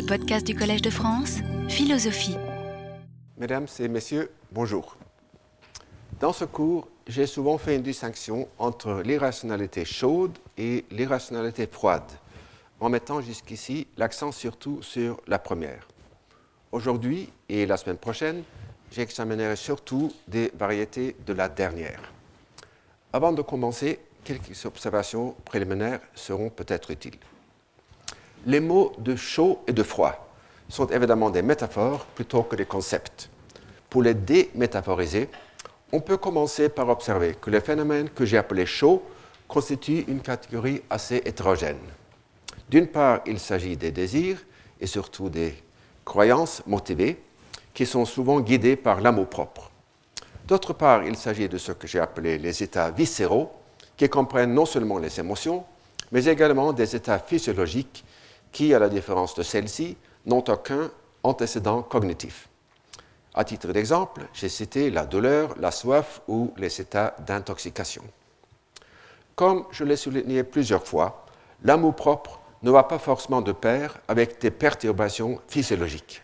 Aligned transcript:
les 0.00 0.06
podcasts 0.06 0.46
du 0.46 0.54
Collège 0.54 0.80
de 0.80 0.88
France, 0.88 1.40
Philosophie. 1.68 2.34
Mesdames 3.36 3.66
et 3.78 3.86
messieurs, 3.86 4.30
bonjour. 4.50 4.96
Dans 6.18 6.32
ce 6.32 6.46
cours, 6.46 6.88
j'ai 7.06 7.26
souvent 7.26 7.58
fait 7.58 7.76
une 7.76 7.82
distinction 7.82 8.48
entre 8.58 9.02
l'irrationalité 9.04 9.84
chaude 9.84 10.38
et 10.56 10.86
l'irrationalité 10.90 11.66
froide, 11.66 12.10
en 12.80 12.88
mettant 12.88 13.20
jusqu'ici 13.20 13.88
l'accent 13.98 14.32
surtout 14.32 14.80
sur 14.80 15.20
la 15.26 15.38
première. 15.38 15.86
Aujourd'hui 16.72 17.28
et 17.50 17.66
la 17.66 17.76
semaine 17.76 17.98
prochaine, 17.98 18.42
j'examinerai 18.90 19.56
surtout 19.56 20.14
des 20.26 20.50
variétés 20.58 21.14
de 21.26 21.34
la 21.34 21.50
dernière. 21.50 22.00
Avant 23.12 23.32
de 23.32 23.42
commencer, 23.42 23.98
quelques 24.24 24.64
observations 24.64 25.34
préliminaires 25.44 26.00
seront 26.14 26.48
peut-être 26.48 26.90
utiles. 26.90 27.18
Les 28.46 28.60
mots 28.60 28.92
de 28.98 29.16
chaud 29.16 29.60
et 29.66 29.72
de 29.72 29.82
froid 29.82 30.28
sont 30.68 30.86
évidemment 30.86 31.30
des 31.30 31.42
métaphores 31.42 32.06
plutôt 32.14 32.42
que 32.42 32.56
des 32.56 32.64
concepts. 32.64 33.28
Pour 33.90 34.02
les 34.02 34.14
démétaphoriser, 34.14 35.28
on 35.92 36.00
peut 36.00 36.16
commencer 36.16 36.68
par 36.68 36.88
observer 36.88 37.34
que 37.38 37.50
le 37.50 37.60
phénomène 37.60 38.08
que 38.08 38.24
j'ai 38.24 38.38
appelé 38.38 38.64
chaud 38.64 39.02
constitue 39.46 40.04
une 40.08 40.20
catégorie 40.20 40.82
assez 40.88 41.16
hétérogène. 41.16 41.80
D'une 42.68 42.86
part, 42.86 43.20
il 43.26 43.40
s'agit 43.40 43.76
des 43.76 43.90
désirs 43.90 44.38
et 44.80 44.86
surtout 44.86 45.28
des 45.28 45.54
croyances 46.04 46.62
motivées 46.66 47.20
qui 47.74 47.84
sont 47.84 48.04
souvent 48.04 48.40
guidées 48.40 48.76
par 48.76 49.00
l'amour 49.00 49.26
propre. 49.28 49.70
D'autre 50.46 50.72
part, 50.72 51.04
il 51.04 51.16
s'agit 51.16 51.48
de 51.48 51.58
ce 51.58 51.72
que 51.72 51.86
j'ai 51.86 52.00
appelé 52.00 52.38
les 52.38 52.62
états 52.62 52.90
viscéraux 52.90 53.50
qui 53.96 54.08
comprennent 54.08 54.54
non 54.54 54.66
seulement 54.66 54.98
les 54.98 55.20
émotions, 55.20 55.64
mais 56.10 56.24
également 56.24 56.72
des 56.72 56.96
états 56.96 57.18
physiologiques 57.18 58.04
qui, 58.52 58.74
à 58.74 58.78
la 58.78 58.88
différence 58.88 59.34
de 59.34 59.42
celles-ci, 59.42 59.96
n'ont 60.26 60.44
aucun 60.48 60.90
antécédent 61.22 61.82
cognitif? 61.82 62.48
À 63.34 63.44
titre 63.44 63.72
d'exemple, 63.72 64.22
j'ai 64.32 64.48
cité 64.48 64.90
la 64.90 65.06
douleur, 65.06 65.54
la 65.58 65.70
soif 65.70 66.20
ou 66.26 66.52
les 66.56 66.80
états 66.80 67.14
d'intoxication. 67.26 68.02
Comme 69.36 69.64
je 69.70 69.84
l'ai 69.84 69.96
souligné 69.96 70.42
plusieurs 70.42 70.86
fois, 70.86 71.24
l'amour-propre 71.62 72.40
ne 72.62 72.70
va 72.70 72.82
pas 72.82 72.98
forcément 72.98 73.40
de 73.40 73.52
pair 73.52 73.98
avec 74.08 74.40
des 74.40 74.50
perturbations 74.50 75.40
physiologiques. 75.48 76.22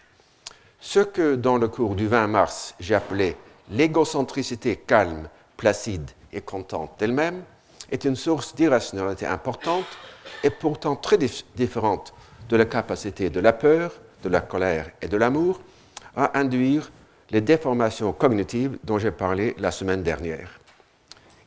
Ce 0.80 1.00
que 1.00 1.34
dans 1.34 1.56
le 1.56 1.68
cours 1.68 1.94
du 1.94 2.06
20 2.06 2.26
mars 2.26 2.74
j'ai 2.78 2.94
appelé 2.94 3.36
l'égocentricité 3.70 4.76
calme, 4.76 5.28
placide 5.56 6.10
et 6.32 6.42
contente 6.42 6.92
d'elle-même 6.98 7.42
est 7.90 8.04
une 8.04 8.16
source 8.16 8.54
d'irrationalité 8.54 9.26
importante 9.26 9.86
et 10.42 10.50
pourtant 10.50 10.96
très 10.96 11.18
différente 11.56 12.12
de 12.48 12.56
la 12.56 12.64
capacité 12.64 13.30
de 13.30 13.40
la 13.40 13.52
peur, 13.52 13.92
de 14.22 14.28
la 14.28 14.40
colère 14.40 14.90
et 15.02 15.08
de 15.08 15.16
l'amour 15.16 15.60
à 16.16 16.38
induire 16.38 16.90
les 17.30 17.40
déformations 17.40 18.12
cognitives 18.12 18.78
dont 18.84 18.98
j'ai 18.98 19.10
parlé 19.10 19.54
la 19.58 19.70
semaine 19.70 20.02
dernière. 20.02 20.60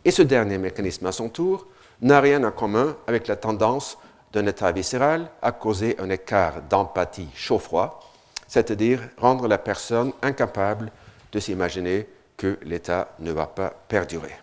Et 0.04 0.12
ce 0.12 0.22
dernier 0.22 0.58
mécanisme, 0.58 1.06
à 1.06 1.12
son 1.12 1.30
tour, 1.30 1.68
n'a 2.02 2.20
rien 2.20 2.44
en 2.44 2.52
commun 2.52 2.96
avec 3.08 3.28
la 3.28 3.36
tendance 3.36 3.98
d'un 4.32 4.46
état 4.46 4.72
viscéral 4.72 5.30
à 5.42 5.52
causer 5.52 5.96
un 6.00 6.10
écart 6.10 6.62
d'empathie 6.70 7.28
chaud-froid, 7.34 8.00
c'est-à-dire 8.48 9.02
rendre 9.18 9.48
la 9.48 9.58
personne 9.58 10.14
incapable 10.22 10.92
de 11.32 11.40
s'imaginer 11.40 12.08
que 12.38 12.58
l'état 12.64 13.10
ne 13.20 13.32
va 13.32 13.48
pas 13.48 13.74
perdurer. 13.88 14.36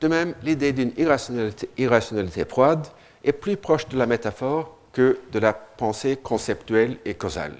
De 0.00 0.08
même, 0.08 0.34
l'idée 0.42 0.72
d'une 0.72 0.92
irrationalité, 0.96 2.44
froide 2.48 2.86
est 3.24 3.32
plus 3.32 3.56
proche 3.56 3.88
de 3.88 3.98
la 3.98 4.06
métaphore 4.06 4.76
que 4.92 5.20
de 5.32 5.38
la 5.38 5.52
pensée 5.52 6.16
conceptuelle 6.16 6.98
et 7.04 7.14
causale. 7.14 7.56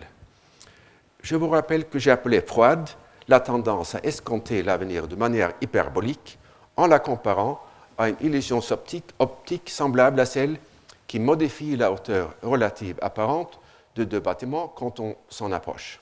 Je 1.23 1.37
vous 1.37 1.49
rappelle 1.49 1.89
que 1.89 1.99
j'ai 1.99 2.11
appelé 2.11 2.41
froide 2.41 2.89
la 3.29 3.41
tendance 3.41 3.95
à 3.95 4.01
escompter 4.03 4.63
l'avenir 4.63 5.07
de 5.07 5.17
manière 5.17 5.53
hyperbolique 5.61 6.39
en 6.77 6.87
la 6.87 6.99
comparant 6.99 7.61
à 7.99 8.09
une 8.09 8.17
illusion 8.21 8.61
optique, 8.71 9.05
optique 9.19 9.69
semblable 9.69 10.19
à 10.21 10.27
celle 10.27 10.57
qui 11.07 11.19
modifie 11.19 11.77
la 11.77 11.93
hauteur 11.93 12.35
relative 12.43 12.97
apparente 13.03 13.61
de 13.97 14.05
deux 14.05 14.21
bâtiments 14.21 14.69
quand 14.69 15.01
on 15.01 15.17
s'en 15.29 15.53
approche. 15.53 16.01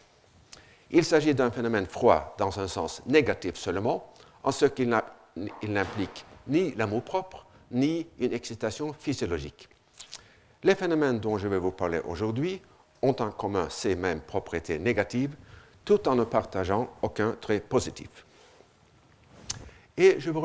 Il 0.91 1.05
s'agit 1.05 1.35
d'un 1.35 1.51
phénomène 1.51 1.87
froid 1.87 2.35
dans 2.39 2.61
un 2.61 2.69
sens 2.69 3.03
négatif 3.07 3.57
seulement, 3.57 4.11
en 4.43 4.53
ce 4.53 4.67
qu'il 4.67 4.89
n'implique 5.63 6.25
ni 6.47 6.73
l'amour 6.75 7.03
propre, 7.03 7.45
ni 7.71 8.07
une 8.19 8.33
excitation 8.33 8.93
physiologique. 8.93 9.69
Les 10.63 10.75
phénomènes 10.75 11.21
dont 11.21 11.39
je 11.39 11.49
vais 11.49 11.59
vous 11.59 11.71
parler 11.71 12.01
aujourd'hui 12.07 12.61
ont 13.03 13.15
en 13.21 13.31
commun 13.31 13.69
ces 13.71 13.95
mêmes 13.95 14.21
propriétés 14.21 14.79
négatives, 14.79 15.37
tout 15.85 16.09
en 16.09 16.17
ne 16.17 16.25
partageant 16.25 16.91
aucun 17.03 17.33
trait 17.41 17.61
positif. 17.61 18.09
Et 19.97 20.17
je 20.19 20.31
vous 20.31 20.45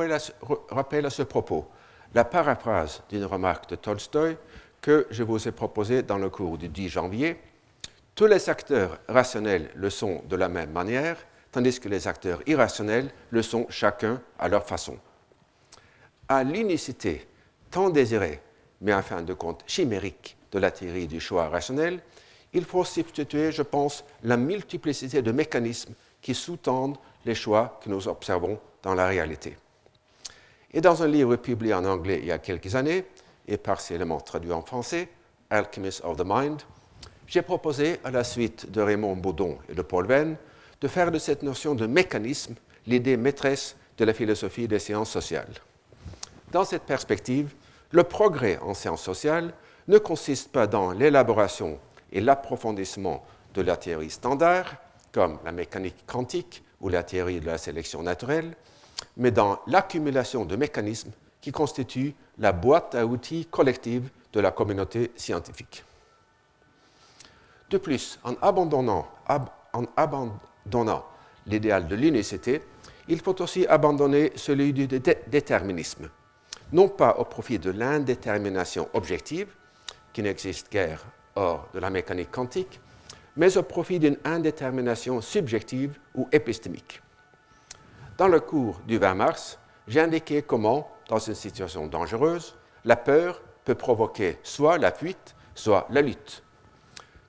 rappelle 0.70 1.06
à 1.06 1.10
ce 1.10 1.24
propos 1.24 1.68
la 2.14 2.24
paraphrase 2.26 3.02
d'une 3.10 3.26
remarque 3.26 3.70
de 3.70 3.76
Tolstoï 3.76 4.38
que 4.82 5.08
je 5.10 5.24
vous 5.24 5.48
ai 5.48 5.52
proposée 5.52 6.04
dans 6.04 6.18
le 6.18 6.30
cours 6.30 6.58
du 6.58 6.70
10 6.70 6.90
janvier. 6.90 7.40
Tous 8.14 8.28
les 8.28 8.50
acteurs 8.50 9.00
rationnels 9.08 9.72
le 9.76 9.90
sont 9.90 10.22
de 10.30 10.36
la 10.36 10.50
même 10.50 10.72
manière, 10.72 11.18
tandis 11.52 11.80
que 11.80 11.90
les 11.90 12.08
acteurs 12.08 12.42
irrationnels 12.46 13.10
le 13.32 13.42
sont 13.42 13.66
chacun 13.70 14.22
à 14.38 14.48
leur 14.48 14.66
façon 14.66 14.98
à 16.38 16.44
l'unicité 16.44 17.28
tant 17.70 17.90
désirée, 17.90 18.40
mais 18.82 18.94
en 18.94 19.02
fin 19.02 19.22
de 19.22 19.34
compte 19.34 19.64
chimérique, 19.68 20.38
de 20.52 20.60
la 20.60 20.72
théorie 20.72 21.08
du 21.08 21.20
choix 21.20 21.50
rationnel, 21.50 22.00
il 22.54 22.66
faut 22.66 22.84
substituer, 22.84 23.52
je 23.52 23.64
pense, 23.64 24.04
la 24.24 24.38
multiplicité 24.38 25.22
de 25.22 25.32
mécanismes 25.32 25.94
qui 26.22 26.36
sous-tendent 26.36 26.98
les 27.26 27.34
choix 27.36 27.80
que 27.84 27.90
nous 27.90 28.08
observons 28.08 28.60
dans 28.84 28.94
la 28.94 29.08
réalité. 29.08 29.58
Et 30.72 30.82
dans 30.82 31.02
un 31.02 31.08
livre 31.08 31.36
publié 31.36 31.74
en 31.74 31.86
anglais 31.86 32.20
il 32.22 32.28
y 32.28 32.32
a 32.32 32.38
quelques 32.38 32.76
années, 32.76 33.06
et 33.48 33.58
partiellement 33.58 34.20
traduit 34.20 34.52
en 34.52 34.62
français, 34.62 35.10
Alchemist 35.50 36.04
of 36.04 36.18
the 36.18 36.24
Mind, 36.26 36.62
j'ai 37.28 37.42
proposé, 37.42 38.00
à 38.04 38.12
la 38.12 38.24
suite 38.24 38.70
de 38.70 38.82
Raymond 38.82 39.16
Baudon 39.16 39.58
et 39.70 39.74
de 39.74 39.82
Paul 39.82 40.06
Venn, 40.06 40.36
de 40.82 40.88
faire 40.88 41.12
de 41.12 41.18
cette 41.18 41.42
notion 41.42 41.74
de 41.74 41.88
mécanisme 41.88 42.56
l'idée 42.86 43.18
maîtresse 43.18 43.76
de 43.98 44.06
la 44.06 44.14
philosophie 44.14 44.68
des 44.68 44.80
sciences 44.80 45.12
sociales. 45.12 45.54
Dans 46.53 46.64
cette 46.64 46.84
perspective, 46.84 47.56
le 47.90 48.03
progrès 48.03 48.59
en 48.59 48.75
sciences 48.75 49.02
sociales 49.02 49.53
ne 49.88 49.97
consiste 49.97 50.52
pas 50.52 50.68
dans 50.68 50.91
l'élaboration 50.91 51.80
et 52.12 52.22
l'approfondissement 52.22 53.25
de 53.56 53.64
la 53.64 53.75
théorie 53.75 54.12
standard, 54.12 54.75
comme 55.12 55.40
la 55.44 55.52
mécanique 55.52 56.06
quantique 56.06 56.63
ou 56.80 56.90
la 56.90 57.02
théorie 57.02 57.40
de 57.40 57.47
la 57.47 57.58
sélection 57.58 58.03
naturelle, 58.03 58.56
mais 59.18 59.31
dans 59.31 59.59
l'accumulation 59.66 60.46
de 60.46 60.56
mécanismes 60.56 61.12
qui 61.42 61.52
constituent 61.52 62.13
la 62.38 62.52
boîte 62.52 62.94
à 62.94 63.06
outils 63.06 63.47
collective 63.47 64.09
de 64.31 64.40
la 64.40 64.52
communauté 64.52 65.12
scientifique. 65.16 65.84
De 67.72 67.80
plus, 67.80 68.19
en 68.24 68.36
abandonnant, 68.44 69.08
en 69.28 69.86
abandonnant 69.97 71.03
l'idéal 71.47 71.88
de 71.88 71.96
l'unicité, 71.96 72.62
il 73.08 73.19
faut 73.22 73.42
aussi 73.42 73.66
abandonner 73.66 74.31
celui 74.36 74.72
du 74.72 74.88
déterminisme, 74.88 76.09
non 76.72 76.88
pas 76.88 77.16
au 77.18 77.25
profit 77.25 77.59
de 77.59 77.72
l'indétermination 77.72 78.90
objective, 78.94 79.47
qui 80.13 80.22
n'existe 80.22 80.72
guère 80.72 81.03
hors 81.35 81.68
de 81.74 81.79
la 81.79 81.90
mécanique 81.90 82.31
quantique, 82.31 82.79
mais 83.35 83.57
au 83.57 83.63
profit 83.63 84.00
d'une 84.00 84.18
indétermination 84.24 85.22
subjective 85.22 85.97
ou 86.16 86.28
épistémique. 86.31 87.01
Dans 88.18 88.28
le 88.28 88.40
cours 88.40 88.79
du 88.88 88.97
20 89.00 89.16
mars, 89.16 89.59
j'ai 89.88 90.00
indiqué 90.00 90.44
comment, 90.44 90.90
dans 91.09 91.18
une 91.18 91.34
situation 91.34 91.88
dangereuse, 91.88 92.56
la 92.85 92.95
peur 92.95 93.41
peut 93.66 93.75
provoquer 93.75 94.38
soit 94.44 94.78
la 94.78 94.91
fuite, 94.91 95.35
soit 95.56 95.88
la 95.90 96.01
lutte. 96.01 96.44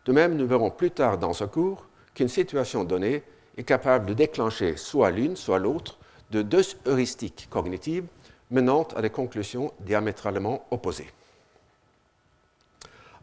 De 0.04 0.12
même, 0.12 0.36
nous 0.36 0.46
verrons 0.46 0.70
plus 0.70 0.90
tard 0.90 1.16
dans 1.16 1.32
ce 1.32 1.44
cours 1.44 1.86
qu'une 2.14 2.28
situation 2.28 2.84
donnée 2.84 3.22
est 3.56 3.64
capable 3.64 4.06
de 4.06 4.14
déclencher 4.14 4.76
soit 4.76 5.10
l'une, 5.10 5.36
soit 5.36 5.58
l'autre 5.58 5.98
de 6.30 6.42
deux 6.42 6.64
heuristiques 6.86 7.48
cognitives 7.50 8.06
menant 8.50 8.82
à 8.94 9.02
des 9.02 9.10
conclusions 9.10 9.72
diamétralement 9.80 10.66
opposées. 10.70 11.10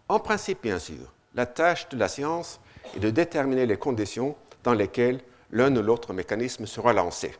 En 0.10 0.20
principe, 0.20 0.64
bien 0.64 0.80
sûr, 0.80 1.14
la 1.36 1.46
tâche 1.46 1.88
de 1.90 1.98
la 1.98 2.08
science 2.08 2.60
est 2.96 3.00
de 3.00 3.10
déterminer 3.10 3.66
les 3.66 3.78
conditions 3.78 4.36
dans 4.64 4.74
lesquelles 4.74 5.22
l'un 5.52 5.76
ou 5.76 5.82
l'autre 5.82 6.14
mécanisme 6.14 6.66
sera 6.66 6.94
lancé. 6.94 7.34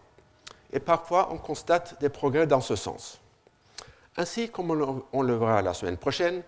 Et 0.72 0.80
parfois, 0.80 1.30
on 1.32 1.38
constate 1.38 2.00
des 2.00 2.10
progrès 2.10 2.48
dans 2.48 2.62
ce 2.62 2.76
sens. 2.76 3.20
Ainsi, 4.18 4.50
comme 4.50 4.72
on 5.12 5.22
le 5.22 5.36
verra 5.36 5.62
la 5.62 5.74
semaine 5.74 5.98
prochaine, 5.98 6.44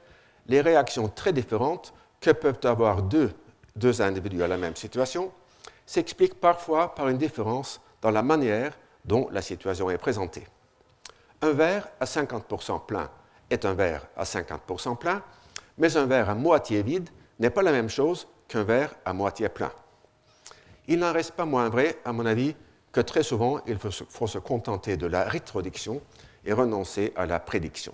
les 0.47 0.61
réactions 0.61 1.09
très 1.09 1.33
différentes 1.33 1.93
que 2.19 2.31
peuvent 2.31 2.59
avoir 2.63 3.01
deux, 3.01 3.31
deux 3.75 4.01
individus 4.01 4.43
à 4.43 4.47
la 4.47 4.57
même 4.57 4.75
situation 4.75 5.31
s'expliquent 5.85 6.39
parfois 6.39 6.95
par 6.95 7.09
une 7.09 7.17
différence 7.17 7.81
dans 8.01 8.11
la 8.11 8.23
manière 8.23 8.77
dont 9.05 9.27
la 9.31 9.41
situation 9.41 9.89
est 9.89 9.97
présentée. 9.97 10.45
Un 11.43 11.51
verre 11.51 11.89
à 11.99 12.05
50% 12.05 12.85
plein 12.85 13.11
est 13.49 13.65
un 13.65 13.73
verre 13.73 14.07
à 14.15 14.23
50% 14.23 14.97
plein, 14.97 15.21
Mais 15.77 15.97
un 15.97 16.05
verre 16.05 16.29
à 16.29 16.35
moitié 16.35 16.81
vide 16.83 17.09
n'est 17.37 17.49
pas 17.49 17.61
la 17.61 17.73
même 17.73 17.89
chose 17.89 18.29
qu'un 18.47 18.63
verre 18.63 18.95
à 19.03 19.11
moitié 19.11 19.49
plein. 19.49 19.73
Il 20.87 20.99
n'en 20.99 21.11
reste 21.11 21.33
pas 21.33 21.43
moins 21.43 21.67
vrai, 21.67 21.97
à 22.05 22.13
mon 22.13 22.25
avis, 22.25 22.55
que 22.93 23.01
très 23.01 23.23
souvent, 23.23 23.59
il 23.67 23.77
faut 23.77 24.27
se 24.27 24.37
contenter 24.37 24.95
de 24.95 25.05
la 25.05 25.25
rétrodiction 25.25 26.01
et 26.45 26.53
renoncer 26.53 27.11
à 27.17 27.25
la 27.25 27.41
prédiction. 27.41 27.93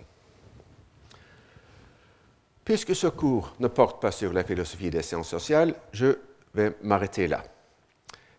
Puisque 2.64 2.96
ce 2.96 3.08
cours 3.08 3.56
ne 3.60 3.68
porte 3.68 4.00
pas 4.00 4.12
sur 4.12 4.32
la 4.32 4.44
philosophie 4.44 4.92
des 4.92 5.02
sciences 5.02 5.30
sociales, 5.30 5.74
je 5.92 6.20
vais 6.54 6.76
m'arrêter 6.84 7.26
là. 7.26 7.44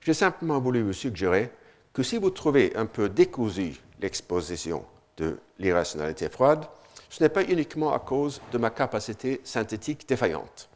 J'ai 0.02 0.14
simplement 0.14 0.60
voulu 0.60 0.82
vous 0.82 0.92
suggérer 0.92 1.50
que 1.92 2.04
si 2.04 2.16
vous 2.16 2.30
trouvez 2.30 2.76
un 2.76 2.86
peu 2.86 3.08
décousu 3.08 3.74
l'exposition 3.98 4.84
de 5.20 5.38
l'irrationalité 5.58 6.28
froide, 6.28 6.64
ce 7.11 7.22
n'est 7.22 7.28
pas 7.28 7.44
uniquement 7.44 7.93
à 7.93 7.99
cause 7.99 8.40
de 8.52 8.58
ma 8.58 8.70
capacité 8.70 9.40
synthétique 9.44 10.08
défaillante. 10.08 10.69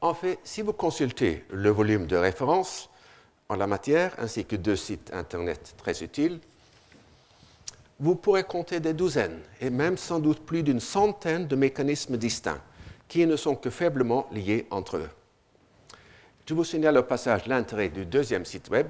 En 0.00 0.14
fait, 0.14 0.38
si 0.42 0.62
vous 0.62 0.72
consultez 0.72 1.44
le 1.50 1.70
volume 1.70 2.06
de 2.06 2.16
référence 2.16 2.88
en 3.48 3.56
la 3.56 3.66
matière, 3.66 4.14
ainsi 4.18 4.44
que 4.44 4.56
deux 4.56 4.76
sites 4.76 5.12
Internet 5.12 5.74
très 5.76 6.02
utiles, 6.02 6.40
vous 7.98 8.14
pourrez 8.14 8.44
compter 8.44 8.80
des 8.80 8.94
douzaines 8.94 9.40
et 9.60 9.68
même 9.68 9.98
sans 9.98 10.20
doute 10.20 10.40
plus 10.46 10.62
d'une 10.62 10.80
centaine 10.80 11.46
de 11.46 11.56
mécanismes 11.56 12.16
distincts 12.16 12.62
qui 13.08 13.26
ne 13.26 13.36
sont 13.36 13.56
que 13.56 13.68
faiblement 13.68 14.26
liés 14.32 14.66
entre 14.70 14.96
eux. 14.96 15.10
Je 16.46 16.54
vous 16.54 16.64
signale 16.64 16.96
au 16.96 17.02
passage 17.02 17.46
l'intérêt 17.46 17.90
du 17.90 18.06
deuxième 18.06 18.44
site 18.44 18.70
web 18.70 18.88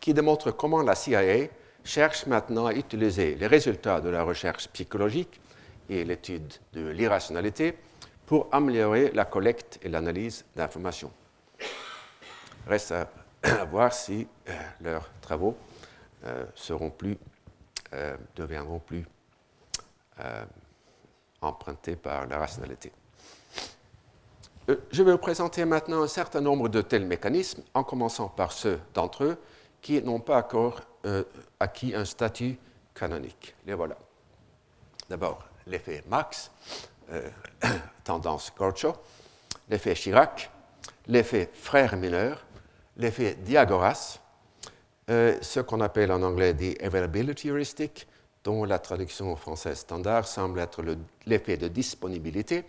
qui 0.00 0.12
démontre 0.12 0.50
comment 0.50 0.82
la 0.82 0.94
CIA 0.94 1.48
cherche 1.84 2.26
maintenant 2.26 2.66
à 2.66 2.72
utiliser 2.72 3.34
les 3.34 3.46
résultats 3.46 4.00
de 4.00 4.08
la 4.08 4.22
recherche 4.22 4.68
psychologique 4.68 5.40
et 5.88 6.04
l'étude 6.04 6.52
de 6.72 6.88
l'irrationalité 6.88 7.76
pour 8.26 8.48
améliorer 8.52 9.10
la 9.12 9.24
collecte 9.24 9.78
et 9.82 9.88
l'analyse 9.88 10.44
d'informations. 10.54 11.10
Reste 12.66 12.92
à, 12.92 13.08
voir 13.70 13.92
si 13.92 14.28
euh, 14.48 14.52
leurs 14.80 15.10
travaux 15.20 15.56
euh, 16.24 16.44
seront 16.54 16.90
plus 16.90 17.16
euh, 17.92 18.16
deviendront 18.36 18.78
plus 18.78 19.04
empruntés 21.40 21.96
par 21.96 22.26
la 22.26 22.38
rationalité. 22.38 22.92
Je 24.68 25.02
vais 25.02 25.12
vous 25.12 25.18
présenter 25.18 25.64
maintenant 25.64 26.02
un 26.02 26.06
certain 26.06 26.42
nombre 26.42 26.68
de 26.68 26.82
tels 26.82 27.06
mécanismes, 27.06 27.62
en 27.72 27.82
commençant 27.82 28.28
par 28.28 28.52
ceux 28.52 28.78
d'entre 28.92 29.24
eux 29.24 29.38
qui 29.80 30.00
n'ont 30.02 30.20
pas 30.20 30.36
encore 30.36 30.82
acquis 31.58 31.94
un 31.94 32.04
statut 32.04 32.58
canonique. 32.94 33.54
Les 33.66 33.74
voilà. 33.74 33.96
D'abord, 35.08 35.44
l'effet 35.66 36.04
Max, 36.08 36.50
tendance 38.04 38.52
Gorcho, 38.56 38.94
l'effet 39.68 39.94
Chirac, 39.94 40.50
l'effet 41.06 41.50
frère 41.52 41.96
mineur, 41.96 42.44
l'effet 42.96 43.34
Diagoras, 43.34 44.20
euh, 45.10 45.36
ce 45.42 45.60
qu'on 45.60 45.80
appelle 45.80 46.12
en 46.12 46.22
anglais 46.22 46.54
the 46.54 46.80
availability 46.82 47.48
heuristic, 47.48 48.06
dont 48.44 48.64
la 48.64 48.78
traduction 48.78 49.34
française 49.36 49.78
standard 49.78 50.26
semble 50.26 50.60
être 50.60 50.82
l'effet 51.26 51.56
de 51.56 51.68
disponibilité 51.68 52.64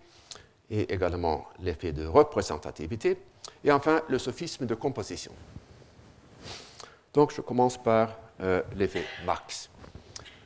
et 0.70 0.92
également 0.94 1.48
l'effet 1.60 1.92
de 1.92 2.06
représentativité, 2.06 3.18
et 3.64 3.72
enfin 3.72 4.02
le 4.10 4.18
sophisme 4.18 4.66
de 4.66 4.74
composition. 4.74 5.32
Donc 7.14 7.34
je 7.34 7.42
commence 7.42 7.82
par 7.82 8.18
euh, 8.42 8.62
l'effet 8.76 9.04
Marx. 9.26 9.70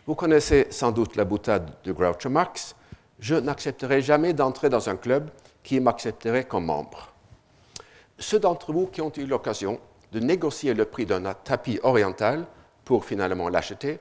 Vous 0.07 0.15
connaissez 0.15 0.67
sans 0.69 0.91
doute 0.91 1.15
la 1.15 1.25
boutade 1.25 1.71
de 1.83 1.91
Groucho 1.91 2.29
Marx. 2.29 2.75
Je 3.19 3.35
n'accepterai 3.35 4.01
jamais 4.01 4.33
d'entrer 4.33 4.69
dans 4.69 4.89
un 4.89 4.95
club 4.95 5.29
qui 5.63 5.79
m'accepterait 5.79 6.45
comme 6.45 6.65
membre. 6.65 7.13
Ceux 8.17 8.39
d'entre 8.39 8.71
vous 8.71 8.87
qui 8.87 9.01
ont 9.01 9.11
eu 9.15 9.25
l'occasion 9.25 9.79
de 10.11 10.19
négocier 10.19 10.73
le 10.73 10.85
prix 10.85 11.05
d'un 11.05 11.33
tapis 11.33 11.79
oriental 11.83 12.45
pour 12.85 13.03
finalement 13.03 13.49
l'acheter, 13.49 13.99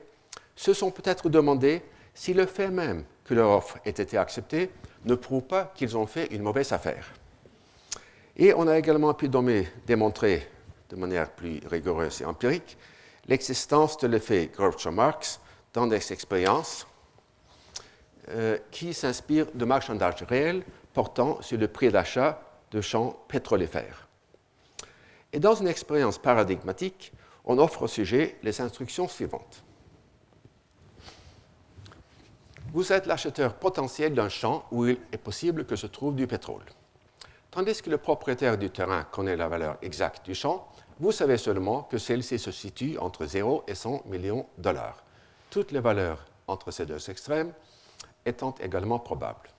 se 0.55 0.73
sont 0.73 0.91
peut-être 0.91 1.29
demandé 1.29 1.81
si 2.13 2.33
le 2.33 2.45
fait 2.45 2.69
même 2.69 3.03
que 3.25 3.33
leur 3.33 3.49
offre 3.49 3.77
ait 3.83 3.89
été 3.89 4.17
acceptée 4.17 4.71
ne 5.03 5.15
prouve 5.15 5.43
pas 5.43 5.73
qu'ils 5.75 5.97
ont 5.97 6.07
fait 6.07 6.27
une 6.27 6.43
mauvaise 6.43 6.71
affaire. 6.71 7.11
Et 8.37 8.53
on 8.53 8.67
a 8.67 8.77
également 8.77 9.13
pu 9.13 9.29
démontrer 9.85 10.47
de 10.89 10.95
manière 10.95 11.31
plus 11.31 11.59
rigoureuse 11.67 12.21
et 12.21 12.25
empirique 12.25 12.77
l'existence 13.27 13.97
de 13.97 14.07
l'effet 14.07 14.51
Groucho-Marx 14.55 15.39
dans 15.73 15.87
des 15.87 16.13
expériences 16.13 16.87
euh, 18.29 18.57
qui 18.71 18.93
s'inspirent 18.93 19.51
de 19.53 19.65
marchandages 19.65 20.23
réels 20.23 20.63
portant 20.93 21.41
sur 21.41 21.57
le 21.57 21.67
prix 21.67 21.91
d'achat 21.91 22.41
de 22.71 22.81
champs 22.81 23.17
pétrolifères. 23.27 24.07
Et 25.33 25.39
dans 25.39 25.55
une 25.55 25.67
expérience 25.67 26.17
paradigmatique, 26.17 27.11
on 27.43 27.57
offre 27.59 27.83
au 27.83 27.87
sujet 27.87 28.37
les 28.41 28.61
instructions 28.61 29.07
suivantes. 29.07 29.63
Vous 32.73 32.91
êtes 32.91 33.05
l'acheteur 33.05 33.53
potentiel 33.53 34.13
d'un 34.13 34.29
champ 34.29 34.65
où 34.71 34.85
il 34.87 34.97
est 35.11 35.17
possible 35.17 35.65
que 35.65 35.75
se 35.75 35.87
trouve 35.87 36.15
du 36.15 36.27
pétrole. 36.27 36.65
Tandis 37.51 37.81
que 37.81 37.89
le 37.89 37.97
propriétaire 37.97 38.57
du 38.57 38.69
terrain 38.69 39.03
connaît 39.03 39.37
la 39.37 39.47
valeur 39.47 39.77
exacte 39.81 40.25
du 40.25 40.35
champ, 40.35 40.67
vous 40.99 41.11
savez 41.11 41.37
seulement 41.37 41.83
que 41.83 41.97
celle-ci 41.97 42.39
se 42.39 42.51
situe 42.51 42.97
entre 42.97 43.25
0 43.25 43.63
et 43.67 43.75
100 43.75 44.03
millions 44.05 44.45
de 44.57 44.63
dollars. 44.63 45.03
Toutes 45.49 45.71
les 45.71 45.81
valeurs 45.81 46.25
entre 46.47 46.71
ces 46.71 46.85
deux 46.85 47.09
extrêmes 47.09 47.53
étant 48.25 48.55
également 48.61 48.99
probables. 48.99 49.49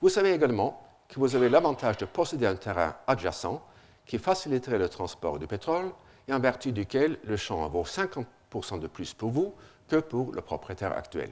Vous 0.00 0.08
savez 0.08 0.32
également 0.32 0.82
que 1.08 1.18
vous 1.18 1.34
avez 1.36 1.48
l'avantage 1.48 1.96
de 1.98 2.04
posséder 2.04 2.46
un 2.46 2.56
terrain 2.56 2.96
adjacent 3.06 3.62
qui 4.04 4.18
faciliterait 4.18 4.78
le 4.78 4.88
transport 4.88 5.38
du 5.38 5.46
pétrole 5.46 5.90
et 6.28 6.34
en 6.34 6.40
vertu 6.40 6.72
duquel 6.72 7.18
le 7.24 7.36
champ 7.36 7.66
vaut 7.68 7.84
50% 7.84 8.78
de 8.78 8.86
plus 8.86 9.14
pour 9.14 9.30
vous 9.30 9.54
que 9.88 9.96
pour 9.96 10.32
le 10.32 10.40
propriétaire 10.42 10.92
actuel. 10.92 11.30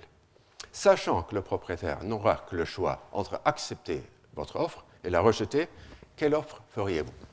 Sachant 0.73 1.23
que 1.23 1.35
le 1.35 1.43
propriétaire 1.43 2.05
n'aura 2.05 2.37
que 2.49 2.57
le 2.57 2.65
choix 2.65 3.01
entre 3.13 3.41
accepter 3.45 4.03
votre 4.35 4.57
offre 4.57 4.85
et 5.05 5.11
la 5.11 5.21
rejeter, 5.21 5.69
quelle 6.17 6.35
offre 6.35 6.63
feriez-vous? 6.71 7.30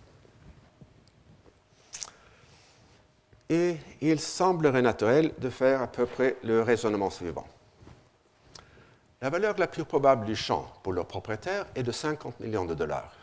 Et 3.50 3.78
il 4.02 4.20
semblerait 4.20 4.82
naturel 4.82 5.34
de 5.38 5.50
faire 5.50 5.82
à 5.82 5.88
peu 5.88 6.06
près 6.06 6.36
le 6.44 6.62
raisonnement 6.62 7.10
suivant. 7.10 7.48
La 9.22 9.30
valeur 9.30 9.56
la 9.58 9.68
plus 9.68 9.86
probable 9.86 10.26
du 10.26 10.36
champ 10.36 10.72
pour 10.84 10.94
le 10.94 11.04
propriétaire 11.04 11.66
est 11.74 11.84
de 11.84 11.92
50 11.92 12.40
millions 12.40 12.66
de 12.66 12.76
dollars. 12.76 13.14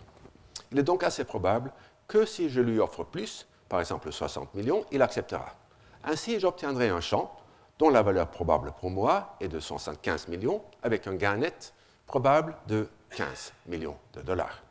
Il 0.73 0.79
est 0.79 0.83
donc 0.83 1.05
assez 1.05 1.25
probable 1.25 1.73
que 2.09 2.25
si 2.25 2.49
je 2.49 2.61
lui 2.61 2.81
offre 2.81 3.05
plus, 3.05 3.47
par 3.69 3.79
exemple 3.79 4.11
60 4.11 4.55
millions, 4.55 4.85
il 4.91 5.03
acceptera. 5.03 5.55
Ainsi, 6.03 6.41
j'obtiendrai 6.41 6.89
un 6.89 7.01
champ 7.01 7.37
dont 7.79 7.91
la 7.91 8.03
valeur 8.03 8.27
probable 8.29 8.73
pour 8.81 8.91
moi 8.91 9.37
est 9.41 9.49
de 9.49 9.61
175 9.61 10.27
millions, 10.29 10.63
avec 10.83 11.07
un 11.07 11.15
gain 11.15 11.37
net 11.37 11.75
probable 12.07 12.57
de 12.67 12.89
15 13.11 13.53
millions 13.67 13.97
de 14.15 14.23
dollars. 14.23 14.64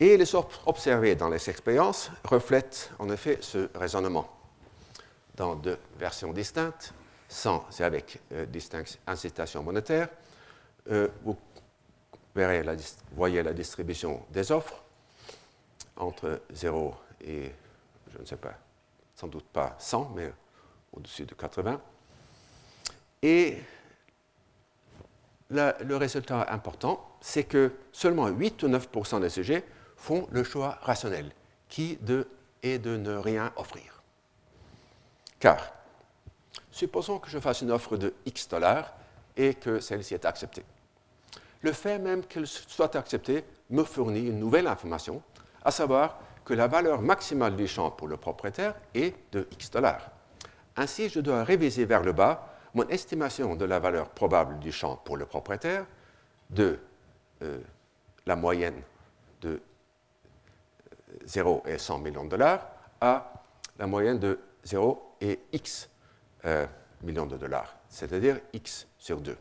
Et 0.00 0.16
les 0.16 0.34
offres 0.34 0.60
observées 0.66 1.16
dans 1.16 1.28
les 1.28 1.50
expériences 1.50 2.10
reflètent 2.24 2.90
en 2.98 3.10
effet 3.10 3.38
ce 3.40 3.68
raisonnement 3.74 4.28
dans 5.34 5.56
deux 5.56 5.78
versions 5.98 6.32
distinctes, 6.32 6.94
sans 7.28 7.64
et 7.78 7.82
avec 7.82 8.20
euh, 8.32 8.46
incitation 9.06 9.62
monétaire. 9.62 10.08
Euh, 10.90 11.08
vous 11.24 11.36
voyez 13.14 13.42
la 13.42 13.52
distribution 13.52 14.22
des 14.30 14.52
offres 14.52 14.82
entre 15.96 16.42
0 16.52 16.94
et, 17.22 17.50
je 18.12 18.18
ne 18.18 18.24
sais 18.24 18.36
pas, 18.36 18.54
sans 19.16 19.26
doute 19.26 19.46
pas 19.52 19.74
100, 19.78 20.12
mais 20.14 20.32
au-dessus 20.92 21.26
de 21.26 21.34
80. 21.34 21.80
Et 23.22 23.58
le 25.50 25.96
résultat 25.96 26.46
important, 26.52 27.16
c'est 27.20 27.44
que 27.44 27.72
seulement 27.90 28.28
8 28.28 28.62
ou 28.62 28.68
9% 28.68 29.20
des 29.20 29.30
sujets 29.30 29.64
font 29.98 30.26
le 30.30 30.44
choix 30.44 30.78
rationnel, 30.80 31.30
qui 31.68 31.96
de, 32.00 32.26
est 32.62 32.78
de 32.78 32.96
ne 32.96 33.16
rien 33.16 33.52
offrir. 33.56 34.02
Car, 35.38 35.72
supposons 36.70 37.18
que 37.18 37.28
je 37.28 37.38
fasse 37.38 37.60
une 37.60 37.70
offre 37.70 37.96
de 37.96 38.14
X 38.24 38.48
dollars 38.48 38.94
et 39.36 39.54
que 39.54 39.80
celle-ci 39.80 40.14
est 40.14 40.24
acceptée. 40.24 40.64
Le 41.60 41.72
fait 41.72 41.98
même 41.98 42.24
qu'elle 42.24 42.46
soit 42.46 42.94
acceptée 42.96 43.44
me 43.70 43.82
fournit 43.82 44.28
une 44.28 44.38
nouvelle 44.38 44.66
information 44.66 45.22
à 45.64 45.70
savoir 45.70 46.20
que 46.44 46.54
la 46.54 46.68
valeur 46.68 47.02
maximale 47.02 47.56
du 47.56 47.68
champ 47.68 47.90
pour 47.90 48.08
le 48.08 48.16
propriétaire 48.16 48.74
est 48.94 49.14
de 49.32 49.46
X 49.52 49.70
dollars. 49.70 50.10
Ainsi, 50.76 51.08
je 51.08 51.20
dois 51.20 51.44
réviser 51.44 51.84
vers 51.84 52.02
le 52.02 52.12
bas 52.12 52.54
mon 52.74 52.86
estimation 52.88 53.56
de 53.56 53.64
la 53.64 53.78
valeur 53.80 54.08
probable 54.10 54.58
du 54.60 54.70
champ 54.70 54.96
pour 55.04 55.16
le 55.16 55.26
propriétaire 55.26 55.84
de 56.50 56.78
euh, 57.42 57.58
la 58.26 58.36
moyenne 58.36 58.80
0 61.28 61.62
et 61.66 61.78
100 61.78 61.98
millions 61.98 62.24
de 62.24 62.30
dollars 62.30 62.66
à 63.00 63.32
la 63.78 63.86
moyenne 63.86 64.18
de 64.18 64.40
0 64.64 65.16
et 65.20 65.38
X 65.52 65.88
euh, 66.44 66.66
millions 67.02 67.26
de 67.26 67.36
dollars, 67.36 67.76
c'est-à-dire 67.88 68.40
X 68.52 68.86
sur 68.98 69.20
2. 69.20 69.36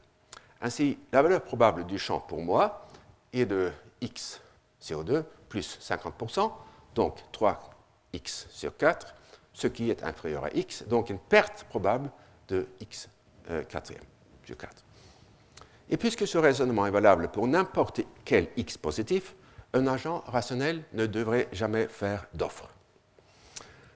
Ainsi, 0.61 0.97
la 1.11 1.21
valeur 1.21 1.41
probable 1.41 1.85
du 1.85 1.97
champ 1.97 2.19
pour 2.19 2.41
moi 2.41 2.87
est 3.33 3.45
de 3.45 3.71
x 4.01 4.41
CO2 4.81 5.23
plus 5.49 5.79
50%, 5.81 6.51
donc 6.95 7.17
3x 7.31 8.47
sur 8.49 8.75
4, 8.75 9.15
ce 9.53 9.67
qui 9.67 9.89
est 9.89 10.03
inférieur 10.03 10.45
à 10.45 10.49
x, 10.53 10.83
donc 10.87 11.09
une 11.09 11.19
perte 11.19 11.65
probable 11.69 12.09
de 12.47 12.67
x 12.79 13.09
euh, 13.49 13.63
quatrième 13.63 14.03
sur 14.43 14.57
4. 14.57 14.83
Et 15.89 15.97
puisque 15.97 16.27
ce 16.27 16.37
raisonnement 16.37 16.85
est 16.85 16.91
valable 16.91 17.29
pour 17.29 17.47
n'importe 17.47 18.01
quel 18.25 18.49
x 18.57 18.77
positif, 18.77 19.35
un 19.73 19.87
agent 19.87 20.23
rationnel 20.27 20.83
ne 20.93 21.05
devrait 21.05 21.49
jamais 21.51 21.87
faire 21.87 22.25
d'offre. 22.33 22.69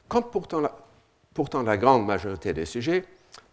Comme 0.08 0.30
pourtant 0.30 0.60
la, 0.60 0.76
pourtant 1.34 1.64
la 1.64 1.78
grande 1.78 2.06
majorité 2.06 2.54
des 2.54 2.66
sujets, 2.66 3.06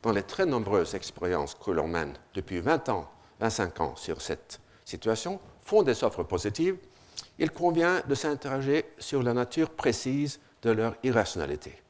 dans 0.02 0.12
les 0.12 0.22
très 0.22 0.46
nombreuses 0.46 0.94
expériences 0.94 1.54
que 1.54 1.70
l'on 1.70 1.88
mène 1.88 2.14
depuis 2.34 2.60
20 2.60 2.88
ans, 2.88 3.10
25 3.40 3.80
ans 3.80 3.96
sur 3.96 4.20
cette 4.20 4.60
situation, 4.84 5.40
font 5.62 5.82
des 5.82 6.02
offres 6.02 6.22
positives, 6.22 6.76
il 7.38 7.50
convient 7.50 8.02
de 8.06 8.14
s'interroger 8.14 8.86
sur 8.98 9.22
la 9.22 9.34
nature 9.34 9.70
précise 9.70 10.40
de 10.62 10.70
leur 10.70 10.94
irrationalité. 11.02 11.80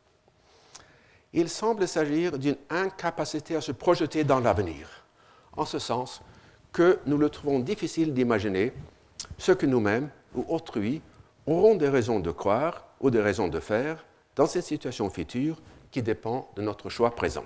Il 1.32 1.48
semble 1.48 1.86
s'agir 1.86 2.38
d'une 2.38 2.56
incapacité 2.70 3.56
à 3.56 3.60
se 3.60 3.72
projeter 3.72 4.24
dans 4.24 4.40
l'avenir, 4.40 5.04
en 5.56 5.64
ce 5.64 5.78
sens 5.78 6.20
que 6.72 6.98
nous 7.06 7.18
le 7.18 7.30
trouvons 7.30 7.60
difficile 7.60 8.14
d'imaginer 8.14 8.72
ce 9.38 9.52
que 9.52 9.66
nous-mêmes 9.66 10.10
ou 10.34 10.44
autrui 10.48 11.00
auront 11.46 11.76
des 11.76 11.88
raisons 11.88 12.20
de 12.20 12.30
croire 12.30 12.88
ou 13.00 13.10
des 13.10 13.22
raisons 13.22 13.48
de 13.48 13.60
faire 13.60 14.04
dans 14.36 14.46
cette 14.46 14.64
situation 14.64 15.08
future 15.08 15.56
qui 15.90 16.02
dépend 16.02 16.50
de 16.56 16.62
notre 16.62 16.90
choix 16.90 17.14
présent. 17.14 17.44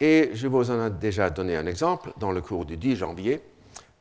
Et 0.00 0.30
je 0.34 0.46
vous 0.46 0.70
en 0.70 0.86
ai 0.86 0.90
déjà 0.90 1.30
donné 1.30 1.56
un 1.56 1.66
exemple 1.66 2.12
dans 2.18 2.30
le 2.30 2.42
cours 2.42 2.66
du 2.66 2.76
10 2.76 2.96
janvier, 2.96 3.42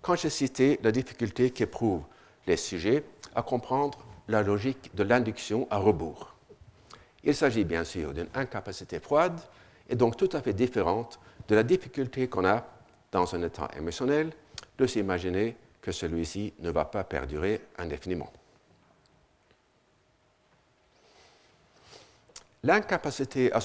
quand 0.02 0.16
j'ai 0.16 0.30
cité 0.30 0.80
la 0.84 0.92
difficulté 0.92 1.50
qu'éprouvent 1.50 2.04
les 2.46 2.58
sujets 2.58 3.04
à 3.34 3.42
comprendre 3.42 3.98
la 4.28 4.44
logique 4.44 4.94
de 4.94 5.04
l'induction 5.04 5.68
à 5.72 5.78
rebours. 5.78 6.36
Il 7.24 7.34
s'agit 7.34 7.64
bien 7.64 7.84
sûr 7.84 8.14
d'une 8.14 8.28
incapacité 8.36 9.00
froide 9.00 9.40
et 9.90 9.96
donc 9.96 10.18
tout 10.18 10.30
à 10.34 10.42
fait 10.42 10.54
différente 10.54 11.20
de 11.48 11.56
la 11.56 11.64
difficulté 11.64 12.28
qu'on 12.28 12.46
a 12.46 12.66
dans 13.12 13.34
un 13.34 13.42
état 13.42 13.70
émotionnel 13.78 14.32
de 14.78 14.86
s'imaginer 14.86 15.56
que 15.86 15.92
celui-ci 15.92 16.52
ne 16.62 16.72
va 16.72 16.84
pas 16.86 17.04
perdurer 17.04 17.62
indéfiniment. 17.78 18.34
L'incapacité 22.64 23.52
à, 23.54 23.60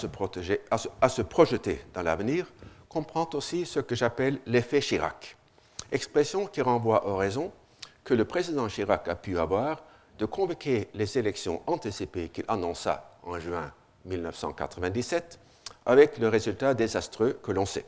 à, 1.00 1.08
se 1.08 1.22
projeter 1.22 1.82
dans 1.94 2.02
l'avenir 2.02 2.44
comprend 2.90 3.26
aussi 3.32 3.64
ce 3.64 3.80
que 3.80 3.94
j'appelle 3.94 4.38
l'effet 4.44 4.80
Chirac, 4.80 5.34
expression 5.90 6.46
qui 6.46 6.60
renvoie 6.60 7.06
aux 7.06 7.16
raisons 7.16 7.50
que 8.04 8.12
le 8.12 8.26
président 8.26 8.68
Chirac 8.68 9.08
a 9.08 9.14
pu 9.14 9.38
avoir 9.38 9.82
de 10.18 10.26
convoquer 10.26 10.88
les 10.92 11.16
élections 11.16 11.62
anticipées 11.66 12.28
qu'il 12.28 12.44
annonça 12.48 13.10
en 13.22 13.40
juin 13.40 13.72
1997 14.04 15.40
avec 15.86 16.18
le 16.18 16.28
résultat 16.28 16.74
désastreux 16.74 17.40
que 17.42 17.52
l'on 17.52 17.64
sait. 17.64 17.86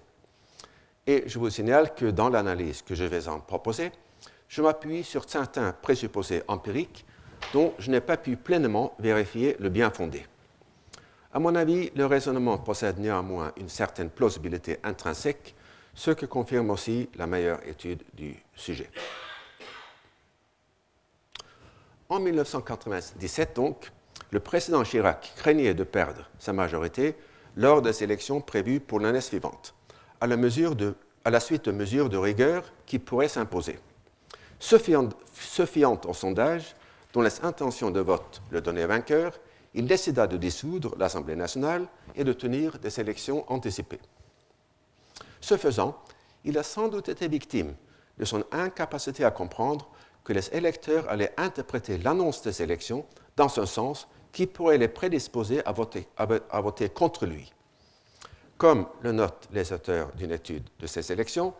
Et 1.07 1.25
je 1.27 1.39
vous 1.39 1.51
signale 1.51 1.95
que 1.95 2.07
dans 2.07 2.31
l'analyse 2.31 2.81
que 2.81 2.95
je 2.95 3.05
vais 3.05 3.29
en 3.29 3.39
proposer, 3.39 3.93
je 4.53 4.61
m'appuie 4.61 5.03
sur 5.03 5.27
certains 5.27 5.73
présupposés 5.73 6.43
empiriques 6.47 7.07
dont 7.55 7.73
je 7.79 7.91
n'ai 7.91 8.03
pas 8.03 8.19
pu 8.19 8.37
pleinement 8.37 8.95
vérifier 8.99 9.57
le 9.59 9.71
bien 9.71 9.89
fondé. 9.91 10.27
À 11.33 11.39
mon 11.39 11.55
avis, 11.55 11.91
le 11.97 12.05
raisonnement 12.05 12.59
possède 12.59 12.99
néanmoins 12.99 13.53
une 13.57 13.71
certaine 13.71 14.11
plausibilité 14.11 14.79
intrinsèque, 14.85 15.55
ce 15.95 16.11
que 16.11 16.27
confirme 16.27 16.69
aussi 16.69 17.09
la 17.15 17.27
meilleure 17.27 17.67
étude 17.67 18.03
du 18.13 18.37
sujet. 18.55 18.91
En 22.11 22.21
1997, 22.21 23.57
donc, 23.57 23.91
le 24.33 24.41
président 24.41 24.83
Chirac 24.83 25.33
craignait 25.35 25.73
de 25.73 25.85
perdre 25.85 26.29
sa 26.39 26.53
majorité 26.53 27.17
lors 27.57 27.81
des 27.81 28.05
élections 28.05 28.43
prévues 28.43 28.81
pour 28.81 29.01
l'année 29.01 29.23
suivante, 29.23 29.75
à 30.21 30.27
la, 30.27 30.37
à 31.25 31.31
la, 31.31 31.41
suite 31.41 31.65
de 31.65 31.73
mesures 31.73 32.11
de 32.11 32.19
rigueur 32.19 32.71
qui 32.85 32.99
pourraient 32.99 33.29
s'imposer. 33.29 33.79
Se 34.63 34.79
fiant, 34.79 36.01
au 36.07 36.15
sondage, 36.15 36.77
dont 37.13 37.21
les 37.21 37.45
intentions 37.45 37.91
de 37.91 37.99
vote 37.99 38.41
le 38.53 38.61
donnaient 38.61 38.87
vainqueur, 38.87 39.33
il 39.75 39.87
décida 39.87 40.29
de 40.29 40.37
dissoudre 40.37 40.95
l'Assemblée 40.99 41.35
nationale 41.35 41.89
et 42.15 42.23
de 42.23 42.33
tenir 42.33 42.79
des 42.79 43.01
élections 43.01 43.45
anticipées. 43.53 43.99
Ce 45.41 45.57
faisant, 45.57 45.99
il 46.45 46.57
a 46.59 46.63
sans 46.63 46.87
doute 46.87 47.09
été 47.09 47.27
victime 47.27 47.75
de 48.19 48.25
son 48.25 48.45
incapacité 48.53 49.25
à 49.25 49.33
comprendre 49.33 49.91
que 50.23 50.33
les 50.33 50.49
électeurs 50.51 51.09
allaient 51.09 51.35
interpréter 51.37 51.99
l'annonce 51.99 52.43
des 52.43 52.63
élections 52.63 53.05
dans 53.37 53.59
un 53.59 53.67
sens 53.67 54.07
qui 54.31 54.47
pourrait 54.47 54.79
les 54.79 54.87
prédisposer 54.87 55.61
à 55.67 55.73
voter 55.73 56.89
contre 56.91 57.27
lui. 57.27 57.53
Comme 58.59 58.87
le 59.01 59.11
notent 59.11 59.49
les 59.51 59.73
auteurs 59.73 60.13
d'une 60.13 60.31
étude 60.31 60.69
de 60.79 60.87
ces 60.87 61.11
élections, 61.11 61.53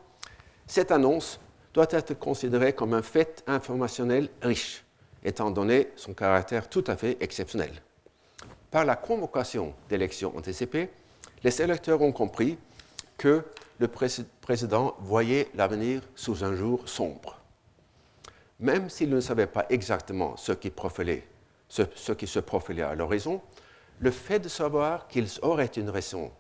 cette 0.69 0.93
annonce 0.93 1.41
doit 1.75 1.89
être 1.91 2.15
considérée 2.15 2.73
comme 2.73 2.95
un 2.95 3.03
fait 3.03 3.43
informationnel 3.47 4.29
riche, 4.43 4.85
étant 5.25 5.51
donné 5.51 5.89
son 5.97 6.13
caractère 6.13 6.69
tout 6.69 6.85
à 6.87 6.97
fait 6.97 7.17
exceptionnel. 7.21 7.73
Par 8.71 8.85
la 8.85 8.97
convocation 8.97 9.75
d'élections 9.89 10.37
anticipées, 10.37 10.91
les 11.45 11.63
électeurs 11.63 12.01
ont 12.03 12.13
compris 12.13 12.59
que 13.19 13.45
le 13.79 13.89
président 13.89 14.95
voyait 15.01 15.49
l'avenir 15.55 16.03
sous 16.15 16.45
un 16.45 16.55
jour 16.55 16.89
sombre. 16.89 17.39
Même 18.61 18.89
s'ils 18.89 19.11
ne 19.11 19.21
savaient 19.21 19.47
pas 19.47 19.67
exactement 19.71 20.37
ce 20.37 20.53
qui, 20.53 20.71
se 22.27 22.39
profilait 22.39 22.83
à 22.83 22.95
l'horizon, 22.95 23.41
le 23.99 24.11
fait 24.11 24.39
de 24.39 24.49
savoir 24.49 25.09
qu'ils 25.09 25.29
auraient 25.43 25.67
une 25.67 25.91
raison, 25.91 26.31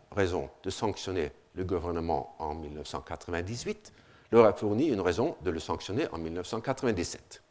de 0.62 0.70
sanctionner 0.70 1.32
le 1.54 1.64
gouvernement 1.64 2.34
en 2.38 2.54
1998 2.54 3.92
leur 4.32 4.46
a 4.46 4.52
fourni 4.54 4.88
une 4.88 5.00
raison 5.00 5.36
de 5.42 5.50
le 5.50 5.60
sanctionner 5.60 6.08
en 6.10 6.18
1997. 6.18 7.42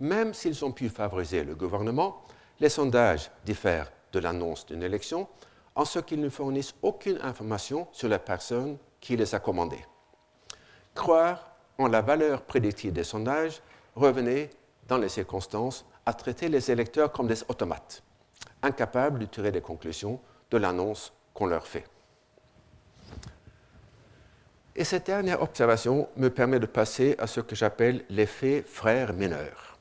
Même 0.00 0.32
s'ils 0.32 0.64
ont 0.64 0.72
pu 0.72 0.88
favoriser 0.88 1.44
le 1.44 1.54
gouvernement, 1.54 2.22
les 2.60 2.68
sondages 2.68 3.30
diffèrent 3.44 3.90
de 4.12 4.20
l'annonce 4.20 4.64
d'une 4.66 4.82
élection 4.82 5.28
en 5.74 5.84
ce 5.84 5.98
qu'ils 5.98 6.20
ne 6.20 6.28
fournissent 6.28 6.74
aucune 6.82 7.18
information 7.22 7.88
sur 7.90 8.08
la 8.08 8.20
personne 8.20 8.78
qui 9.00 9.16
les 9.16 9.34
a 9.34 9.40
commandés. 9.40 9.84
Croire 10.94 11.50
en 11.78 11.88
la 11.88 12.00
valeur 12.00 12.42
prédictive 12.42 12.92
des 12.92 13.02
sondages 13.02 13.60
revenait, 13.96 14.50
dans 14.86 14.98
les 14.98 15.08
circonstances, 15.08 15.84
à 16.06 16.12
traiter 16.12 16.48
les 16.48 16.70
électeurs 16.70 17.10
comme 17.10 17.26
des 17.26 17.42
automates, 17.48 18.02
incapables 18.62 19.18
de 19.18 19.26
tirer 19.26 19.50
des 19.50 19.60
conclusions 19.60 20.20
de 20.50 20.58
l'annonce 20.58 21.12
qu'on 21.32 21.46
leur 21.46 21.66
fait. 21.66 21.84
Et 24.76 24.82
cette 24.82 25.06
dernière 25.06 25.40
observation 25.40 26.08
me 26.16 26.30
permet 26.30 26.58
de 26.58 26.66
passer 26.66 27.14
à 27.18 27.28
ce 27.28 27.40
que 27.40 27.54
j'appelle 27.54 28.04
l'effet 28.10 28.60
frère 28.62 29.12
mineur. 29.12 29.78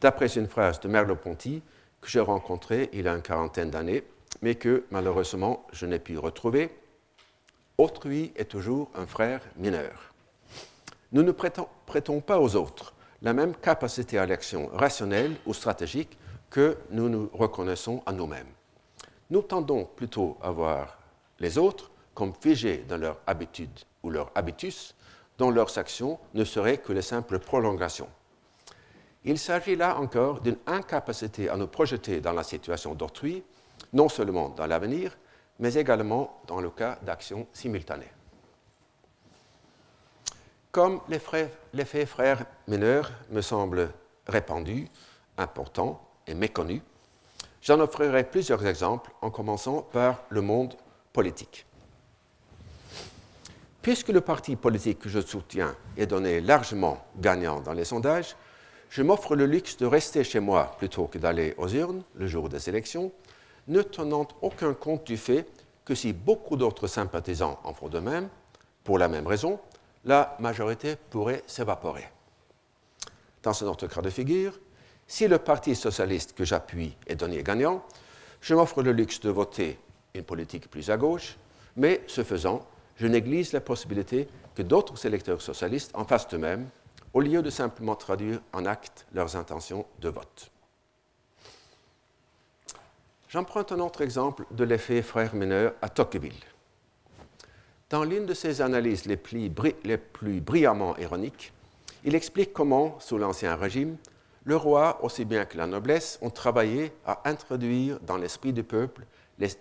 D'après 0.00 0.26
une 0.34 0.48
phrase 0.48 0.80
de 0.80 0.88
Merleau-Ponty, 0.88 1.62
que 2.00 2.08
j'ai 2.08 2.18
rencontré 2.18 2.90
il 2.92 3.04
y 3.04 3.08
a 3.08 3.14
une 3.14 3.22
quarantaine 3.22 3.70
d'années, 3.70 4.02
mais 4.40 4.56
que 4.56 4.84
malheureusement 4.90 5.64
je 5.72 5.86
n'ai 5.86 6.00
pu 6.00 6.18
retrouver. 6.18 6.76
Autrui 7.78 8.32
est 8.34 8.50
toujours 8.50 8.90
un 8.96 9.06
frère 9.06 9.42
mineur. 9.56 10.12
Nous 11.12 11.22
ne 11.22 11.30
prêtons, 11.30 11.68
prêtons 11.86 12.20
pas 12.20 12.40
aux 12.40 12.56
autres 12.56 12.94
la 13.22 13.34
même 13.34 13.54
capacité 13.54 14.18
à 14.18 14.26
l'action 14.26 14.66
rationnelle 14.72 15.36
ou 15.46 15.54
stratégique 15.54 16.18
que 16.50 16.76
nous 16.90 17.08
nous 17.08 17.30
reconnaissons 17.32 18.02
à 18.06 18.12
nous-mêmes. 18.12 18.50
Nous 19.30 19.42
tendons 19.42 19.84
plutôt 19.84 20.36
à 20.42 20.50
voir 20.50 20.98
les 21.38 21.58
autres 21.58 21.92
comme 22.12 22.34
figés 22.34 22.84
dans 22.88 22.96
leur 22.96 23.18
habitude 23.28 23.70
ou 24.02 24.10
leur 24.10 24.30
habitus, 24.34 24.94
dont 25.38 25.50
leurs 25.50 25.78
actions 25.78 26.18
ne 26.34 26.44
seraient 26.44 26.78
que 26.78 26.92
les 26.92 27.02
simples 27.02 27.38
prolongations. 27.38 28.08
Il 29.24 29.38
s'agit 29.38 29.76
là 29.76 29.98
encore 29.98 30.40
d'une 30.40 30.58
incapacité 30.66 31.48
à 31.48 31.56
nous 31.56 31.68
projeter 31.68 32.20
dans 32.20 32.32
la 32.32 32.42
situation 32.42 32.94
d'autrui, 32.94 33.44
non 33.92 34.08
seulement 34.08 34.48
dans 34.48 34.66
l'avenir, 34.66 35.16
mais 35.58 35.74
également 35.74 36.40
dans 36.46 36.60
le 36.60 36.70
cas 36.70 36.98
d'actions 37.02 37.46
simultanées. 37.52 38.10
Comme 40.72 41.00
l'effet 41.08 42.06
frère 42.06 42.46
mineur 42.66 43.12
me 43.30 43.42
semble 43.42 43.90
répandu, 44.26 44.88
important 45.36 46.00
et 46.26 46.34
méconnu, 46.34 46.82
j'en 47.60 47.78
offrirai 47.78 48.24
plusieurs 48.24 48.66
exemples 48.66 49.10
en 49.20 49.30
commençant 49.30 49.82
par 49.82 50.22
le 50.30 50.40
monde 50.40 50.74
politique. 51.12 51.66
Puisque 53.82 54.10
le 54.10 54.20
parti 54.20 54.54
politique 54.54 55.00
que 55.00 55.08
je 55.08 55.18
soutiens 55.18 55.74
est 55.96 56.06
donné 56.06 56.40
largement 56.40 57.04
gagnant 57.18 57.60
dans 57.60 57.72
les 57.72 57.84
sondages, 57.84 58.36
je 58.88 59.02
m'offre 59.02 59.34
le 59.34 59.44
luxe 59.44 59.76
de 59.76 59.86
rester 59.86 60.22
chez 60.22 60.38
moi 60.38 60.76
plutôt 60.78 61.08
que 61.08 61.18
d'aller 61.18 61.54
aux 61.58 61.68
urnes 61.68 62.04
le 62.14 62.28
jour 62.28 62.48
des 62.48 62.68
élections, 62.68 63.10
ne 63.66 63.82
tenant 63.82 64.28
aucun 64.40 64.72
compte 64.72 65.04
du 65.04 65.16
fait 65.16 65.46
que 65.84 65.96
si 65.96 66.12
beaucoup 66.12 66.56
d'autres 66.56 66.86
sympathisants 66.86 67.58
en 67.64 67.74
font 67.74 67.88
de 67.88 67.98
même, 67.98 68.28
pour 68.84 68.98
la 68.98 69.08
même 69.08 69.26
raison, 69.26 69.58
la 70.04 70.36
majorité 70.38 70.94
pourrait 71.10 71.42
s'évaporer. 71.48 72.08
Dans 73.42 73.64
un 73.64 73.66
autre 73.66 73.88
cas 73.88 74.00
de 74.00 74.10
figure, 74.10 74.60
si 75.08 75.26
le 75.26 75.38
Parti 75.38 75.74
socialiste 75.74 76.34
que 76.34 76.44
j'appuie 76.44 76.96
est 77.08 77.16
donné 77.16 77.42
gagnant, 77.42 77.84
je 78.40 78.54
m'offre 78.54 78.82
le 78.82 78.92
luxe 78.92 79.18
de 79.20 79.30
voter 79.30 79.78
une 80.14 80.22
politique 80.22 80.70
plus 80.70 80.88
à 80.88 80.96
gauche, 80.96 81.36
mais 81.76 82.02
ce 82.06 82.22
faisant, 82.22 82.64
je 82.96 83.06
néglige 83.06 83.52
la 83.52 83.60
possibilité 83.60 84.28
que 84.54 84.62
d'autres 84.62 85.04
électeurs 85.06 85.42
socialistes 85.42 85.92
en 85.94 86.04
fassent 86.04 86.32
eux-mêmes, 86.32 86.68
au 87.14 87.20
lieu 87.20 87.42
de 87.42 87.50
simplement 87.50 87.94
traduire 87.94 88.40
en 88.52 88.64
acte 88.64 89.06
leurs 89.12 89.36
intentions 89.36 89.86
de 90.00 90.08
vote. 90.08 90.50
J'emprunte 93.28 93.72
un 93.72 93.80
autre 93.80 94.02
exemple 94.02 94.44
de 94.50 94.64
l'effet 94.64 95.02
frère 95.02 95.34
mineur 95.34 95.72
à 95.80 95.88
Tocqueville. 95.88 96.32
Dans 97.88 98.04
l'une 98.04 98.26
de 98.26 98.34
ses 98.34 98.60
analyses 98.60 99.06
les 99.06 99.16
plus 99.16 100.40
brillamment 100.40 100.96
ironiques, 100.98 101.52
il 102.04 102.14
explique 102.14 102.52
comment, 102.52 102.98
sous 103.00 103.18
l'Ancien 103.18 103.54
Régime, 103.56 103.96
le 104.44 104.56
roi, 104.56 104.98
aussi 105.04 105.24
bien 105.24 105.44
que 105.44 105.56
la 105.56 105.66
noblesse, 105.66 106.18
ont 106.20 106.30
travaillé 106.30 106.92
à 107.06 107.28
introduire 107.28 108.00
dans 108.00 108.16
l'esprit 108.16 108.52
du 108.52 108.64
peuple 108.64 109.04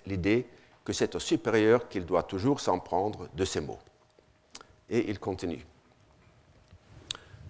l'idée 0.05 0.47
que 0.83 0.93
c'est 0.93 1.15
au 1.15 1.19
supérieur 1.19 1.88
qu'il 1.88 2.05
doit 2.05 2.23
toujours 2.23 2.59
s'en 2.59 2.79
prendre 2.79 3.29
de 3.33 3.45
ces 3.45 3.61
mots. 3.61 3.79
Et 4.89 5.09
il 5.09 5.19
continue. 5.19 5.65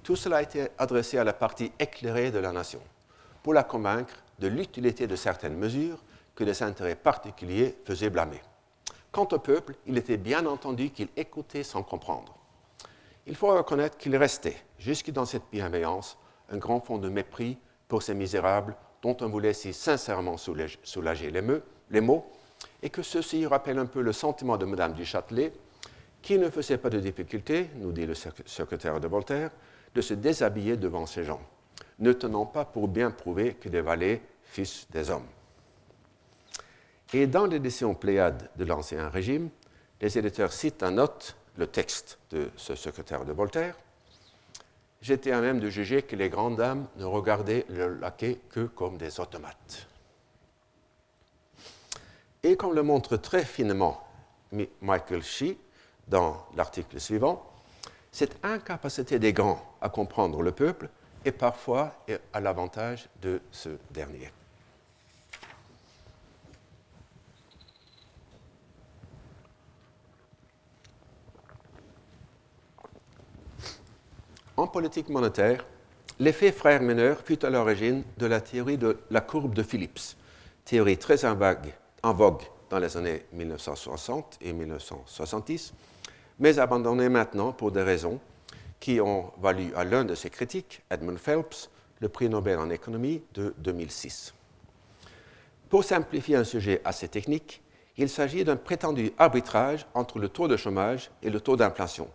Tout 0.03 0.15
cela 0.15 0.37
a 0.37 0.41
été 0.41 0.67
adressé 0.77 1.17
à 1.17 1.23
la 1.23 1.33
partie 1.33 1.71
éclairée 1.79 2.31
de 2.31 2.39
la 2.39 2.51
nation, 2.51 2.81
pour 3.43 3.53
la 3.53 3.63
convaincre 3.63 4.15
de 4.39 4.47
l'utilité 4.47 5.07
de 5.07 5.15
certaines 5.15 5.55
mesures 5.55 6.03
que 6.35 6.43
des 6.43 6.63
intérêts 6.63 6.95
particuliers 6.95 7.77
faisaient 7.85 8.09
blâmer. 8.09 8.41
Quant 9.11 9.27
au 9.31 9.39
peuple, 9.39 9.75
il 9.85 9.97
était 9.97 10.17
bien 10.17 10.45
entendu 10.45 10.89
qu'il 10.89 11.09
écoutait 11.15 11.63
sans 11.63 11.83
comprendre. 11.83 12.35
Il 13.27 13.35
faut 13.35 13.53
reconnaître 13.55 13.97
qu'il 13.97 14.15
restait, 14.15 14.57
jusque 14.79 15.11
dans 15.11 15.25
cette 15.25 15.43
bienveillance, 15.51 16.17
un 16.49 16.57
grand 16.57 16.79
fond 16.79 16.97
de 16.97 17.09
mépris 17.09 17.57
pour 17.87 18.01
ces 18.01 18.13
misérables 18.13 18.75
dont 19.01 19.17
on 19.21 19.29
voulait 19.29 19.53
si 19.53 19.73
sincèrement 19.73 20.37
soulager 20.37 21.31
les, 21.31 22.01
mots, 22.01 22.25
et 22.83 22.89
que 22.89 23.01
ceci 23.01 23.45
rappelle 23.45 23.79
un 23.79 23.85
peu 23.85 24.01
le 24.01 24.13
sentiment 24.13 24.57
de 24.57 24.65
Madame 24.65 24.93
du 24.93 25.05
Châtelet, 25.05 25.53
qui 26.21 26.37
ne 26.37 26.49
faisait 26.49 26.77
pas 26.77 26.89
de 26.89 26.99
difficulté, 26.99 27.69
nous 27.75 27.91
dit 27.91 28.05
le 28.05 28.13
secrétaire 28.13 28.99
de 28.99 29.07
Voltaire, 29.07 29.51
de 29.93 30.01
se 30.01 30.13
déshabiller 30.13 30.77
devant 30.77 31.05
ces 31.05 31.23
gens, 31.23 31.41
ne 31.99 32.13
tenant 32.13 32.45
pas 32.45 32.65
pour 32.65 32.87
bien 32.87 33.11
prouver 33.11 33.55
que 33.55 33.69
des 33.69 33.81
valets 33.81 34.21
fils 34.43 34.87
des 34.91 35.09
hommes. 35.09 35.27
Et 37.13 37.27
dans 37.27 37.45
l'édition 37.45 37.93
Pléiade 37.93 38.49
de 38.55 38.65
l'Ancien 38.65 39.09
Régime, 39.09 39.49
les 39.99 40.17
éditeurs 40.17 40.53
citent 40.53 40.83
en 40.83 40.91
note 40.91 41.35
le 41.57 41.67
texte 41.67 42.17
de 42.31 42.49
ce 42.55 42.75
secrétaire 42.75 43.25
de 43.25 43.33
Voltaire, 43.33 43.75
j'étais 45.01 45.31
à 45.31 45.41
même 45.41 45.59
de 45.59 45.69
juger 45.69 46.03
que 46.03 46.15
les 46.15 46.29
grandes 46.29 46.57
dames 46.57 46.87
ne 46.95 47.05
regardaient 47.05 47.65
le 47.69 47.95
laquais 47.95 48.39
que 48.49 48.61
comme 48.61 48.97
des 48.97 49.19
automates. 49.19 49.87
Et 52.43 52.55
comme 52.55 52.73
le 52.73 52.81
montre 52.81 53.17
très 53.17 53.45
finement 53.45 54.03
Michael 54.81 55.21
Shee 55.21 55.57
dans 56.07 56.45
l'article 56.55 56.99
suivant, 56.99 57.45
cette 58.11 58.35
incapacité 58.43 59.19
des 59.19 59.31
grands 59.31 59.61
à 59.79 59.89
comprendre 59.89 60.41
le 60.41 60.51
peuple 60.51 60.89
est 61.23 61.31
parfois 61.31 61.95
à 62.33 62.39
l'avantage 62.39 63.07
de 63.21 63.41
ce 63.51 63.69
dernier. 63.91 64.31
En 74.57 74.67
politique 74.67 75.09
monétaire, 75.09 75.65
l'effet 76.19 76.51
frère 76.51 76.81
mineur 76.81 77.21
fut 77.21 77.45
à 77.45 77.49
l'origine 77.49 78.03
de 78.17 78.25
la 78.25 78.41
théorie 78.41 78.77
de 78.77 78.99
la 79.09 79.21
courbe 79.21 79.53
de 79.53 79.63
Phillips, 79.63 80.17
théorie 80.65 80.97
très 80.97 81.23
en 82.03 82.13
vogue, 82.13 82.41
dans 82.69 82.79
les 82.79 82.95
années 82.97 83.25
1960 83.33 84.39
et 84.41 84.53
1970, 84.53 85.73
mais 86.39 86.57
abandonnée 86.57 87.09
maintenant 87.09 87.51
pour 87.51 87.71
des 87.71 87.83
raisons 87.83 88.19
qui 88.79 88.99
ont 88.99 89.31
valu 89.39 89.71
à 89.75 89.83
l'un 89.83 90.03
de 90.03 90.15
ses 90.15 90.29
critiques, 90.29 90.81
Edmund 90.89 91.19
Phelps, 91.19 91.69
le 91.99 92.09
prix 92.09 92.29
Nobel 92.29 92.57
en 92.57 92.69
économie 92.69 93.21
de 93.33 93.53
2006. 93.59 94.33
Pour 95.69 95.83
simplifier 95.83 96.35
un 96.35 96.43
sujet 96.43 96.81
assez 96.83 97.07
technique, 97.07 97.61
il 97.97 98.09
s'agit 98.09 98.43
d'un 98.43 98.55
prétendu 98.55 99.11
arbitrage 99.19 99.85
entre 99.93 100.17
le 100.17 100.29
taux 100.29 100.47
de 100.47 100.57
chômage 100.57 101.11
et 101.21 101.29
le 101.29 101.39
taux 101.39 101.55
d'inflation, 101.55 102.09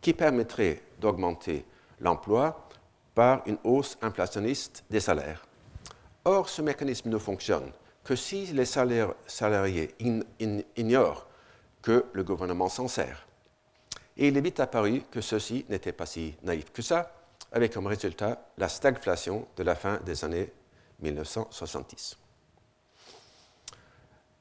qui 0.00 0.12
permettrait 0.12 0.82
d'augmenter 1.00 1.64
l'emploi 2.00 2.68
par 3.14 3.42
une 3.46 3.58
hausse 3.64 3.98
inflationniste 4.02 4.84
des 4.90 5.00
salaires. 5.00 5.46
Or, 6.24 6.48
ce 6.48 6.62
mécanisme 6.62 7.08
ne 7.08 7.18
fonctionne 7.18 7.72
que 8.04 8.14
si 8.16 8.46
les 8.46 8.66
salariés 8.66 9.94
ignorent 10.76 11.26
que 11.82 12.04
le 12.12 12.22
gouvernement 12.22 12.68
s'en 12.68 12.86
sert. 12.86 13.26
Et 14.16 14.28
il 14.28 14.36
est 14.36 14.40
vite 14.40 14.60
apparu 14.60 15.02
que 15.10 15.20
ceci 15.20 15.64
n'était 15.68 15.92
pas 15.92 16.06
si 16.06 16.36
naïf 16.42 16.70
que 16.72 16.82
ça, 16.82 17.12
avec 17.50 17.72
comme 17.72 17.86
résultat 17.86 18.46
la 18.58 18.68
stagflation 18.68 19.48
de 19.56 19.62
la 19.62 19.74
fin 19.74 19.98
des 20.04 20.24
années 20.24 20.52
1970. 21.00 22.18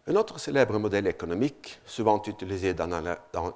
Un 0.07 0.15
autre 0.15 0.37
célèbre 0.39 0.77
modèle 0.77 1.07
économique, 1.07 1.79
souvent 1.85 2.21
utilisé 2.25 2.73
dans 2.73 2.89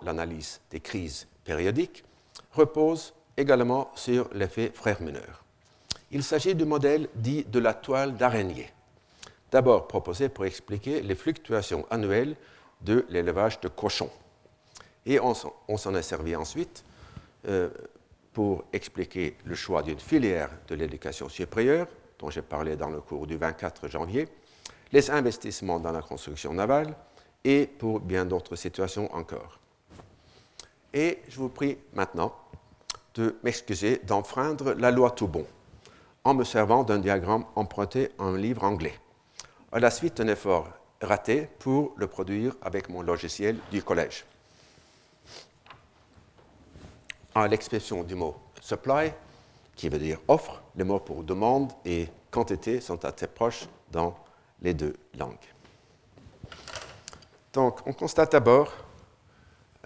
l'analyse 0.02 0.62
des 0.72 0.80
crises 0.80 1.28
périodiques, 1.44 2.06
repose 2.54 3.14
également 3.36 3.92
sur 3.96 4.30
l'effet 4.34 4.72
frère 4.74 5.02
mineur. 5.02 5.44
Il 6.12 6.24
s'agit 6.24 6.56
du 6.56 6.64
modèle 6.64 7.10
dit 7.16 7.44
de 7.44 7.60
la 7.60 7.74
toile 7.74 8.16
d'araignée, 8.16 8.72
d'abord 9.52 9.88
proposé 9.88 10.30
pour 10.30 10.46
expliquer 10.46 11.02
les 11.02 11.16
fluctuations 11.16 11.86
annuelles 11.90 12.36
de 12.82 13.06
l'élevage 13.10 13.60
de 13.62 13.68
cochons. 13.68 14.12
Et 15.06 15.20
on, 15.20 15.34
s'en 15.34 15.96
est 15.96 16.02
servi 16.02 16.36
ensuite 16.36 16.84
euh, 17.48 17.70
pour 18.34 18.66
expliquer 18.74 19.38
le 19.46 19.56
choix 19.56 19.82
d'une 19.82 20.00
filière 20.00 20.50
de 20.68 20.76
l'éducation 20.76 21.30
supérieure, 21.30 21.88
dont 22.20 22.30
j'ai 22.30 22.42
parlé 22.42 22.76
dans 22.76 22.90
le 22.90 23.00
cours 23.00 23.26
du 23.26 23.38
24 23.38 23.88
janvier, 23.88 24.28
les 24.92 25.10
investissements 25.10 25.80
dans 25.80 25.92
la 25.92 26.02
construction 26.02 26.54
navale 26.54 26.96
et 27.44 27.68
pour 27.68 28.00
bien 28.00 28.26
d'autres 28.26 28.56
situations 28.56 29.14
encore. 29.16 29.60
Et 30.94 31.20
je 31.30 31.38
vous 31.38 31.50
prie 31.50 31.78
maintenant 31.94 32.34
de 33.16 33.38
m'excuser 33.44 34.02
d'enfreindre 34.04 34.74
la 34.74 34.92
loi 34.92 35.12
tout 35.12 35.28
bon 35.28 35.46
en 36.24 36.34
me 36.34 36.44
servant 36.44 36.84
d'un 36.84 37.00
diagramme 37.00 37.46
emprunté 37.56 38.12
en 38.18 38.34
un 38.34 38.38
livre 38.38 38.64
anglais. 38.64 38.94
À 39.72 39.80
la 39.80 39.92
suite 39.92 40.18
d'un 40.18 40.28
effort 40.30 40.70
raté 41.02 41.50
pour 41.60 41.94
le 41.98 42.08
produire 42.08 42.56
avec 42.62 42.88
mon 42.90 43.02
logiciel 43.02 43.58
du 43.70 43.84
collège. 43.84 44.26
À 47.36 47.48
l'expression 47.48 48.04
du 48.04 48.16
mot 48.16 48.36
supply, 48.62 49.12
qui 49.76 49.90
veut 49.90 50.00
dire 50.00 50.20
offre, 50.28 50.64
les 50.76 50.84
mots 50.84 51.00
pour 51.00 51.24
demande 51.24 51.72
et 51.86 52.08
quantité 52.32 52.82
sont 52.82 53.04
assez 53.06 53.28
proches 53.28 53.68
dans 53.92 54.18
les 54.62 54.74
deux 54.74 54.96
langues. 55.18 55.36
Donc, 57.54 57.86
on 57.86 57.94
constate 57.94 58.32
d'abord 58.32 58.72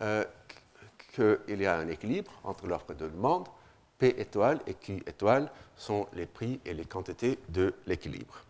euh, 0.01 0.23
qu'il 1.13 1.61
y 1.61 1.65
a 1.65 1.77
un 1.77 1.87
équilibre 1.87 2.31
entre 2.43 2.67
l'offre 2.67 2.91
et 2.91 3.01
la 3.01 3.07
demande. 3.09 3.47
P 3.97 4.15
étoile 4.19 4.59
et 4.65 4.73
Q 4.75 5.03
étoile 5.05 5.51
sont 5.75 6.07
les 6.13 6.25
prix 6.25 6.59
et 6.65 6.73
les 6.73 6.85
quantités 6.85 7.37
de 7.49 7.73
l'équilibre. 7.85 8.45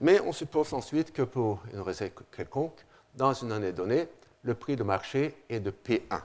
Mais 0.00 0.20
on 0.20 0.32
suppose 0.32 0.72
ensuite 0.72 1.12
que 1.12 1.22
pour 1.22 1.62
une 1.72 1.80
recette 1.80 2.14
quelconque, 2.34 2.84
dans 3.14 3.34
une 3.34 3.52
année 3.52 3.72
donnée, 3.72 4.08
le 4.42 4.54
prix 4.54 4.76
de 4.76 4.82
marché 4.82 5.44
est 5.48 5.60
de 5.60 5.70
P1. 5.70 6.20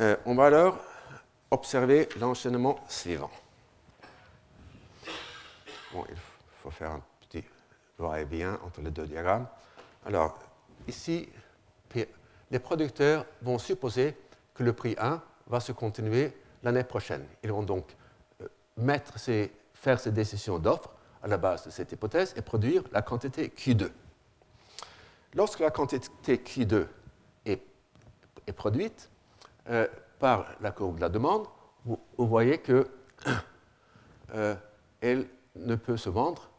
Euh, 0.00 0.16
on 0.26 0.34
va 0.34 0.46
alors 0.46 0.78
observer 1.50 2.08
l'enchaînement 2.18 2.78
suivant. 2.88 3.30
Bon, 5.92 6.04
il 6.08 6.16
faut 6.62 6.70
faire 6.70 6.90
un 6.90 7.02
petit 7.20 7.44
va-et-vient 7.98 8.58
entre 8.64 8.80
les 8.80 8.90
deux 8.90 9.06
diagrammes. 9.06 9.46
Alors, 10.04 10.38
ici, 10.86 11.28
P1 11.92 12.06
les 12.50 12.58
producteurs 12.58 13.26
vont 13.42 13.58
supposer 13.58 14.16
que 14.54 14.62
le 14.62 14.72
prix 14.72 14.96
1 14.98 15.20
va 15.46 15.60
se 15.60 15.72
continuer 15.72 16.32
l'année 16.62 16.84
prochaine. 16.84 17.24
Ils 17.42 17.52
vont 17.52 17.62
donc 17.62 17.84
euh, 18.40 18.48
mettre 18.76 19.14
faire 19.74 20.00
ces 20.00 20.10
décisions 20.10 20.58
d'offre 20.58 20.90
à 21.22 21.28
la 21.28 21.36
base 21.36 21.64
de 21.64 21.70
cette 21.70 21.92
hypothèse 21.92 22.34
et 22.36 22.42
produire 22.42 22.82
la 22.92 23.02
quantité 23.02 23.48
Q2. 23.48 23.90
Lorsque 25.34 25.60
la 25.60 25.70
quantité 25.70 26.36
Q2 26.36 26.86
est, 27.44 27.62
produite 28.56 29.10
euh, 29.68 29.86
par 30.18 30.46
la 30.60 30.70
courbe 30.70 30.96
de 30.96 31.02
la 31.02 31.08
demande, 31.10 31.46
vous, 31.84 31.98
voyez 32.16 32.58
qu'elle 32.58 32.86
euh, 34.34 34.54
ne 35.02 35.74
peut 35.76 35.96
se 35.96 36.08
vendre 36.08 36.50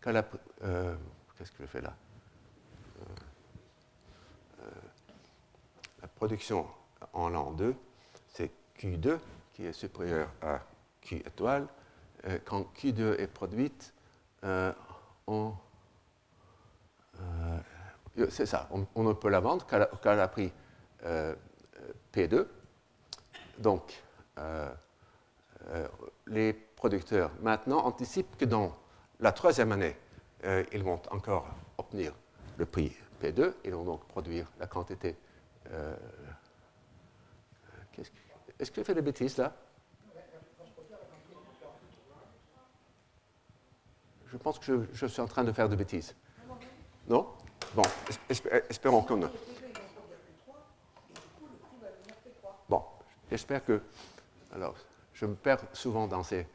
qu'à 0.00 0.12
la... 0.12 0.22
Qu'est-ce 1.36 1.52
que 1.52 1.62
je 1.62 1.66
fais 1.66 1.80
là? 1.80 1.94
Production 6.14 6.66
en 7.12 7.28
l'an 7.28 7.50
2 7.52 7.74
c'est 8.28 8.50
Q2 8.78 9.18
qui 9.52 9.64
est 9.64 9.72
supérieur 9.72 10.28
à 10.42 10.60
Q 11.04 11.16
étoile. 11.16 11.66
Euh, 12.26 12.38
quand 12.44 12.66
Q2 12.74 13.18
est 13.18 13.26
produite, 13.26 13.92
euh, 14.44 14.72
on, 15.26 15.52
c'est 18.28 18.46
ça, 18.46 18.68
on, 18.70 19.02
ne 19.02 19.12
peut 19.12 19.28
la 19.28 19.40
vendre 19.40 19.66
qu'à 19.66 20.14
la, 20.14 20.28
prix 20.28 20.52
P2. 22.12 22.46
Donc, 23.58 24.02
les 26.26 26.52
producteurs 26.52 27.30
maintenant 27.40 27.78
anticipent 27.78 28.36
que 28.36 28.44
dans 28.44 28.76
la 29.20 29.32
troisième 29.32 29.72
année, 29.72 29.96
ils 30.72 30.82
vont 30.82 31.00
encore 31.10 31.48
obtenir 31.78 32.12
le 32.58 32.66
prix 32.66 32.92
P2, 33.20 33.54
ils 33.64 33.72
vont 33.72 33.84
donc 33.84 34.06
produire 34.06 34.46
la 34.60 34.66
quantité. 34.66 35.16
Est-ce 38.58 38.70
que 38.70 38.80
je 38.80 38.84
fais 38.84 38.94
des 38.94 39.02
bêtises 39.02 39.38
là? 39.38 39.52
Je 44.34 44.38
pense 44.38 44.58
que 44.58 44.88
je, 44.92 45.06
suis 45.06 45.22
en 45.22 45.28
train 45.28 45.44
de 45.44 45.52
faire 45.52 45.68
des 45.68 45.76
bêtises. 45.76 46.12
Non? 47.08 47.28
Bon, 47.72 47.84
espérons 48.68 49.02
qu'on 49.02 49.18
ne. 49.18 49.28
Bon, 52.68 52.82
j'espère 53.30 53.64
que. 53.64 53.80
Alors, 54.52 54.74
je 55.12 55.26
me 55.26 55.36
perds 55.36 55.60
souvent 55.72 56.08
dans 56.08 56.24
ces, 56.24 56.48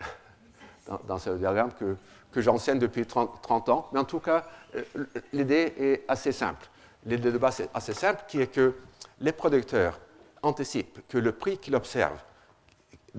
dans, 1.06 1.18
ce 1.18 1.28
diagramme 1.28 1.74
que, 1.74 1.98
que 2.32 2.40
j'enseigne 2.40 2.78
depuis 2.78 3.04
30, 3.04 3.68
ans, 3.68 3.90
mais 3.92 4.00
en 4.00 4.04
tout 4.04 4.20
cas, 4.20 4.46
euh, 4.74 4.82
l'idée 5.34 5.74
est 5.76 6.04
assez 6.08 6.32
simple. 6.32 6.66
L'idée 7.04 7.30
de 7.30 7.36
base 7.36 7.60
est 7.60 7.70
assez 7.74 7.92
simple, 7.92 8.24
qui 8.26 8.40
est 8.40 8.46
que 8.50 8.74
les 9.20 9.32
producteurs 9.32 10.00
anticipent 10.40 11.06
que 11.06 11.18
le 11.18 11.32
prix 11.32 11.58
qu'ils 11.58 11.76
observent 11.76 12.24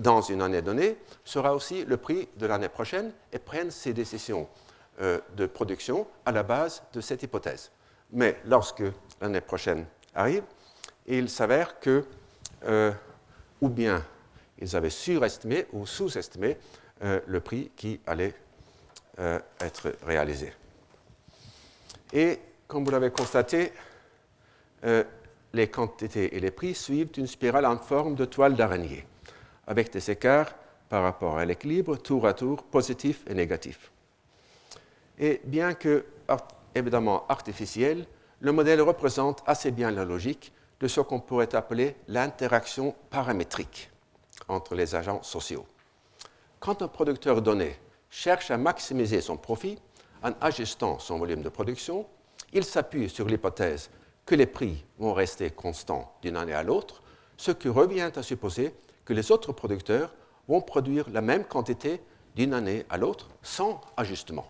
dans 0.00 0.22
une 0.22 0.40
année 0.40 0.62
donnée 0.62 0.96
sera 1.24 1.54
aussi 1.54 1.84
le 1.84 1.96
prix 1.98 2.28
de 2.36 2.46
l'année 2.46 2.70
prochaine 2.70 3.12
et 3.32 3.38
prennent 3.38 3.70
ces 3.70 3.92
décisions 3.92 4.48
euh, 5.00 5.20
de 5.36 5.46
production 5.46 6.06
à 6.24 6.32
la 6.32 6.42
base 6.42 6.82
de 6.92 7.00
cette 7.00 7.22
hypothèse. 7.22 7.70
Mais 8.12 8.40
lorsque 8.46 8.82
l'année 9.20 9.42
prochaine 9.42 9.86
arrive, 10.14 10.42
il 11.06 11.28
s'avère 11.28 11.78
que, 11.80 12.04
euh, 12.64 12.92
ou 13.60 13.68
bien 13.68 14.04
ils 14.58 14.74
avaient 14.74 14.90
surestimé 14.90 15.66
ou 15.72 15.86
sous-estimé 15.86 16.56
euh, 17.02 17.20
le 17.26 17.40
prix 17.40 17.70
qui 17.76 18.00
allait 18.06 18.34
être 19.60 19.92
réalisé. 20.06 20.50
Et 22.10 22.38
comme 22.66 22.86
vous 22.86 22.90
l'avez 22.90 23.10
constaté, 23.10 23.70
les 25.52 25.68
quantités 25.68 26.34
et 26.34 26.40
les 26.40 26.50
prix 26.50 26.74
suivent 26.74 27.10
une 27.18 27.26
spirale 27.26 27.66
en 27.66 27.76
forme 27.76 28.14
de 28.14 28.24
toile 28.24 28.54
d'araignée 28.54 29.04
avec 29.70 29.92
des 29.92 30.10
écarts 30.10 30.52
par 30.88 31.04
rapport 31.04 31.38
à 31.38 31.44
l'équilibre, 31.44 31.96
tour 31.96 32.26
à 32.26 32.34
tour, 32.34 32.64
positif 32.64 33.22
et 33.28 33.34
négatif. 33.34 33.92
Et 35.16 35.40
bien 35.44 35.74
que 35.74 36.04
évidemment 36.74 37.24
artificiel, 37.28 38.04
le 38.40 38.50
modèle 38.50 38.82
représente 38.82 39.44
assez 39.46 39.70
bien 39.70 39.92
la 39.92 40.04
logique 40.04 40.52
de 40.80 40.88
ce 40.88 41.00
qu'on 41.00 41.20
pourrait 41.20 41.54
appeler 41.54 41.94
l'interaction 42.08 42.96
paramétrique 43.10 43.90
entre 44.48 44.74
les 44.74 44.96
agents 44.96 45.22
sociaux. 45.22 45.64
Quand 46.58 46.82
un 46.82 46.88
producteur 46.88 47.40
donné 47.40 47.76
cherche 48.10 48.50
à 48.50 48.56
maximiser 48.56 49.20
son 49.20 49.36
profit 49.36 49.78
en 50.24 50.32
ajustant 50.40 50.98
son 50.98 51.18
volume 51.18 51.42
de 51.42 51.48
production, 51.48 52.06
il 52.52 52.64
s'appuie 52.64 53.08
sur 53.08 53.28
l'hypothèse 53.28 53.88
que 54.26 54.34
les 54.34 54.46
prix 54.46 54.84
vont 54.98 55.14
rester 55.14 55.50
constants 55.50 56.12
d'une 56.22 56.36
année 56.36 56.54
à 56.54 56.64
l'autre, 56.64 57.02
ce 57.36 57.52
qui 57.52 57.68
revient 57.68 58.10
à 58.16 58.22
supposer 58.22 58.74
que 59.10 59.14
les 59.14 59.32
autres 59.32 59.52
producteurs 59.52 60.14
vont 60.46 60.60
produire 60.60 61.10
la 61.10 61.20
même 61.20 61.44
quantité 61.44 62.00
d'une 62.36 62.54
année 62.54 62.86
à 62.88 62.96
l'autre 62.96 63.28
sans 63.42 63.80
ajustement. 63.96 64.46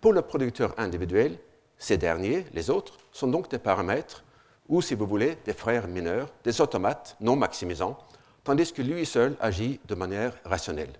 Pour 0.00 0.12
le 0.12 0.22
producteur 0.22 0.74
individuel, 0.78 1.38
ces 1.78 1.96
derniers, 1.96 2.44
les 2.54 2.70
autres, 2.70 2.98
sont 3.12 3.28
donc 3.28 3.48
des 3.48 3.60
paramètres 3.60 4.24
ou, 4.68 4.82
si 4.82 4.96
vous 4.96 5.06
voulez, 5.06 5.38
des 5.44 5.52
frères 5.52 5.86
mineurs, 5.86 6.28
des 6.42 6.60
automates 6.60 7.16
non 7.20 7.36
maximisants, 7.36 7.96
tandis 8.42 8.72
que 8.72 8.82
lui 8.82 9.06
seul 9.06 9.36
agit 9.38 9.78
de 9.86 9.94
manière 9.94 10.32
rationnelle. 10.44 10.94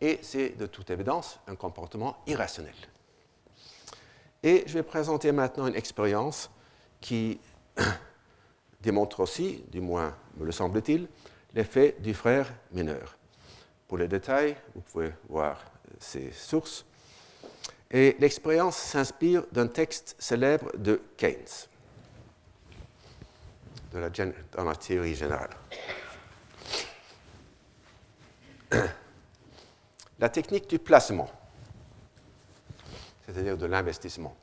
Et 0.00 0.20
c'est 0.22 0.50
de 0.50 0.66
toute 0.66 0.90
évidence 0.90 1.40
un 1.48 1.56
comportement 1.56 2.18
irrationnel. 2.28 2.76
Et 4.44 4.62
je 4.68 4.74
vais 4.74 4.84
présenter 4.84 5.32
maintenant 5.32 5.66
une 5.66 5.74
expérience 5.74 6.50
qui 7.00 7.40
démontre 8.80 9.18
aussi, 9.18 9.64
du 9.72 9.80
moins 9.80 10.14
me 10.36 10.44
le 10.44 10.52
semble-t-il, 10.52 11.08
l'effet 11.58 11.96
du 11.98 12.14
frère 12.14 12.46
mineur. 12.70 13.18
Pour 13.88 13.98
les 13.98 14.06
détails, 14.06 14.54
vous 14.76 14.80
pouvez 14.80 15.12
voir 15.28 15.60
ces 15.98 16.30
sources. 16.30 16.86
Et 17.90 18.16
l'expérience 18.20 18.76
s'inspire 18.76 19.42
d'un 19.50 19.66
texte 19.66 20.14
célèbre 20.20 20.70
de 20.76 21.02
Keynes, 21.16 21.66
la, 23.92 24.08
dans 24.08 24.64
la 24.64 24.76
théorie 24.76 25.16
générale. 25.16 25.50
La 30.20 30.28
technique 30.28 30.68
du 30.68 30.80
placement, 30.80 31.30
c'est-à-dire 33.24 33.56
de 33.56 33.66
l'investissement, 33.66 34.36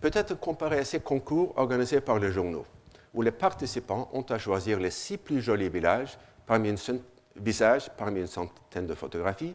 peut 0.00 0.12
être 0.14 0.34
comparée 0.38 0.78
à 0.78 0.84
ces 0.84 1.00
concours 1.00 1.52
organisés 1.56 2.00
par 2.00 2.20
les 2.20 2.30
journaux, 2.30 2.64
où 3.12 3.22
les 3.22 3.32
participants 3.32 4.08
ont 4.12 4.22
à 4.22 4.38
choisir 4.38 4.78
les 4.78 4.92
six 4.92 5.18
plus 5.18 5.42
jolis 5.42 5.68
villages 5.68 6.16
parmi 6.50 6.70
une 6.70 7.00
visage 7.36 7.92
parmi 7.96 8.18
une 8.18 8.26
centaine 8.26 8.88
de 8.88 8.94
photographies, 8.96 9.54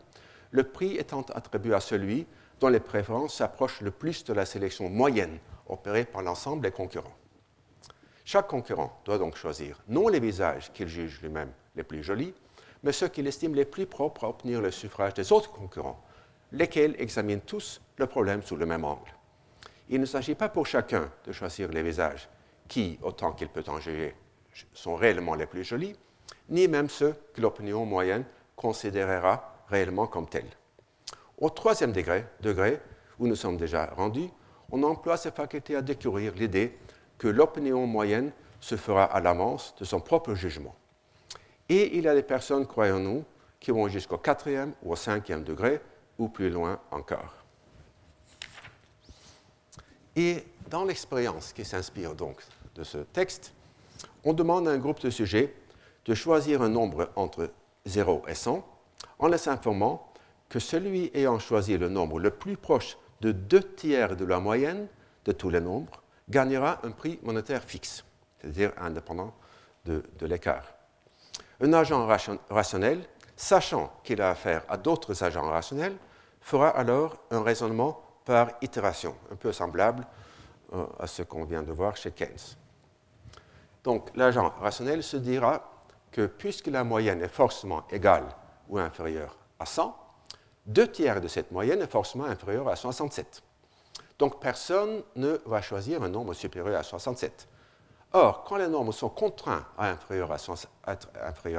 le 0.51 0.63
prix 0.63 0.95
étant 0.95 1.23
attribué 1.33 1.73
à 1.73 1.81
celui 1.81 2.25
dont 2.61 2.69
les 2.69 2.79
préférences 2.79 3.35
s'approchent 3.35 3.81
le 3.81 3.91
plus 3.91 4.23
de 4.23 4.31
la 4.31 4.45
sélection 4.45 4.89
moyenne 4.89 5.39
opérée 5.67 6.05
par 6.05 6.21
l'ensemble 6.21 6.61
des 6.61 6.71
concurrents. 6.71 7.17
Chaque 8.23 8.47
concurrent 8.47 8.97
doit 9.03 9.17
donc 9.17 9.35
choisir 9.35 9.83
non 9.89 10.07
les 10.07 10.21
visages 10.21 10.71
qu'il 10.71 10.87
juge 10.87 11.19
lui-même 11.21 11.51
les 11.75 11.83
plus 11.83 12.01
jolis, 12.01 12.33
mais 12.81 12.93
ceux 12.93 13.09
qu'il 13.09 13.27
estime 13.27 13.55
les 13.55 13.65
plus 13.65 13.87
propres 13.87 14.23
à 14.23 14.29
obtenir 14.29 14.61
le 14.61 14.71
suffrage 14.71 15.15
des 15.15 15.33
autres 15.33 15.51
concurrents, 15.51 16.01
lesquels 16.53 16.95
examinent 16.97 17.41
tous 17.45 17.81
le 17.97 18.07
problème 18.07 18.41
sous 18.41 18.55
le 18.55 18.65
même 18.65 18.85
angle. 18.85 19.11
Il 19.89 19.99
ne 19.99 20.05
s'agit 20.05 20.35
pas 20.35 20.47
pour 20.47 20.65
chacun 20.65 21.11
de 21.25 21.33
choisir 21.33 21.67
les 21.71 21.83
visages 21.83 22.29
qui, 22.69 22.97
autant 23.01 23.33
qu'il 23.33 23.49
peut 23.49 23.65
en 23.67 23.81
juger, 23.81 24.15
sont 24.71 24.95
réellement 24.95 25.35
les 25.35 25.45
plus 25.45 25.65
jolis, 25.65 25.97
ni 26.49 26.67
même 26.67 26.89
ceux 26.89 27.15
que 27.33 27.41
l'opinion 27.41 27.85
moyenne 27.85 28.25
considérera 28.55 29.63
réellement 29.69 30.07
comme 30.07 30.27
tels. 30.27 30.49
Au 31.37 31.49
troisième 31.49 31.91
degré, 31.91 32.79
où 33.19 33.27
nous 33.27 33.35
sommes 33.35 33.57
déjà 33.57 33.85
rendus, 33.87 34.29
on 34.71 34.83
emploie 34.83 35.17
ces 35.17 35.31
facultés 35.31 35.75
à 35.75 35.81
découvrir 35.81 36.33
l'idée 36.35 36.77
que 37.17 37.27
l'opinion 37.27 37.85
moyenne 37.85 38.31
se 38.59 38.75
fera 38.75 39.03
à 39.03 39.19
l'avance 39.21 39.75
de 39.79 39.85
son 39.85 39.99
propre 39.99 40.33
jugement. 40.33 40.75
Et 41.69 41.97
il 41.97 42.03
y 42.03 42.07
a 42.07 42.15
des 42.15 42.23
personnes, 42.23 42.65
croyons-nous, 42.65 43.23
qui 43.59 43.71
vont 43.71 43.87
jusqu'au 43.87 44.17
quatrième 44.17 44.73
ou 44.83 44.93
au 44.93 44.95
cinquième 44.95 45.43
degré, 45.43 45.81
ou 46.17 46.29
plus 46.29 46.49
loin 46.49 46.79
encore. 46.91 47.33
Et 50.15 50.45
dans 50.69 50.85
l'expérience 50.85 51.51
qui 51.51 51.65
s'inspire 51.65 52.15
donc 52.15 52.41
de 52.75 52.83
ce 52.83 52.99
texte, 52.99 53.53
on 54.23 54.33
demande 54.33 54.67
à 54.67 54.71
un 54.71 54.77
groupe 54.77 55.01
de 55.01 55.09
sujets 55.09 55.53
de 56.05 56.13
choisir 56.13 56.61
un 56.61 56.69
nombre 56.69 57.09
entre 57.15 57.51
0 57.85 58.23
et 58.27 58.35
100 58.35 58.65
en 59.19 59.27
les 59.27 59.47
informant 59.49 60.07
que 60.49 60.59
celui 60.59 61.11
ayant 61.13 61.39
choisi 61.39 61.77
le 61.77 61.89
nombre 61.89 62.19
le 62.19 62.31
plus 62.31 62.57
proche 62.57 62.97
de 63.21 63.31
deux 63.31 63.63
tiers 63.73 64.15
de 64.15 64.25
la 64.25 64.39
moyenne 64.39 64.87
de 65.25 65.31
tous 65.31 65.49
les 65.49 65.61
nombres 65.61 66.03
gagnera 66.29 66.79
un 66.83 66.91
prix 66.91 67.19
monétaire 67.23 67.63
fixe, 67.63 68.03
c'est-à-dire 68.39 68.71
indépendant 68.77 69.33
de, 69.85 70.03
l'écart. 70.21 70.73
Un 71.61 71.73
agent 71.73 72.07
rationnel, 72.49 73.07
sachant 73.35 73.93
qu'il 74.03 74.21
a 74.21 74.31
affaire 74.31 74.63
à 74.67 74.77
d'autres 74.77 75.23
agents 75.23 75.49
rationnels, 75.49 75.95
fera 76.41 76.69
alors 76.69 77.17
un 77.31 77.43
raisonnement 77.43 78.01
par 78.25 78.49
itération, 78.61 79.15
un 79.31 79.35
peu 79.35 79.51
semblable 79.51 80.05
euh, 80.73 80.85
à 80.99 81.05
ce 81.05 81.21
qu'on 81.21 81.43
vient 81.45 81.61
de 81.61 81.71
voir 81.71 81.95
chez 81.95 82.11
Keynes. 82.11 82.57
Donc 83.83 84.09
l'agent 84.15 84.51
rationnel 84.59 85.03
se 85.03 85.17
dira 85.17 85.74
que 86.15 86.27
puisque 86.27 86.67
la 86.67 86.85
moyenne 86.85 87.21
est 87.21 87.27
forcément 87.27 87.83
égale 87.91 88.23
ou 88.69 88.79
inférieure 88.79 89.35
à 89.59 89.65
100, 89.65 89.93
deux 90.65 90.89
tiers 90.89 91.19
de 91.19 91.27
cette 91.27 91.51
moyenne 91.51 91.81
est 91.81 91.91
forcément 91.91 92.23
inférieure 92.23 92.69
à 92.69 92.77
67. 92.77 93.43
Donc 94.17 94.39
personne 94.39 95.03
ne 95.17 95.37
va 95.45 95.61
choisir 95.61 96.01
un 96.03 96.07
nombre 96.07 96.33
supérieur 96.33 96.79
à 96.79 96.83
67. 96.83 97.49
Or, 98.13 98.45
quand 98.45 98.55
les 98.55 98.69
nombres 98.69 98.93
sont 98.93 99.09
contraints 99.09 99.65
à, 99.77 99.89
inférieur 99.89 100.31
à, 100.31 100.37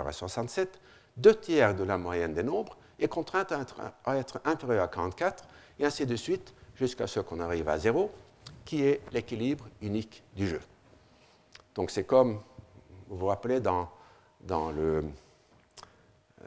à 0.09 0.13
67, 0.13 0.81
deux 1.19 1.35
tiers 1.35 1.75
de 1.75 1.85
la 1.85 1.99
moyenne 1.99 2.33
des 2.33 2.43
nombres 2.43 2.79
est 2.99 3.09
contrainte 3.09 3.53
à 3.53 3.61
être, 3.61 3.77
à 4.07 4.17
être 4.17 4.41
inférieure 4.47 4.85
à 4.85 4.89
44, 4.89 5.45
et 5.81 5.85
ainsi 5.85 6.07
de 6.07 6.17
suite, 6.17 6.55
jusqu'à 6.77 7.07
ce 7.07 7.21
qu'on 7.21 7.41
arrive 7.41 7.69
à 7.69 7.77
0, 7.77 8.11
qui 8.65 8.85
est 8.85 9.03
l'équilibre 9.13 9.67
unique 9.83 10.25
du 10.35 10.49
jeu. 10.49 10.63
Donc 11.75 11.91
c'est 11.91 12.05
comme, 12.05 12.41
vous 13.09 13.19
vous 13.19 13.27
rappelez, 13.27 13.61
dans 13.61 13.91
dans 14.47 14.71
le, 14.71 15.05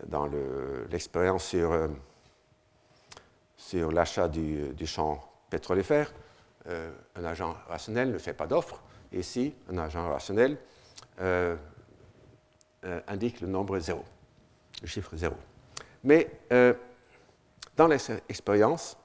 dans 0.07 0.29
l'expérience 0.89 1.45
sur, 1.45 1.71
euh, 1.71 1.88
sur 3.57 3.91
l'achat 3.91 4.27
du, 4.27 4.73
champ 4.85 5.23
pétrolifère, 5.49 6.13
euh, 6.67 6.91
un 7.15 7.25
agent 7.25 7.55
rationnel 7.67 8.12
ne 8.12 8.17
fait 8.17 8.33
pas 8.33 8.47
d'offre. 8.47 8.81
Ici, 9.12 9.53
un 9.71 9.77
agent 9.77 10.07
rationnel 10.07 10.57
euh, 11.19 11.55
indique 13.07 13.41
le 13.41 13.47
nombre 13.47 13.79
zéro, 13.79 14.03
le 14.81 14.88
chiffre 14.88 15.15
zéro. 15.15 15.35
Mais 16.03 16.29
dans 17.75 17.88
l'expérience, 17.88 18.97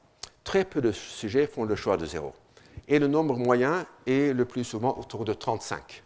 très 0.45 0.65
peu 0.65 0.81
de 0.81 0.93
sujets 0.93 1.47
font 1.49 1.65
le 1.65 1.75
choix 1.75 1.97
de 1.97 2.07
zéro. 2.07 2.33
Et 2.87 2.99
le 2.99 3.09
nombre 3.09 3.37
moyen 3.37 3.87
est 4.07 4.33
le 4.33 4.45
plus 4.45 4.63
souvent 4.63 4.97
autour 4.97 5.25
de 5.25 5.33
35. 5.33 6.04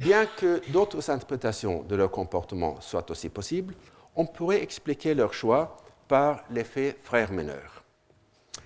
Bien 0.00 0.24
que 0.24 0.62
d'autres 0.70 1.10
interprétations 1.10 1.82
de 1.82 1.94
leur 1.94 2.10
comportement 2.10 2.80
soient 2.80 3.10
aussi 3.10 3.28
possibles, 3.28 3.74
on 4.16 4.24
pourrait 4.24 4.62
expliquer 4.62 5.14
leur 5.14 5.34
choix 5.34 5.76
par 6.08 6.42
l'effet 6.48 6.96
frère 7.02 7.30
mineur. 7.30 7.84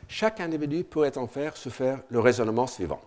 Chaque 0.06 0.38
individu 0.38 0.84
pourrait 0.84 1.18
en 1.18 1.26
faire 1.26 1.56
se 1.56 1.70
faire 1.70 1.98
le 2.08 2.20
raisonnement 2.20 2.68
suivant. 2.68 3.00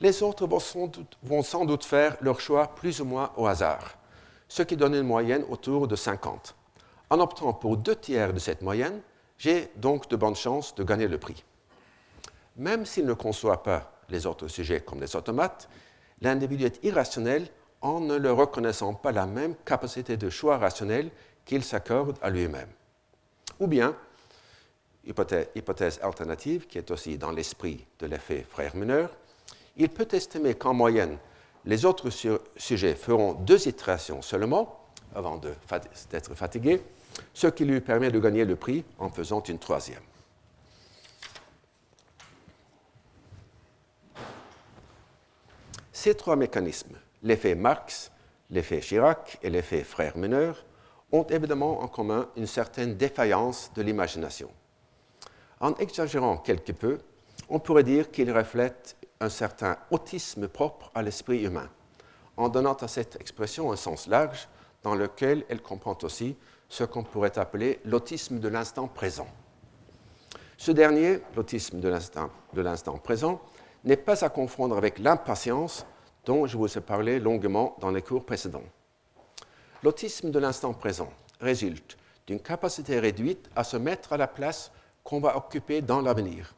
Les 0.00 0.22
autres 0.22 0.46
vont 0.46 1.42
sans, 1.42 1.64
doute, 1.64 1.84
faire 1.84 2.16
leur 2.20 2.38
choix 2.38 2.68
plus 2.68 3.00
ou 3.00 3.06
moins 3.06 3.32
au 3.36 3.48
hasard, 3.48 3.98
ce 4.46 4.62
qui 4.62 4.76
donne 4.76 4.94
une 4.94 5.02
moyenne 5.02 5.44
autour 5.50 5.88
de 5.88 5.96
50. 5.96 6.54
En 7.10 7.18
optant 7.18 7.52
pour 7.54 7.76
deux 7.76 7.96
tiers 7.96 8.32
de 8.32 8.38
cette 8.38 8.62
moyenne, 8.62 9.00
j'ai 9.36 9.68
donc 9.74 10.08
de 10.08 10.14
bonnes 10.14 10.36
chances 10.36 10.76
de 10.76 10.84
gagner 10.84 11.08
le 11.08 11.18
prix. 11.18 11.42
Même 12.56 12.86
s'il 12.86 13.06
ne 13.06 13.14
conçoit 13.14 13.64
pas 13.64 13.98
les 14.08 14.26
autres 14.26 14.46
sujets 14.46 14.80
comme 14.80 15.00
des 15.00 15.16
automates, 15.16 15.68
l'individu 16.22 16.64
est 16.64 16.82
irrationnel 16.84 17.48
en 17.80 18.00
ne 18.00 18.16
leur 18.16 18.36
reconnaissant 18.36 18.94
pas 18.94 19.12
la 19.12 19.26
même 19.26 19.54
capacité 19.64 20.16
de 20.16 20.30
choix 20.30 20.56
rationnel 20.56 21.10
qu'il 21.44 21.64
s'accorde 21.64 22.16
à 22.22 22.30
lui-même. 22.30 22.68
Ou 23.58 23.66
bien, 23.66 23.96
hypothèse, 25.04 25.98
alternative, 26.02 26.66
qui 26.68 26.78
est 26.78 26.90
aussi 26.90 27.18
dans 27.18 27.32
l'esprit 27.32 27.84
de 27.98 28.06
l'effet 28.06 28.46
frère 28.48 28.76
mineur, 28.76 29.10
il 29.76 29.88
peut 29.88 30.08
estimer 30.12 30.54
qu'en 30.54 30.74
moyenne, 30.74 31.18
les 31.64 31.84
autres 31.84 32.10
sujets 32.56 32.94
feront 32.94 33.34
deux 33.34 33.68
itérations 33.68 34.22
seulement 34.22 34.78
avant 35.14 35.38
d'être 35.38 36.34
fatigués, 36.34 36.82
ce 37.34 37.48
qui 37.48 37.64
lui 37.64 37.80
permet 37.80 38.10
de 38.10 38.18
gagner 38.18 38.44
le 38.44 38.56
prix 38.56 38.84
en 38.98 39.10
faisant 39.10 39.42
une 39.42 39.58
troisième. 39.58 40.02
Ces 46.02 46.16
trois 46.16 46.34
mécanismes, 46.34 46.96
l'effet 47.22 47.54
Marx, 47.54 48.10
l'effet 48.50 48.80
Chirac 48.80 49.38
et 49.40 49.50
l'effet 49.50 49.84
frère 49.84 50.16
mineur, 50.16 50.64
ont 51.12 51.22
évidemment 51.28 51.80
en 51.80 51.86
commun 51.86 52.28
une 52.34 52.48
certaine 52.48 52.96
défaillance 52.96 53.70
de 53.76 53.82
l'imagination. 53.82 54.50
En 55.60 55.76
exagérant 55.76 56.38
quelque 56.38 56.72
peu, 56.72 56.98
on 57.48 57.60
pourrait 57.60 57.84
dire 57.84 58.10
qu'ils 58.10 58.32
reflètent 58.32 58.96
un 59.20 59.28
certain 59.28 59.78
autisme 59.92 60.48
propre 60.48 60.90
à 60.92 61.02
l'esprit 61.02 61.44
humain, 61.44 61.68
en 62.36 62.48
donnant 62.48 62.74
à 62.74 62.88
cette 62.88 63.14
expression 63.20 63.70
un 63.70 63.76
sens 63.76 64.08
large 64.08 64.48
dans 64.82 64.96
lequel 64.96 65.44
elle 65.48 65.62
comprend 65.62 65.96
aussi 66.02 66.36
ce 66.68 66.82
qu'on 66.82 67.04
pourrait 67.04 67.38
appeler 67.38 67.78
l'autisme 67.84 68.40
de 68.40 68.48
l'instant 68.48 68.88
présent. 68.88 69.28
Ce 70.56 70.72
dernier, 70.72 71.20
l'autisme 71.36 71.78
de 71.78 72.60
l'instant 72.60 72.98
présent, 72.98 73.40
n'est 73.84 73.96
pas 73.96 74.24
à 74.24 74.30
confondre 74.30 74.76
avec 74.76 74.98
l'impatience 74.98 75.86
dont 76.24 76.46
je 76.46 76.56
vous 76.56 76.78
ai 76.78 76.80
parlé 76.80 77.18
longuement 77.18 77.76
dans 77.80 77.90
les 77.90 78.02
cours 78.02 78.24
précédents. 78.24 78.62
L'autisme 79.82 80.30
de 80.30 80.38
l'instant 80.38 80.72
présent 80.72 81.12
résulte 81.40 81.96
d'une 82.26 82.40
capacité 82.40 83.00
réduite 83.00 83.50
à 83.56 83.64
se 83.64 83.76
mettre 83.76 84.12
à 84.12 84.16
la 84.16 84.28
place 84.28 84.70
qu'on 85.02 85.20
va 85.20 85.36
occuper 85.36 85.80
dans 85.80 86.00
l'avenir, 86.00 86.54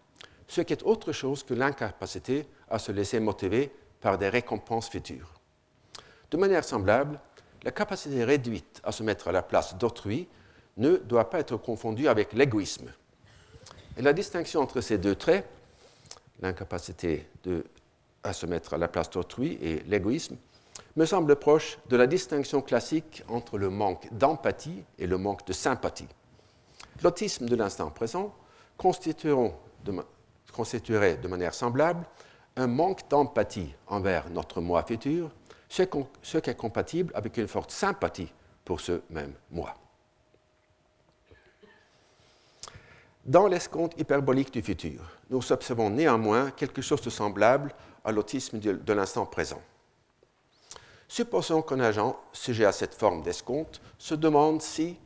ce 0.47 0.61
qui 0.61 0.75
est 0.75 0.83
autre 0.83 1.13
chose 1.13 1.43
que 1.43 1.55
l'incapacité 1.55 2.47
à 2.69 2.79
se 2.79 2.93
laisser 2.93 3.21
motiver 3.21 3.73
par 4.01 4.19
des 4.19 4.29
récompenses 4.29 4.91
futures. 4.91 5.33
De 6.31 6.37
manière 6.37 6.65
semblable, 6.65 7.19
la 7.63 7.71
capacité 7.71 8.25
réduite 8.25 8.83
à 8.85 8.93
se 8.93 9.03
mettre 9.03 9.29
à 9.29 9.33
la 9.33 9.43
place 9.43 9.77
d'autrui 9.77 10.29
ne 10.77 10.97
doit 10.97 11.31
pas 11.31 11.39
être 11.39 11.57
confondue 11.57 12.09
avec 12.09 12.35
l'égoïsme. 12.35 12.93
Et 13.97 14.03
la 14.03 14.13
distinction 14.13 14.61
entre 14.61 14.81
ces 14.83 14.99
deux 14.99 15.15
traits 15.15 15.49
l'incapacité 16.41 17.27
à 18.25 18.33
se 18.33 18.47
mettre 18.47 18.75
à 18.75 18.79
la 18.79 18.89
place 18.89 19.11
d'autrui 19.11 19.59
et 19.61 19.81
l'égoïsme, 19.87 20.37
me 20.97 21.05
semble 21.07 21.37
proche 21.37 21.79
de 21.89 21.97
la 21.97 22.07
distinction 22.07 22.63
classique 22.63 23.23
entre 23.29 23.59
le 23.59 23.71
manque 23.71 24.09
d'empathie 24.13 24.83
et 24.99 25.07
le 25.07 25.19
manque 25.19 25.47
de 25.47 25.53
sympathie. 25.53 26.09
L'autisme 27.03 27.47
de 27.47 27.57
l'instant 27.57 27.91
présent 27.91 28.35
constituerait 28.77 29.57
de 29.83 31.29
manière 31.29 31.55
semblable 31.55 32.07
un 32.57 32.67
manque 32.67 33.09
d'empathie 33.09 33.75
envers 33.89 34.31
notre 34.31 34.61
moi 34.61 34.83
futur, 34.85 35.31
ce 35.69 36.39
qui 36.39 36.51
est 36.51 36.57
compatible 36.57 37.13
avec 37.15 37.37
une 37.37 37.49
forte 37.49 37.73
sympathie 37.73 38.33
pour 38.65 38.81
ce 38.81 39.03
même 39.11 39.35
moi. 39.51 39.75
Dans 43.25 43.49
l'escompte 43.49 43.99
hyperbolique 43.99 44.53
du 44.53 44.63
futur, 44.63 45.01
nous 45.31 45.53
observons 45.53 45.91
néanmoins 45.91 46.51
quelque 46.51 46.83
chose 46.83 47.03
de 47.03 47.11
semblable 47.11 47.73
à 48.05 48.13
l'autisme 48.13 48.59
de, 48.59 48.93
l'instant 48.93 49.27
présent. 49.27 49.61
Supposons 51.09 51.63
qu'un 51.63 51.81
agent 51.81 52.19
sujet 52.33 52.65
à 52.65 52.73
cette 52.73 52.95
forme 52.95 53.23
d'escompte 53.23 53.81
se 53.99 54.15
demande 54.15 54.63
si, 54.63 54.99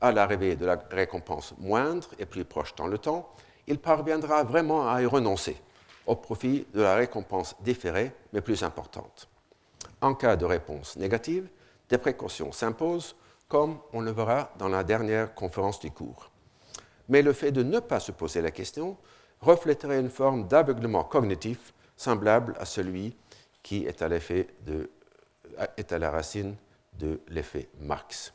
à 0.00 0.12
l'arrivée 0.12 0.56
de 0.56 0.66
la 0.66 0.78
récompense 0.90 1.54
moindre 1.58 2.08
et 2.18 2.26
plus 2.26 2.44
proche 2.44 2.74
dans 2.74 2.86
le 2.86 2.98
temps, 2.98 3.28
il 3.66 3.78
parviendra 3.78 4.44
vraiment 4.44 4.88
à 4.90 5.02
y 5.02 5.06
renoncer 5.06 5.56
au 6.06 6.14
profit 6.14 6.66
de 6.72 6.82
la 6.82 6.94
récompense 6.94 7.56
différée 7.60 8.12
mais 8.32 8.40
plus 8.40 8.62
importante. 8.62 9.28
En 10.00 10.14
cas 10.14 10.36
de 10.36 10.44
réponse 10.44 10.96
négative, 10.96 11.48
des 11.88 11.98
précautions 11.98 12.52
s'imposent, 12.52 13.16
comme 13.48 13.78
on 13.92 14.00
le 14.00 14.12
verra 14.12 14.52
dans 14.58 14.68
la 14.68 14.84
dernière 14.84 15.34
conférence 15.34 15.80
du 15.80 15.90
cours 15.90 16.30
mais 17.08 17.22
le 17.22 17.32
fait 17.32 17.52
de 17.52 17.62
ne 17.62 17.80
pas 17.80 18.00
se 18.00 18.12
poser 18.12 18.40
la 18.40 18.50
question 18.50 18.96
reflèterait 19.46 20.00
une 20.00 20.10
forme 20.10 20.48
d'aveuglement 20.48 21.04
cognitif 21.04 21.72
semblable 21.96 22.54
à 22.58 22.64
celui 22.64 23.16
qui 23.62 23.86
est 23.86 24.02
à, 24.02 24.08
de, 24.08 24.90
est 25.76 25.92
à 25.92 25.98
la 25.98 26.10
racine 26.10 26.56
de 26.94 27.20
l'effet 27.28 27.68
Marx. 27.80 28.32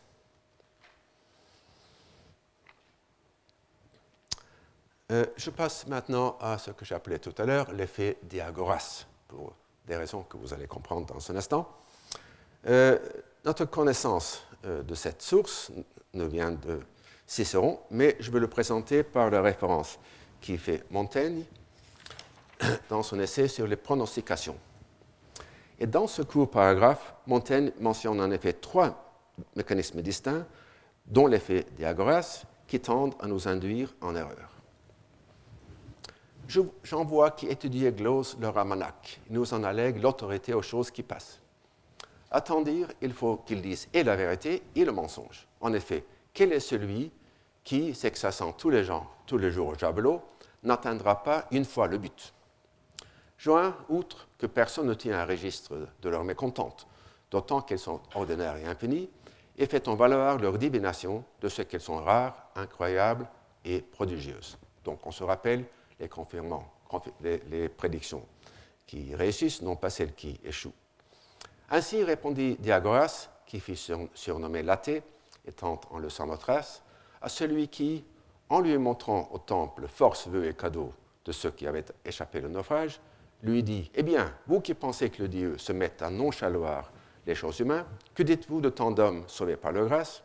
Euh, 5.11 5.25
je 5.35 5.49
passe 5.49 5.87
maintenant 5.87 6.37
à 6.39 6.57
ce 6.57 6.71
que 6.71 6.85
j'appelais 6.85 7.19
tout 7.19 7.35
à 7.37 7.45
l'heure 7.45 7.71
l'effet 7.73 8.17
Diagoras, 8.23 9.05
pour 9.27 9.53
des 9.85 9.97
raisons 9.97 10.23
que 10.23 10.37
vous 10.37 10.53
allez 10.53 10.67
comprendre 10.67 11.05
dans 11.13 11.31
un 11.31 11.35
instant. 11.35 11.67
Euh, 12.67 12.97
notre 13.43 13.65
connaissance 13.65 14.43
euh, 14.63 14.83
de 14.83 14.95
cette 14.95 15.21
source 15.21 15.71
ne 16.13 16.23
vient 16.23 16.51
de 16.51 16.79
Cicéron, 17.27 17.81
mais 17.89 18.15
je 18.19 18.31
vais 18.31 18.39
le 18.39 18.47
présenter 18.47 19.03
par 19.03 19.29
la 19.29 19.41
référence 19.41 19.99
qui 20.41 20.57
fait 20.57 20.83
Montaigne 20.89 21.43
dans 22.89 23.03
son 23.03 23.19
essai 23.19 23.47
sur 23.47 23.67
les 23.67 23.75
pronostications. 23.75 24.57
Et 25.79 25.87
dans 25.87 26.07
ce 26.07 26.21
court 26.21 26.49
paragraphe, 26.49 27.13
Montaigne 27.25 27.71
mentionne 27.79 28.19
en 28.19 28.29
effet 28.31 28.53
trois 28.53 29.13
mécanismes 29.55 30.01
distincts, 30.01 30.45
dont 31.05 31.27
l'effet 31.27 31.65
Diagoras, 31.77 32.43
qui 32.67 32.79
tendent 32.79 33.15
à 33.19 33.27
nous 33.27 33.47
induire 33.47 33.93
en 34.01 34.15
erreur. 34.15 34.49
J'en 36.83 37.05
vois 37.05 37.31
qui 37.31 37.47
étudient 37.47 37.87
et 37.87 37.91
glosent 37.91 38.37
leur 38.39 38.57
almanach. 38.57 39.19
Ils 39.29 39.33
nous 39.33 39.53
en 39.53 39.63
allèguent 39.63 40.01
l'autorité 40.01 40.53
aux 40.53 40.61
choses 40.61 40.91
qui 40.91 41.01
passent. 41.01 41.39
Attendir, 42.29 42.87
il 43.01 43.13
faut 43.13 43.37
qu'ils 43.37 43.61
disent 43.61 43.87
et 43.93 44.03
la 44.03 44.15
vérité 44.15 44.61
et 44.75 44.85
le 44.85 44.91
mensonge. 44.91 45.47
En 45.61 45.73
effet, 45.73 46.05
quel 46.33 46.53
est 46.53 46.59
celui 46.59 47.11
qui, 47.63 47.93
s'exerçant 47.93 48.53
tous 48.53 48.69
les, 48.69 48.83
gens, 48.83 49.09
tous 49.25 49.37
les 49.37 49.51
jours 49.51 49.69
au 49.69 49.75
javelot, 49.75 50.21
n'atteindra 50.63 51.23
pas 51.23 51.47
une 51.51 51.65
fois 51.65 51.87
le 51.87 51.97
but. 51.97 52.33
Joint, 53.37 53.75
outre 53.89 54.27
que 54.37 54.45
personne 54.45 54.87
ne 54.87 54.93
tient 54.93 55.19
un 55.19 55.25
registre 55.25 55.87
de 56.01 56.09
leurs 56.09 56.23
mécontentes, 56.23 56.87
d'autant 57.31 57.61
qu'elles 57.61 57.79
sont 57.79 58.01
ordinaires 58.13 58.57
et 58.57 58.65
infinies, 58.65 59.09
et 59.57 59.65
fait 59.65 59.87
en 59.87 59.95
valoir 59.95 60.37
leur 60.37 60.57
divination 60.57 61.23
de 61.41 61.49
ce 61.49 61.61
qu'elles 61.61 61.81
sont 61.81 61.97
rares, 61.97 62.49
incroyables 62.55 63.27
et 63.65 63.81
prodigieuses. 63.81 64.57
Donc 64.83 65.05
on 65.05 65.11
se 65.11 65.23
rappelle 65.23 65.65
les, 65.99 66.09
les, 67.21 67.37
les 67.49 67.69
prédictions 67.69 68.25
qui 68.85 69.15
réussissent, 69.15 69.61
non 69.61 69.75
pas 69.75 69.89
celles 69.89 70.13
qui 70.13 70.39
échouent. 70.43 70.73
Ainsi 71.69 72.03
répondit 72.03 72.57
Diagoras, 72.59 73.29
qui 73.45 73.59
fut 73.59 73.77
surnommé 74.13 74.63
Laté, 74.63 75.03
étant 75.45 75.79
en 75.89 75.99
le 75.99 76.09
race, 76.45 76.83
à 77.21 77.29
celui 77.29 77.67
qui, 77.67 78.03
en 78.49 78.59
lui 78.61 78.77
montrant 78.77 79.29
au 79.31 79.37
temple 79.37 79.87
force, 79.87 80.27
vœux 80.27 80.47
et 80.47 80.53
cadeaux 80.53 80.93
de 81.25 81.31
ceux 81.31 81.51
qui 81.51 81.67
avaient 81.67 81.85
échappé 82.03 82.41
le 82.41 82.49
naufrage, 82.49 82.99
lui 83.43 83.63
dit 83.63 83.91
Eh 83.95 84.03
bien, 84.03 84.33
vous 84.47 84.59
qui 84.59 84.73
pensez 84.73 85.09
que 85.09 85.21
le 85.21 85.27
Dieu 85.27 85.57
se 85.57 85.71
met 85.71 86.01
à 86.01 86.09
nonchaloir 86.09 86.91
les 87.25 87.35
choses 87.35 87.59
humaines 87.59 87.85
Que 88.13 88.23
dites-vous 88.23 88.61
de 88.61 88.69
tant 88.69 88.91
d'hommes 88.91 89.23
sauvés 89.27 89.55
par 89.55 89.71
leur 89.71 89.87
grâce? 89.87 90.23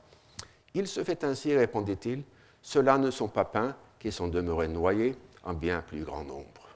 Il 0.74 0.86
se 0.86 1.04
fait 1.04 1.24
ainsi, 1.24 1.54
répondit-il, 1.56 2.22
ceux-là 2.62 2.98
ne 2.98 3.10
sont 3.10 3.28
pas 3.28 3.44
peints 3.44 3.76
qui 3.98 4.12
sont 4.12 4.28
demeurés 4.28 4.68
noyés 4.68 5.16
en 5.44 5.54
bien 5.54 5.80
plus 5.80 6.02
grand 6.02 6.24
nombre. 6.24 6.66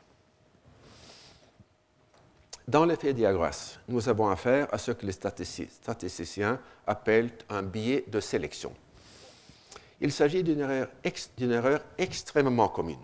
Dans 2.68 2.84
l'effet 2.84 3.12
Diagras, 3.12 3.78
nous 3.88 4.08
avons 4.08 4.28
affaire 4.28 4.68
à 4.72 4.78
ce 4.78 4.92
que 4.92 5.04
les 5.04 5.12
statisticiens 5.12 6.60
appellent 6.86 7.32
un 7.48 7.62
biais 7.62 8.04
de 8.06 8.20
sélection. 8.20 8.72
Il 10.00 10.12
s'agit 10.12 10.42
d'une 10.42 10.60
erreur, 10.60 10.88
erreur, 11.38 11.80
extrêmement 11.98 12.68
commune 12.68 12.98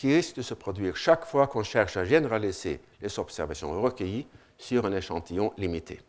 qui 0.00 0.14
risque 0.14 0.36
de 0.36 0.42
se 0.42 0.54
produire 0.54 0.96
chaque 0.96 1.26
fois 1.26 1.46
qu'on 1.46 1.62
cherche 1.62 1.98
à 1.98 2.06
généraliser 2.06 2.80
les 3.02 3.18
observations 3.18 3.82
recueillies 3.82 4.26
sur 4.56 4.86
un 4.86 4.92
échantillon 4.92 5.52
limité. 5.58 6.00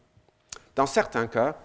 Dans 0.78 0.86
certains 0.86 1.28
cas, 1.28 1.58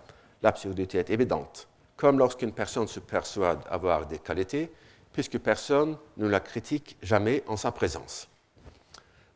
l'absurdité 0.42 0.98
est 0.98 1.10
évidente, 1.10 1.68
comme 1.96 2.18
lorsqu'une 2.18 2.50
personne 2.50 2.88
se 2.88 2.98
persuade 2.98 3.60
avoir 3.70 4.06
des 4.06 4.18
qualités, 4.18 4.72
puisque 5.12 5.38
personne 5.38 5.96
ne 6.16 6.26
la 6.26 6.40
critique 6.40 6.96
jamais 7.00 7.44
en 7.46 7.56
sa 7.56 7.70
présence. 7.70 8.28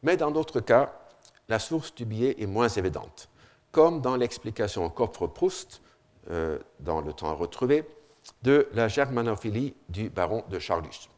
Mais 0.03 0.17
dans 0.17 0.33
d'autres 0.33 0.59
cas, 0.59 0.93
la 1.49 1.61
source 1.61 1.95
du 1.95 2.05
biais 2.05 2.43
est 2.43 2.47
moins 2.47 2.69
évidente, 2.69 3.29
comme 3.71 4.01
dans 4.01 4.17
l'explication 4.17 4.91
qu'offre 4.91 5.29
Proust, 5.29 5.81
euh, 6.29 6.59
dans 6.81 7.01
le 7.01 7.13
temps 7.13 7.37
retrouvé, 7.37 7.85
de 8.43 8.69
la 8.73 8.89
germanophilie 8.89 9.75
du 9.89 10.09
baron 10.09 10.45
de 10.49 10.59
Charlus. 10.59 11.09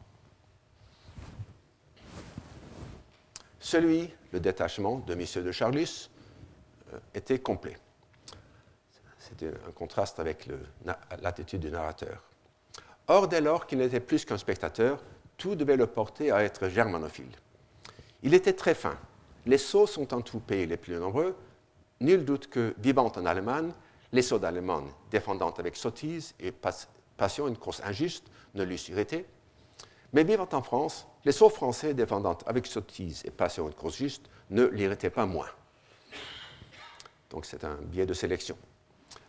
Celui, 3.59 4.13
le 4.31 4.39
détachement 4.39 4.99
de 4.99 5.13
M. 5.13 5.43
de 5.43 5.51
Charlus, 5.51 6.09
euh, 6.93 6.99
était 7.13 7.39
complet. 7.39 7.77
C'était 9.17 9.47
un 9.67 9.71
contraste 9.71 10.19
avec 10.19 10.49
l'attitude 11.21 11.61
du 11.61 11.71
narrateur. 11.71 12.21
Or, 13.07 13.29
dès 13.29 13.39
lors 13.39 13.65
qu'il 13.65 13.77
n'était 13.77 14.01
plus 14.01 14.25
qu'un 14.25 14.37
spectateur, 14.37 15.01
tout 15.37 15.55
devait 15.55 15.77
le 15.77 15.87
porter 15.87 16.31
à 16.31 16.43
être 16.43 16.67
germanophile. 16.67 17.31
Il 18.21 18.33
était 18.33 18.53
très 18.53 18.75
fin. 18.75 18.97
Les 19.45 19.57
sots 19.57 19.87
sont 19.87 20.13
en 20.13 20.21
les 20.49 20.77
plus 20.77 20.95
nombreux. 20.95 21.35
Nul 21.99 22.25
doute 22.25 22.47
que, 22.49 22.73
vivant 22.79 23.11
en 23.15 23.25
Allemagne, 23.25 23.71
les 24.11 24.21
sots 24.21 24.39
d'Allemagne, 24.39 24.89
défendant 25.09 25.51
avec 25.51 25.75
sottise 25.75 26.33
et 26.39 26.51
une 27.47 27.57
cause 27.57 27.81
injuste, 27.83 28.25
ne 28.53 28.63
l'eussent 28.63 28.89
irrité. 28.89 29.25
Mais 30.13 30.23
vivant 30.23 30.47
en 30.51 30.61
France, 30.61 31.07
les 31.25 31.31
sots 31.31 31.49
français, 31.49 31.93
défendant 31.93 32.37
avec 32.45 32.67
sottise 32.67 33.23
et 33.25 33.31
passion 33.31 33.67
une 33.67 33.73
cause 33.73 33.95
juste, 33.95 34.29
ne 34.49 34.65
l'irritaient 34.65 35.09
pas 35.09 35.25
moins. 35.25 35.49
Donc 37.29 37.45
c'est 37.45 37.63
un 37.63 37.75
biais 37.81 38.05
de 38.05 38.13
sélection. 38.13 38.57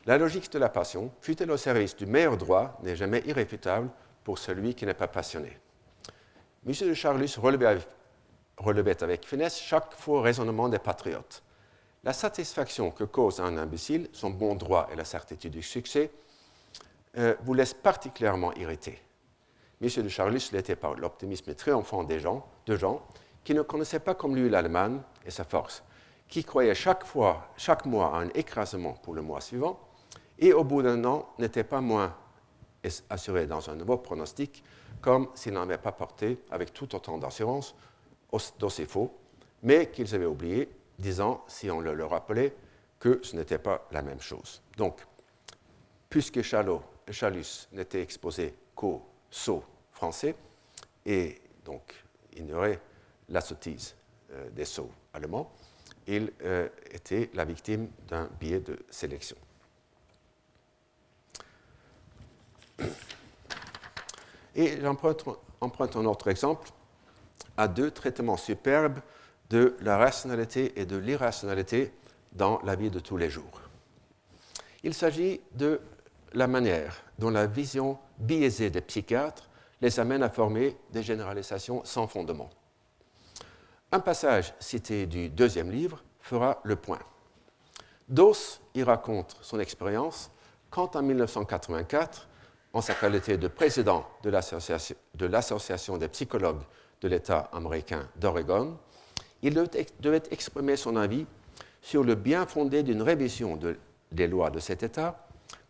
La 0.06 0.18
logique 0.18 0.52
de 0.52 0.58
la 0.58 0.68
passion, 0.68 1.10
fut-elle 1.22 1.50
au 1.50 1.56
service 1.56 1.96
du 1.96 2.04
meilleur 2.04 2.36
droit, 2.36 2.78
n'est 2.82 2.96
jamais 2.96 3.22
irréfutable 3.24 3.88
pour 4.22 4.38
celui 4.38 4.74
qui 4.74 4.84
n'est 4.84 4.92
pas 4.92 5.08
passionné. 5.08 5.58
M. 6.66 6.72
de 6.72 6.94
Charlus 6.94 7.30
relevait 7.38 9.02
avec, 9.02 9.26
finesse 9.26 9.58
chaque 9.58 9.94
faux 9.94 10.20
raisonnement 10.20 10.68
des 10.68 10.78
patriotes. 10.78 11.42
La 12.02 12.12
satisfaction 12.12 12.90
que 12.90 13.04
cause 13.04 13.40
un 13.40 13.56
imbécile, 13.56 14.10
son 14.12 14.28
bon 14.28 14.54
droit 14.54 14.88
et 14.92 14.96
la 14.96 15.06
certitude 15.06 15.52
du 15.52 15.62
succès, 15.62 16.10
euh, 17.16 17.34
vous 17.42 17.54
laissent 17.54 17.74
particulièrement 17.74 18.52
irrité. 18.54 19.00
M. 19.80 19.88
de 20.02 20.08
Charlus 20.08 20.50
l'était 20.52 20.76
par 20.76 20.94
l'optimisme 20.94 21.54
triomphant 21.54 22.04
des 22.04 22.20
gens, 22.20 22.46
de 22.66 22.76
gens 22.76 23.02
qui 23.44 23.54
ne 23.54 23.62
connaissaient 23.62 24.00
pas 24.00 24.14
comme 24.14 24.34
lui 24.34 24.48
l'Allemagne 24.48 25.00
et 25.24 25.30
sa 25.30 25.44
force, 25.44 25.82
qui 26.28 26.42
croyaient 26.44 26.74
chaque 26.74 27.04
fois, 27.04 27.48
chaque 27.56 27.84
mois 27.84 28.14
à 28.14 28.20
un 28.20 28.28
écrasement 28.30 28.94
pour 28.94 29.14
le 29.14 29.22
mois 29.22 29.40
suivant, 29.40 29.78
et 30.38 30.52
au 30.52 30.64
bout 30.64 30.82
d'un 30.82 31.04
an 31.04 31.28
n'était 31.38 31.64
pas 31.64 31.80
moins 31.80 32.16
assuré 33.10 33.46
dans 33.46 33.70
un 33.70 33.76
nouveau 33.76 33.98
pronostic, 33.98 34.64
comme 35.00 35.28
s'ils 35.34 35.52
n'en 35.52 35.62
avaient 35.62 35.78
pas 35.78 35.92
porté 35.92 36.38
avec 36.50 36.72
tout 36.72 36.94
autant 36.94 37.18
d'assurance 37.18 37.74
d'aussi 38.58 38.84
faux, 38.86 39.14
mais 39.62 39.90
qu'ils 39.90 40.14
avaient 40.14 40.24
oublié, 40.26 40.68
disant, 40.98 41.42
si 41.46 41.70
on 41.70 41.80
le 41.80 41.94
leur 41.94 42.10
rappelait, 42.10 42.54
que 42.98 43.20
ce 43.22 43.36
n'était 43.36 43.58
pas 43.58 43.86
la 43.92 44.02
même 44.02 44.20
chose. 44.20 44.62
Donc, 44.76 45.06
puisque 46.08 46.42
Chalot, 46.42 46.82
Chalus 47.10 47.68
n'était 47.72 48.02
exposé 48.02 48.54
qu'au 48.74 49.04
sceau 49.30 49.64
français, 49.92 50.34
et 51.06 51.40
donc 51.64 51.94
ignorait 52.36 52.80
la 53.28 53.40
sottise 53.40 53.94
euh, 54.32 54.50
des 54.50 54.64
sceaux 54.64 54.90
allemands, 55.12 55.52
il 56.06 56.32
euh, 56.42 56.68
était 56.90 57.30
la 57.34 57.44
victime 57.44 57.88
d'un 58.08 58.28
biais 58.38 58.60
de 58.60 58.78
sélection. 58.90 59.36
Et 64.56 64.80
j'emprunte 64.80 65.26
un 65.96 66.04
autre 66.04 66.28
exemple 66.28 66.68
à 67.56 67.66
deux 67.66 67.90
traitements 67.90 68.36
superbes 68.36 69.00
de 69.50 69.76
la 69.80 69.96
rationalité 69.96 70.80
et 70.80 70.86
de 70.86 70.96
l'irrationalité 70.96 71.92
dans 72.32 72.60
la 72.62 72.76
vie 72.76 72.90
de 72.90 73.00
tous 73.00 73.16
les 73.16 73.30
jours. 73.30 73.62
Il 74.84 74.94
s'agit 74.94 75.40
de 75.52 75.80
la 76.34 76.46
manière 76.46 77.02
dont 77.18 77.30
la 77.30 77.46
vision 77.46 77.98
biaisée 78.18 78.70
des 78.70 78.80
psychiatres 78.80 79.48
les 79.80 79.98
amène 80.00 80.22
à 80.22 80.30
former 80.30 80.76
des 80.92 81.02
généralisations 81.02 81.84
sans 81.84 82.06
fondement. 82.06 82.50
Un 83.92 84.00
passage 84.00 84.54
cité 84.58 85.06
du 85.06 85.28
deuxième 85.28 85.70
livre 85.70 86.02
fera 86.20 86.60
le 86.64 86.76
point. 86.76 86.98
Doss 88.08 88.60
y 88.74 88.82
raconte 88.82 89.36
son 89.40 89.60
expérience 89.60 90.30
quand 90.70 90.96
en 90.96 91.02
1984, 91.02 92.28
en 92.72 92.80
sa 92.80 92.94
qualité 92.94 93.36
de 93.36 93.46
président 93.46 94.04
de 94.22 94.30
l'Association 95.28 95.96
des 95.96 96.08
psychologues 96.08 96.62
de 97.00 97.08
l'État 97.08 97.48
américain 97.52 98.08
d'Oregon, 98.16 98.76
il 99.42 99.54
devait 100.00 100.22
exprimer 100.30 100.76
son 100.76 100.96
avis 100.96 101.26
sur 101.80 102.02
le 102.02 102.14
bien 102.16 102.46
fondé 102.46 102.82
d'une 102.82 103.02
révision 103.02 103.58
des 104.10 104.26
lois 104.26 104.50
de 104.50 104.58
cet 104.58 104.82
État 104.82 105.24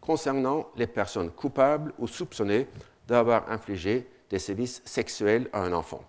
concernant 0.04 0.68
les 0.76 0.86
personnes 0.86 1.30
coupables 1.30 1.92
ou 1.98 2.06
soupçonnées 2.06 2.68
d'avoir 3.08 3.50
infligé 3.50 4.08
des 4.30 4.38
sévices 4.38 4.82
sexuels 4.84 5.48
à 5.52 5.62
un 5.62 5.72
enfant. 5.72 6.02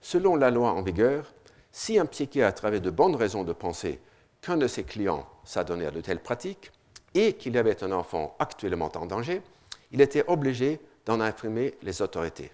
Selon 0.00 0.36
la 0.36 0.50
loi 0.50 0.72
en 0.72 0.82
vigueur, 0.82 1.32
si 1.70 1.98
un 1.98 2.06
psychiatre 2.06 2.64
avait 2.64 2.80
de 2.80 2.90
bonnes 2.90 3.16
raisons 3.16 3.44
de 3.44 3.52
penser 3.52 4.00
qu'un 4.40 4.56
de 4.56 4.66
ses 4.66 4.84
clients 4.84 5.26
s'adonnait 5.44 5.86
à 5.86 5.90
de 5.90 6.00
telles 6.00 6.22
pratiques 6.22 6.72
et 7.14 7.34
qu'il 7.34 7.54
y 7.54 7.58
avait 7.58 7.82
un 7.84 7.92
enfant 7.92 8.34
actuellement 8.38 8.90
en 8.94 9.06
danger, 9.06 9.42
il 9.90 10.00
était 10.00 10.24
obligé 10.26 10.80
d'en 11.04 11.20
informer 11.20 11.74
les 11.82 12.02
autorités. 12.02 12.50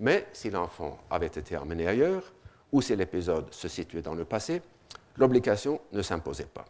Mais 0.00 0.26
si 0.32 0.50
l'enfant 0.50 0.98
avait 1.10 1.26
été 1.26 1.56
emmené 1.56 1.86
ailleurs, 1.86 2.32
ou 2.72 2.82
si 2.82 2.96
l'épisode 2.96 3.52
se 3.52 3.68
situait 3.68 4.02
dans 4.02 4.14
le 4.14 4.24
passé, 4.24 4.60
l'obligation 5.16 5.80
ne 5.92 6.02
s'imposait 6.02 6.44
pas. 6.44 6.64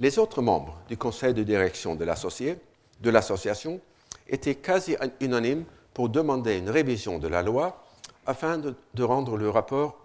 Les 0.00 0.18
autres 0.18 0.40
membres 0.40 0.80
du 0.88 0.96
conseil 0.96 1.34
de 1.34 1.42
direction 1.42 1.94
de 1.94 3.10
l'association 3.10 3.80
étaient 4.26 4.54
quasi 4.54 4.96
unanimes 5.20 5.66
pour 5.92 6.08
demander 6.08 6.56
une 6.56 6.70
révision 6.70 7.18
de 7.18 7.28
la 7.28 7.42
loi 7.42 7.84
afin 8.24 8.56
de 8.58 9.02
rendre 9.02 9.36
le 9.36 9.50
rapport 9.50 9.98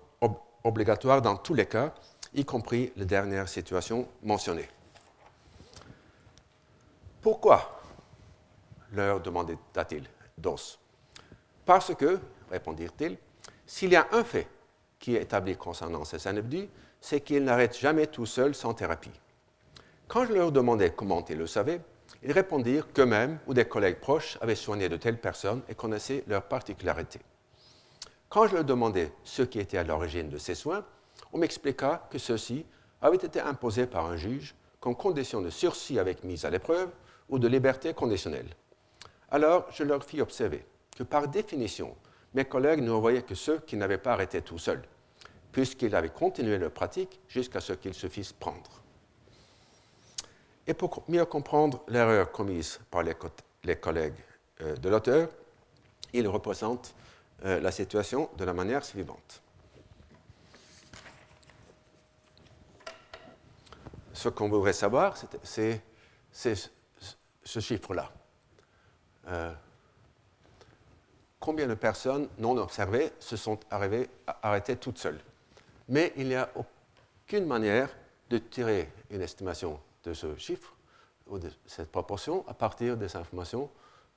obligatoire 0.65 1.21
dans 1.21 1.37
tous 1.37 1.53
les 1.53 1.67
cas, 1.67 1.93
y 2.33 2.43
compris 2.43 2.91
les 2.97 3.05
dernières 3.05 3.47
situations 3.47 4.07
mentionnées. 4.23 4.67
Pourquoi 7.21 7.79
leur 8.91 9.21
demanda-t-il 9.21 10.03
Dos? 10.37 10.77
Parce 11.65 11.95
que, 11.95 12.19
répondirent-ils, 12.51 13.17
s'il 13.65 13.91
y 13.91 13.95
a 13.95 14.07
un 14.11 14.23
fait 14.23 14.47
qui 14.99 15.15
est 15.15 15.21
établi 15.21 15.55
concernant 15.55 16.03
ces 16.03 16.27
individus, 16.27 16.67
c'est 16.99 17.21
qu'ils 17.21 17.43
n'arrêtent 17.43 17.77
jamais 17.77 18.07
tout 18.07 18.25
seuls 18.25 18.55
sans 18.55 18.73
thérapie. 18.73 19.11
Quand 20.07 20.25
je 20.25 20.33
leur 20.33 20.51
demandais 20.51 20.91
comment 20.91 21.25
ils 21.25 21.37
le 21.37 21.47
savaient, 21.47 21.81
ils 22.23 22.31
répondirent 22.31 22.91
qu'eux-mêmes 22.93 23.39
ou 23.47 23.53
des 23.53 23.65
collègues 23.65 23.99
proches 23.99 24.37
avaient 24.39 24.55
soigné 24.55 24.87
de 24.87 24.97
telles 24.97 25.19
personnes 25.19 25.63
et 25.67 25.75
connaissaient 25.75 26.23
leurs 26.27 26.43
particularités. 26.43 27.21
Quand 28.29 28.47
je 28.47 28.55
leur 28.55 28.63
demandais 28.63 29.11
ce 29.23 29.41
qui 29.41 29.59
était 29.59 29.77
à 29.77 29.83
l'origine 29.83 30.29
de 30.29 30.37
ces 30.37 30.55
soins, 30.55 30.85
on 31.33 31.39
m'expliqua 31.39 32.07
que 32.11 32.19
ceux-ci 32.19 32.65
avaient 33.01 33.17
été 33.17 33.39
imposés 33.39 33.87
par 33.87 34.05
un 34.05 34.15
juge 34.15 34.55
comme 34.79 34.95
condition 34.95 35.41
de 35.41 35.49
sursis 35.49 35.97
avec 35.97 36.23
mise 36.23 36.45
à 36.45 36.51
l'épreuve 36.51 36.89
ou 37.29 37.39
de 37.39 37.47
liberté 37.47 37.93
conditionnelle. 37.93 38.49
Alors, 39.31 39.65
je 39.71 39.83
leur 39.83 40.03
fis 40.03 40.21
observer 40.21 40.63
que 40.95 41.03
par 41.03 41.27
définition, 41.27 41.95
mes 42.35 42.45
collègues 42.45 42.81
ne 42.81 42.91
voyaient 42.91 43.23
que 43.23 43.35
ceux 43.35 43.59
qui 43.59 43.75
n'avaient 43.75 43.97
pas 43.97 44.13
arrêté 44.13 44.41
tout 44.41 44.59
seuls, 44.59 44.83
puisqu'ils 45.51 45.95
avaient 45.95 46.09
continué 46.09 46.59
leur 46.59 46.71
pratique 46.71 47.19
jusqu'à 47.27 47.59
ce 47.59 47.73
qu'ils 47.73 47.95
se 47.95 48.07
fissent 48.07 48.33
prendre. 48.33 48.84
Et 50.67 50.73
pour 50.73 51.03
mieux 51.07 51.25
comprendre 51.25 51.83
l'erreur 51.87 52.31
commise 52.31 52.79
par 52.89 53.03
les, 53.03 53.75
collègues 53.75 54.13
euh, 54.61 54.75
de 54.75 54.89
l'auteur, 54.89 55.29
il 56.13 56.27
représente 56.27 56.95
la 57.43 57.71
situation 57.71 58.29
de 58.37 58.45
la 58.45 58.53
manière 58.53 58.83
suivante. 58.85 59.43
Ce 64.13 64.29
qu'on 64.29 64.47
voudrait 64.47 64.71
savoir, 64.71 65.15
c'est 65.43 65.81
ce 66.31 67.59
chiffre-là. 67.59 68.09
combien 71.39 71.67
de 71.67 71.75
personnes 71.75 72.29
non 72.37 72.57
observées 72.57 73.11
se 73.19 73.35
sont 73.35 73.59
arrêtées 73.69 74.77
toutes 74.77 74.97
seules? 74.97 75.19
Mais 75.89 76.13
il 76.15 76.29
n'y 76.29 76.35
a 76.35 76.49
aucune 76.55 77.45
manière 77.45 77.89
de 78.29 78.37
tirer 78.37 78.89
une 79.11 79.21
estimation 79.21 79.79
de 80.05 80.13
ce 80.13 80.35
chiffre 80.37 80.75
ou 81.27 81.39
de 81.39 81.49
cette 81.65 81.91
proportion 81.91 82.45
à 82.47 82.53
partir 82.53 82.97
des 82.97 83.15
informations 83.15 83.69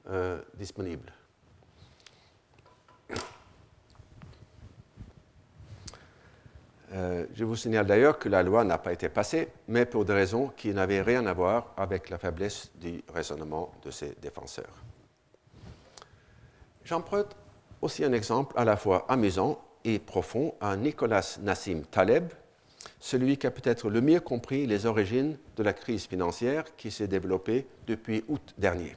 euh, 0.09 0.41
disponibles. 0.55 1.12
Euh, 6.93 7.26
je 7.34 7.45
vous 7.45 7.57
signale 7.57 7.86
d'ailleurs 7.86 8.18
que 8.18 8.28
la 8.28 8.43
loi 8.43 8.64
n'a 8.64 8.78
pas 8.78 8.93
été 8.93 9.09
passée, 9.09 9.49
mais 9.68 9.84
pour 9.84 10.05
des 10.05 10.14
raisons 10.14 10.49
qui 10.57 10.72
n'avaient 10.72 11.03
rien 11.03 11.26
à 11.26 11.32
voir 11.34 11.74
avec 11.76 12.09
la 12.09 12.18
faiblesse 12.18 12.70
du 12.76 13.03
raisonnement 13.12 13.72
de 13.84 13.91
ses 13.91 14.14
défenseurs. 14.22 14.82
J'emprunte 16.84 17.36
aussi 17.82 18.05
un 18.05 18.12
exemple 18.12 18.55
à 18.59 18.64
la 18.64 18.76
fois 18.76 19.05
amusant 19.09 19.61
et 19.84 19.99
profond 19.99 20.55
à 20.61 20.76
Nicolas 20.76 21.39
Nassim 21.43 21.82
Taleb, 21.82 22.32
celui 23.01 23.36
qui 23.36 23.46
a 23.46 23.51
peut-être 23.51 23.90
le 23.90 24.01
mieux 24.01 24.20
compris 24.20 24.66
les 24.66 24.86
origines 24.86 25.38
de 25.57 25.62
la 25.62 25.72
crise 25.72 26.07
financière 26.07 26.64
qui 26.76 26.90
s'est 26.90 27.09
développée 27.09 27.66
depuis 27.86 28.24
août 28.28 28.55
dernier. 28.59 28.96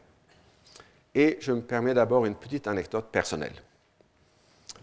Et 1.14 1.38
je 1.42 1.52
me 1.52 1.62
permets 1.62 1.94
d'abord 1.94 2.26
une 2.26 2.36
petite 2.36 2.68
anecdote 2.68 3.08
personnelle. 3.12 3.56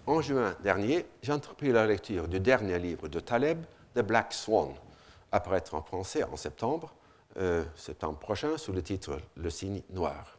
En 0.07 0.21
juin 0.21 0.55
dernier, 0.63 1.07
j'ai 1.23 1.33
entrepris 1.33 1.73
la 1.73 1.87
lecture 1.87 2.29
du 2.29 2.41
dernier 2.41 2.79
livre 2.79 3.09
de 3.09 3.21
Taleb, 3.21 3.65
The 3.95 4.01
Black 4.01 4.33
Swan, 4.33 4.69
apparaître 5.33 5.75
en 5.75 5.83
français 5.83 6.23
en 6.25 6.37
septembre, 6.37 6.95
euh, 7.39 7.65
septembre 7.77 8.19
prochain, 8.19 8.57
sous 8.57 8.73
le 8.73 8.83
titre 8.83 9.19
Le 9.37 9.51
signe 9.51 9.83
noir. 9.91 10.39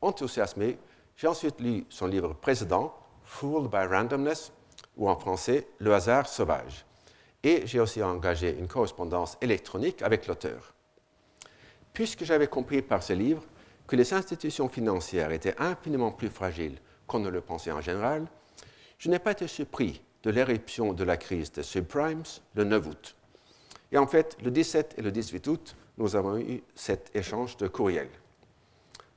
Enthousiasmé, 0.00 0.78
j'ai 1.16 1.26
ensuite 1.26 1.60
lu 1.60 1.84
son 1.88 2.06
livre 2.06 2.34
précédent, 2.34 2.94
Fooled 3.24 3.70
by 3.70 3.86
Randomness, 3.86 4.52
ou 4.96 5.08
en 5.08 5.16
français 5.16 5.66
Le 5.78 5.94
hasard 5.94 6.28
sauvage, 6.28 6.84
et 7.42 7.66
j'ai 7.66 7.80
aussi 7.80 8.02
engagé 8.02 8.56
une 8.58 8.68
correspondance 8.68 9.36
électronique 9.40 10.02
avec 10.02 10.26
l'auteur. 10.26 10.74
Puisque 11.92 12.24
j'avais 12.24 12.48
compris 12.48 12.82
par 12.82 13.02
ce 13.02 13.12
livre 13.12 13.44
que 13.86 13.96
les 13.96 14.12
institutions 14.12 14.68
financières 14.68 15.32
étaient 15.32 15.58
infiniment 15.58 16.12
plus 16.12 16.28
fragiles 16.28 16.78
qu'on 17.06 17.20
ne 17.20 17.28
le 17.28 17.40
pensait 17.40 17.72
en 17.72 17.80
général, 17.80 18.26
je 18.98 19.08
n'ai 19.08 19.18
pas 19.18 19.32
été 19.32 19.46
surpris 19.46 20.02
de 20.22 20.30
l'éruption 20.30 20.92
de 20.92 21.04
la 21.04 21.16
crise 21.16 21.52
des 21.52 21.62
subprimes 21.62 22.24
le 22.54 22.64
9 22.64 22.86
août. 22.86 23.16
Et 23.92 23.98
en 23.98 24.06
fait, 24.06 24.36
le 24.42 24.50
17 24.50 24.96
et 24.98 25.02
le 25.02 25.10
18 25.10 25.46
août, 25.46 25.76
nous 25.96 26.16
avons 26.16 26.38
eu 26.38 26.62
cet 26.74 27.14
échange 27.14 27.56
de 27.56 27.68
courriels. 27.68 28.10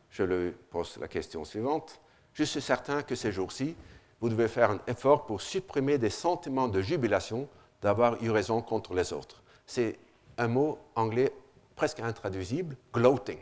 Je 0.10 0.24
lui 0.24 0.52
pose 0.70 0.98
la 1.00 1.08
question 1.08 1.44
suivante. 1.44 2.00
Je 2.34 2.44
suis 2.44 2.62
certain 2.62 3.02
que 3.02 3.16
ces 3.16 3.32
jours-ci, 3.32 3.76
vous 4.20 4.30
devez 4.30 4.48
faire 4.48 4.72
un 4.72 4.80
effort 4.88 5.26
pour 5.26 5.42
supprimer 5.42 5.98
des 5.98 6.10
sentiments 6.10 6.68
de 6.68 6.82
jubilation 6.82 7.50
d'avoir 7.82 8.22
eu 8.24 8.30
raison 8.30 8.62
contre 8.62 8.94
les 8.94 9.14
autres. 9.14 9.42
C'est 9.66 9.98
un 10.38 10.48
mot 10.48 10.80
anglais 10.96 11.32
presque 11.76 12.00
intraduisible, 12.00 12.76
gloating, 12.94 13.40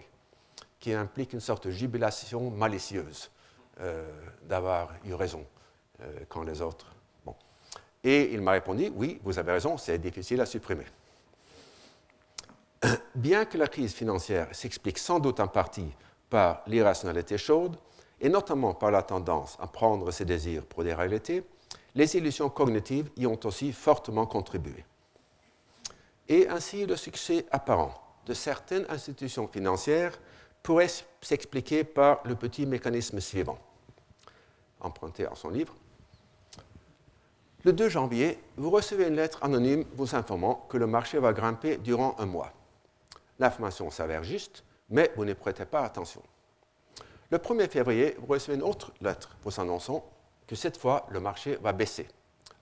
qui 0.80 0.94
implique 0.94 1.34
une 1.34 1.40
sorte 1.40 1.68
de 1.68 1.72
jubilation 1.72 2.50
malicieuse 2.50 3.30
euh, 3.82 4.10
d'avoir 4.44 4.90
eu 5.06 5.14
raison 5.14 5.46
euh, 6.02 6.20
quand 6.30 6.44
les 6.44 6.62
autres. 6.62 6.94
Bon. 7.26 7.36
Et 8.04 8.34
il 8.34 8.42
m'a 8.42 8.52
répondu 8.52 8.92
Oui, 8.96 9.20
vous 9.24 9.38
avez 9.40 9.52
raison, 9.52 9.78
c'est 9.78 9.98
difficile 9.98 10.40
à 10.42 10.46
supprimer. 10.46 10.86
Bien 13.16 13.46
que 13.46 13.58
la 13.58 13.68
crise 13.68 13.94
financière 13.94 14.48
s'explique 14.54 14.98
sans 15.00 15.20
doute 15.20 15.40
en 15.40 15.48
partie 15.48 15.92
par 16.30 16.62
l'irrationalité 16.68 17.38
chaude, 17.38 17.78
et 18.22 18.30
notamment 18.30 18.74
par 18.74 18.92
la 18.92 19.02
tendance 19.02 19.58
à 19.60 19.68
prendre 19.68 20.12
ses 20.12 20.26
désirs 20.26 20.66
pour 20.66 20.84
des 20.84 20.94
réalités, 20.94 21.44
les 21.96 22.16
illusions 22.16 22.50
cognitives 22.50 23.10
y 23.18 23.26
ont 23.26 23.40
aussi 23.44 23.72
fortement 23.72 24.26
contribué. 24.26 24.86
Et 26.28 26.48
ainsi, 26.48 26.86
le 26.86 26.96
succès 26.96 27.46
apparent 27.52 28.02
de 28.26 28.34
certaines 28.34 28.86
institutions 28.90 29.48
financières 29.48 30.20
pourrait 30.62 30.90
s'expliquer 31.22 31.84
par 31.84 32.22
le 32.26 32.36
petit 32.36 32.66
mécanisme 32.66 33.20
suivant, 33.20 33.58
emprunté 34.80 35.26
à 35.26 35.36
son 35.36 35.50
livre. 35.50 35.74
Le 37.64 37.74
2 37.74 37.90
janvier, 37.90 38.40
vous 38.56 38.70
recevez 38.70 39.08
une 39.08 39.16
lettre 39.16 39.44
anonyme 39.44 39.84
vous 39.94 40.16
informant 40.16 40.66
que 40.70 40.78
le 40.78 40.88
marché 40.88 41.18
va 41.18 41.34
grimper 41.34 41.78
durant 41.78 42.16
un 42.20 42.26
mois. 42.26 42.54
L'information 43.40 43.90
s'avère 43.90 44.24
juste, 44.24 44.64
mais 44.90 45.12
vous 45.16 45.26
ne 45.26 45.34
prêtez 45.34 45.66
pas 45.66 45.82
attention. 45.82 46.22
Le 47.32 47.38
1er 47.38 47.70
février, 47.70 48.16
vous 48.20 48.28
recevez 48.28 48.56
une 48.56 48.64
autre 48.64 48.92
lettre 49.02 49.36
vous 49.44 49.60
annonçant 49.60 50.10
que 50.50 50.56
cette 50.56 50.78
fois, 50.78 51.06
le 51.12 51.20
marché 51.20 51.58
va 51.62 51.74
baisser. 51.74 52.08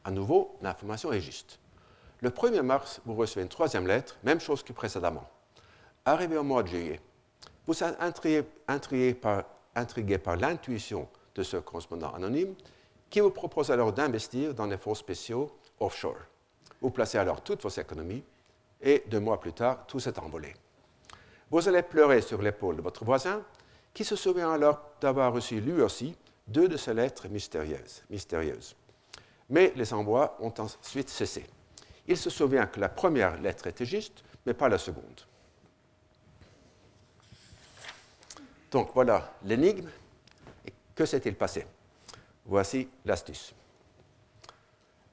À 0.04 0.12
nouveau, 0.12 0.58
l'information 0.62 1.14
est 1.14 1.22
juste. 1.22 1.58
Le 2.20 2.30
1er 2.32 2.62
mars, 2.62 3.00
vous 3.06 3.16
recevez 3.16 3.44
une 3.44 3.48
troisième 3.48 3.88
lettre, 3.88 4.18
même 4.24 4.42
chose 4.42 4.62
que 4.62 4.74
précédemment. 4.74 5.24
Arrivé 6.04 6.36
au 6.36 6.44
mois 6.44 6.64
de 6.64 6.68
juillet, 6.68 7.00
vous 7.66 7.82
êtes 7.82 7.96
intrigué, 8.68 9.14
par, 9.14 9.46
par 10.22 10.36
l'intuition 10.36 11.08
de 11.34 11.44
ce 11.44 11.56
correspondant 11.56 12.14
anonyme 12.14 12.56
qui 13.10 13.22
vous 13.22 13.30
propose 13.30 13.72
alors 13.72 13.94
d'investir 13.94 14.54
dans 14.54 14.68
des 14.68 14.78
fonds 14.78 14.94
spéciaux 14.94 15.50
offshore. 15.80 16.18
Vous 16.82 16.90
placez 16.90 17.18
alors 17.18 17.42
toutes 17.42 17.64
vos 17.64 17.70
économies 17.70 18.24
et 18.82 19.06
deux 19.08 19.22
mois 19.22 19.40
plus 19.40 19.54
tard, 19.54 19.88
tout 19.88 20.02
s'est 20.02 20.20
envolé. 20.20 20.54
Vous 21.50 21.66
allez 21.70 21.84
pleurer 21.84 22.20
sur 22.20 22.42
l'épaule 22.42 22.76
de 22.76 22.82
votre 22.82 23.06
voisin 23.06 23.42
qui 23.94 24.04
se 24.04 24.18
souvient 24.18 24.52
alors 24.52 24.82
d'avoir 25.00 25.32
reçu 25.32 25.62
lui 25.62 25.82
aussi 25.82 26.18
deux 26.48 26.68
de 26.68 26.78
ces 26.78 26.94
lettres 26.94 27.28
mystérieuses. 27.28 28.04
mystérieuses. 28.10 28.76
Mais 29.50 29.74
les 29.76 29.94
envois 29.94 30.38
ont 30.40 30.54
ensuite 30.58 31.10
cessé. 31.10 31.46
Il 32.08 32.18
se 32.18 32.30
souvient 32.30 32.68
que 32.68 32.80
la 32.80 32.90
première 32.90 33.40
lettre 33.42 33.68
était 33.68 33.86
juste, 33.86 34.24
mais 34.46 34.54
pas 34.54 34.70
la 34.70 34.78
seconde. 34.78 35.22
Donc 38.72 38.92
voilà 38.94 39.34
l'énigme. 39.44 39.90
Que 40.96 41.06
s'est-il 41.06 41.36
passé? 41.36 41.66
Voici 42.46 42.90
l'astuce. 43.06 43.54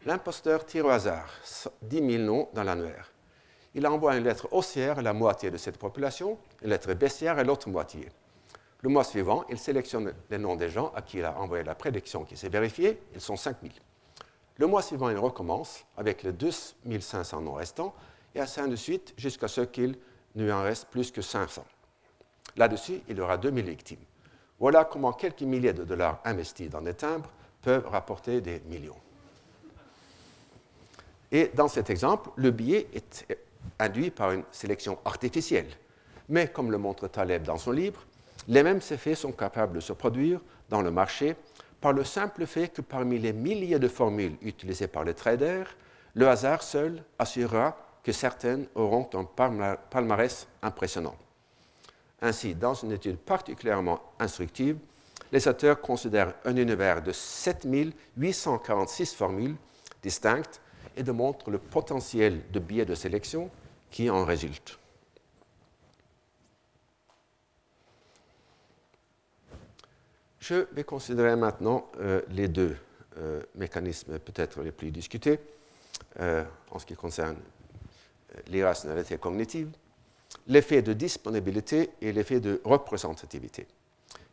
L'imposteur 0.06 0.64
tire 0.66 0.86
au 0.86 0.90
hasard 0.90 1.28
10 1.82 1.96
000 1.96 2.22
noms 2.22 2.48
dans 2.52 2.62
l'annuaire. 2.62 3.10
Il 3.74 3.86
envoie 3.86 4.16
une 4.16 4.24
lettre 4.24 4.48
haussière 4.52 4.98
à 4.98 5.02
la 5.02 5.12
moitié 5.12 5.50
de 5.50 5.56
cette 5.56 5.78
population, 5.78 6.38
une 6.62 6.70
lettre 6.70 6.94
baissière 6.94 7.38
à 7.38 7.44
l'autre 7.44 7.68
moitié. 7.68 8.08
Le 8.84 8.90
mois 8.90 9.04
suivant, 9.04 9.46
il 9.48 9.58
sélectionne 9.58 10.12
les 10.28 10.36
noms 10.36 10.56
des 10.56 10.68
gens 10.68 10.92
à 10.94 11.00
qui 11.00 11.16
il 11.16 11.24
a 11.24 11.38
envoyé 11.38 11.64
la 11.64 11.74
prédiction 11.74 12.22
qui 12.22 12.36
s'est 12.36 12.50
vérifiée. 12.50 13.00
Ils 13.14 13.20
sont 13.22 13.34
5000. 13.34 13.72
Le 14.58 14.66
mois 14.66 14.82
suivant, 14.82 15.08
il 15.08 15.16
recommence 15.16 15.86
avec 15.96 16.22
les 16.22 16.32
2500 16.32 17.40
noms 17.40 17.54
restants 17.54 17.94
et 18.34 18.40
ainsi 18.40 18.60
de 18.68 18.76
suite 18.76 19.14
jusqu'à 19.16 19.48
ce 19.48 19.62
qu'il 19.62 19.96
ne 20.34 20.52
en 20.52 20.62
reste 20.62 20.88
plus 20.88 21.10
que 21.10 21.22
500. 21.22 21.64
Là-dessus, 22.58 23.00
il 23.08 23.16
y 23.16 23.20
aura 23.22 23.38
2000 23.38 23.64
victimes. 23.64 24.04
Voilà 24.60 24.84
comment 24.84 25.14
quelques 25.14 25.40
milliers 25.40 25.72
de 25.72 25.84
dollars 25.84 26.20
investis 26.22 26.68
dans 26.68 26.82
des 26.82 26.92
timbres 26.92 27.30
peuvent 27.62 27.88
rapporter 27.88 28.42
des 28.42 28.60
millions. 28.66 29.00
Et 31.32 31.50
dans 31.54 31.68
cet 31.68 31.88
exemple, 31.88 32.28
le 32.36 32.50
billet 32.50 32.86
est 32.92 33.34
induit 33.78 34.10
par 34.10 34.32
une 34.32 34.44
sélection 34.52 34.98
artificielle. 35.06 35.70
Mais 36.28 36.48
comme 36.48 36.70
le 36.70 36.76
montre 36.76 37.08
Taleb 37.08 37.44
dans 37.44 37.56
son 37.56 37.70
livre, 37.70 38.04
les 38.48 38.62
mêmes 38.62 38.80
effets 38.90 39.14
sont 39.14 39.32
capables 39.32 39.74
de 39.74 39.80
se 39.80 39.92
produire 39.92 40.40
dans 40.68 40.82
le 40.82 40.90
marché 40.90 41.36
par 41.80 41.92
le 41.92 42.04
simple 42.04 42.46
fait 42.46 42.68
que 42.68 42.80
parmi 42.80 43.18
les 43.18 43.32
milliers 43.32 43.78
de 43.78 43.88
formules 43.88 44.36
utilisées 44.42 44.88
par 44.88 45.04
les 45.04 45.14
traders, 45.14 45.76
le 46.14 46.28
hasard 46.28 46.62
seul 46.62 47.02
assurera 47.18 47.76
que 48.02 48.12
certaines 48.12 48.66
auront 48.74 49.08
un 49.14 49.24
palmarès 49.90 50.46
impressionnant. 50.62 51.16
Ainsi, 52.22 52.54
dans 52.54 52.74
une 52.74 52.92
étude 52.92 53.18
particulièrement 53.18 54.00
instructive, 54.18 54.78
les 55.32 55.48
auteurs 55.48 55.80
considèrent 55.80 56.34
un 56.44 56.56
univers 56.56 57.02
de 57.02 57.12
7846 57.12 59.14
formules 59.14 59.56
distinctes 60.02 60.60
et 60.96 61.02
démontrent 61.02 61.50
le 61.50 61.58
potentiel 61.58 62.42
de 62.52 62.60
biais 62.60 62.84
de 62.84 62.94
sélection 62.94 63.50
qui 63.90 64.08
en 64.08 64.24
résulte. 64.24 64.78
Je 70.46 70.66
vais 70.72 70.84
considérer 70.84 71.36
maintenant 71.36 71.90
euh, 72.00 72.20
les 72.28 72.48
deux 72.48 72.76
euh, 73.16 73.40
mécanismes 73.54 74.18
peut-être 74.18 74.60
les 74.60 74.72
plus 74.72 74.90
discutés 74.90 75.40
euh, 76.20 76.44
en 76.70 76.78
ce 76.78 76.84
qui 76.84 76.94
concerne 76.94 77.36
l'irrationalité 78.48 79.16
cognitive, 79.16 79.70
l'effet 80.46 80.82
de 80.82 80.92
disponibilité 80.92 81.92
et 82.02 82.12
l'effet 82.12 82.40
de 82.40 82.60
représentativité. 82.62 83.66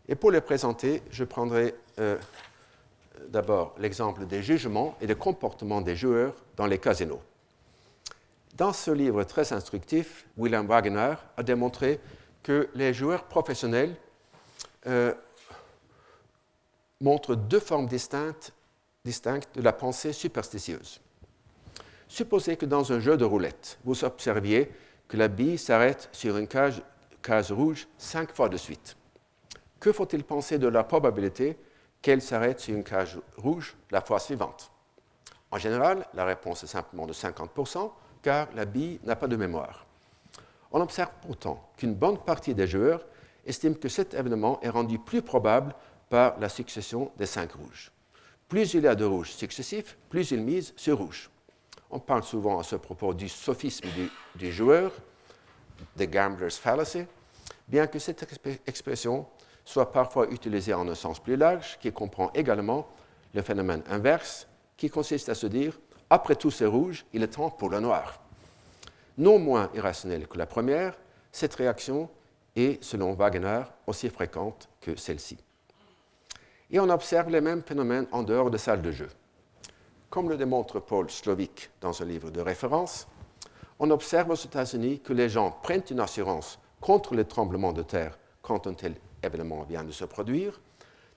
Et 0.09 0.15
pour 0.15 0.31
les 0.31 0.41
présenter, 0.41 1.01
je 1.11 1.23
prendrai 1.23 1.75
d'abord 3.29 3.75
l'exemple 3.77 4.25
des 4.25 4.43
jugements 4.43 4.97
et 4.99 5.07
des 5.07 5.15
comportements 5.15 5.79
des 5.79 5.95
joueurs 5.95 6.33
dans 6.57 6.65
les 6.65 6.79
casinos. 6.79 7.21
Dans 8.57 8.73
ce 8.73 8.91
livre 8.91 9.23
très 9.23 9.53
instructif, 9.53 10.25
William 10.35 10.67
Wagner 10.67 11.13
a 11.37 11.43
démontré 11.43 12.01
que 12.43 12.67
les 12.75 12.93
joueurs 12.93 13.23
professionnels 13.25 13.95
montrent 17.01 17.35
deux 17.35 17.59
formes 17.59 17.87
distinctes, 17.87 18.53
distinctes 19.03 19.49
de 19.55 19.61
la 19.61 19.73
pensée 19.73 20.13
superstitieuse. 20.13 21.01
Supposez 22.07 22.57
que 22.57 22.65
dans 22.65 22.91
un 22.91 22.99
jeu 22.99 23.17
de 23.17 23.25
roulette, 23.25 23.79
vous 23.83 24.03
observiez 24.03 24.71
que 25.07 25.17
la 25.17 25.27
bille 25.27 25.57
s'arrête 25.57 26.09
sur 26.11 26.37
une 26.37 26.47
case, 26.47 26.81
case 27.21 27.51
rouge 27.51 27.87
cinq 27.97 28.33
fois 28.33 28.49
de 28.49 28.57
suite. 28.57 28.95
Que 29.79 29.91
faut-il 29.91 30.23
penser 30.23 30.57
de 30.57 30.67
la 30.67 30.83
probabilité 30.83 31.57
qu'elle 32.01 32.21
s'arrête 32.21 32.59
sur 32.59 32.75
une 32.75 32.83
case 32.83 33.17
rouge 33.37 33.75
la 33.89 34.01
fois 34.01 34.19
suivante? 34.19 34.71
En 35.51 35.57
général, 35.57 36.05
la 36.13 36.23
réponse 36.23 36.63
est 36.63 36.67
simplement 36.67 37.05
de 37.05 37.13
50%, 37.13 37.91
car 38.21 38.47
la 38.55 38.65
bille 38.65 38.99
n'a 39.03 39.15
pas 39.15 39.27
de 39.27 39.35
mémoire. 39.35 39.85
On 40.71 40.79
observe 40.79 41.11
pourtant 41.21 41.71
qu'une 41.75 41.95
bonne 41.95 42.17
partie 42.17 42.53
des 42.53 42.67
joueurs 42.67 43.05
estiment 43.45 43.75
que 43.75 43.89
cet 43.89 44.13
événement 44.13 44.59
est 44.61 44.69
rendu 44.69 44.99
plus 44.99 45.21
probable 45.21 45.75
par 46.11 46.37
la 46.41 46.49
succession 46.49 47.09
des 47.17 47.25
cinq 47.25 47.53
rouges. 47.53 47.89
Plus 48.49 48.73
il 48.73 48.83
y 48.83 48.87
a 48.87 48.95
de 48.95 49.05
rouges 49.05 49.31
successifs, 49.31 49.97
plus 50.09 50.31
ils 50.31 50.41
misent 50.41 50.73
sur 50.75 50.97
rouge. 50.97 51.31
On 51.89 51.99
parle 51.99 52.23
souvent 52.23 52.59
à 52.59 52.63
ce 52.63 52.75
propos 52.75 53.13
du 53.13 53.29
sophisme 53.29 53.87
du, 54.35 54.51
joueur, 54.51 54.91
the 55.97 56.03
gambler's 56.03 56.57
fallacy, 56.57 57.05
bien 57.65 57.87
que 57.87 57.97
cette 57.97 58.27
expression 58.67 59.25
soit 59.63 59.89
parfois 59.93 60.29
utilisée 60.29 60.73
en 60.73 60.85
un 60.89 60.95
sens 60.95 61.17
plus 61.17 61.37
large, 61.37 61.79
qui 61.79 61.93
comprend 61.93 62.29
également 62.33 62.89
le 63.33 63.41
phénomène 63.41 63.81
inverse, 63.89 64.49
qui 64.75 64.89
consiste 64.89 65.29
à 65.29 65.35
se 65.35 65.47
dire 65.47 65.79
après 66.09 66.35
tout 66.35 66.51
c'est 66.51 66.65
rouge, 66.65 67.05
il 67.13 67.23
est 67.23 67.27
temps 67.27 67.49
pour 67.49 67.69
le 67.69 67.79
noir. 67.79 68.19
Non 69.17 69.39
moins 69.39 69.69
irrationnelle 69.73 70.27
que 70.27 70.37
la 70.37 70.45
première, 70.45 70.93
cette 71.31 71.55
réaction 71.55 72.09
est, 72.57 72.83
selon 72.83 73.13
Wagner, 73.13 73.61
aussi 73.87 74.09
fréquente 74.09 74.67
que 74.81 74.97
celle-ci. 74.97 75.37
Et 76.71 76.79
on 76.79 76.89
observe 76.89 77.29
les 77.29 77.41
mêmes 77.41 77.63
phénomènes 77.63 78.07
en 78.11 78.23
dehors 78.23 78.49
de 78.49 78.57
salles 78.57 78.81
de 78.81 78.91
jeu. 78.91 79.09
Comme 80.09 80.29
le 80.29 80.37
démontre 80.37 80.79
Paul 80.79 81.09
Slovic 81.09 81.69
dans 81.81 82.01
un 82.01 82.05
livre 82.05 82.31
de 82.31 82.41
référence, 82.41 83.07
on 83.79 83.91
observe 83.91 84.29
aux 84.29 84.35
États-Unis 84.35 84.99
que 84.99 85.13
les 85.13 85.29
gens 85.29 85.51
prennent 85.63 85.83
une 85.89 85.99
assurance 85.99 86.59
contre 86.79 87.15
les 87.15 87.25
tremblements 87.25 87.73
de 87.73 87.83
terre 87.83 88.17
quand 88.41 88.67
un 88.67 88.73
tel 88.73 88.95
événement 89.23 89.63
vient 89.63 89.83
de 89.83 89.91
se 89.91 90.05
produire, 90.05 90.61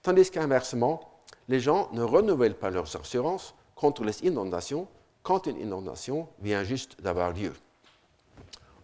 tandis 0.02 0.30
qu'inversement, 0.30 1.20
les 1.48 1.60
gens 1.60 1.88
ne 1.92 2.02
renouvellent 2.02 2.58
pas 2.58 2.70
leurs 2.70 2.96
assurances 2.96 3.54
contre 3.74 4.04
les 4.04 4.24
inondations 4.24 4.88
quand 5.22 5.46
une 5.46 5.60
inondation 5.60 6.28
vient 6.40 6.64
juste 6.64 7.00
d'avoir 7.00 7.32
lieu. 7.32 7.52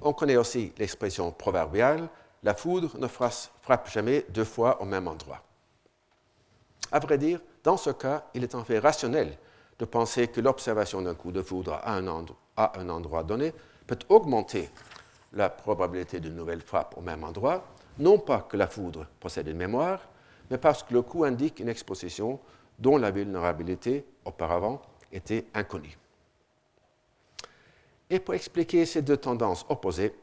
On 0.02 0.12
connaît 0.12 0.36
aussi 0.36 0.72
l'expression 0.78 1.32
proverbiale 1.32 2.08
la 2.42 2.54
foudre 2.54 2.96
ne 2.98 3.06
frappe 3.06 3.90
jamais 3.90 4.24
deux 4.30 4.44
fois 4.44 4.80
au 4.80 4.86
même 4.86 5.08
endroit. 5.08 5.42
À 6.92 6.98
vrai 6.98 7.18
dire, 7.18 7.40
dans 7.62 7.76
ce 7.76 7.90
cas, 7.90 8.24
il 8.34 8.42
est 8.42 8.54
en 8.54 8.64
fait 8.64 8.78
rationnel 8.78 9.36
de 9.78 9.84
penser 9.84 10.28
que 10.28 10.40
l'observation 10.40 11.02
d'un 11.02 11.14
coup 11.14 11.32
de 11.32 11.42
foudre 11.42 11.74
à 11.82 11.94
un, 11.94 12.06
endroit, 12.88 13.22
donné 13.22 13.52
peut 13.86 13.98
augmenter 14.08 14.68
la 15.32 15.48
probabilité 15.48 16.20
d'une 16.20 16.34
nouvelle 16.34 16.60
frappe 16.60 16.96
au 16.98 17.00
même 17.00 17.24
endroit, 17.24 17.64
non 17.98 18.18
pas 18.18 18.40
que 18.40 18.56
la 18.56 18.66
foudre 18.66 19.06
possède 19.20 19.48
une 19.48 19.56
mémoire, 19.56 20.00
mais 20.50 20.58
parce 20.58 20.82
que 20.82 20.92
le 20.92 21.02
coup 21.02 21.24
indique 21.24 21.60
une 21.60 21.68
exposition 21.68 22.40
dont 22.78 22.96
la 22.96 23.10
vulnérabilité 23.10 24.04
auparavant 24.24 24.82
était 25.12 25.46
inconnue. 25.54 25.96
Et 28.08 28.18
pour 28.18 28.34
expliquer 28.34 28.84
ces 28.86 29.02
deux 29.02 29.16
tendances 29.16 29.64
opposées, 29.68 30.14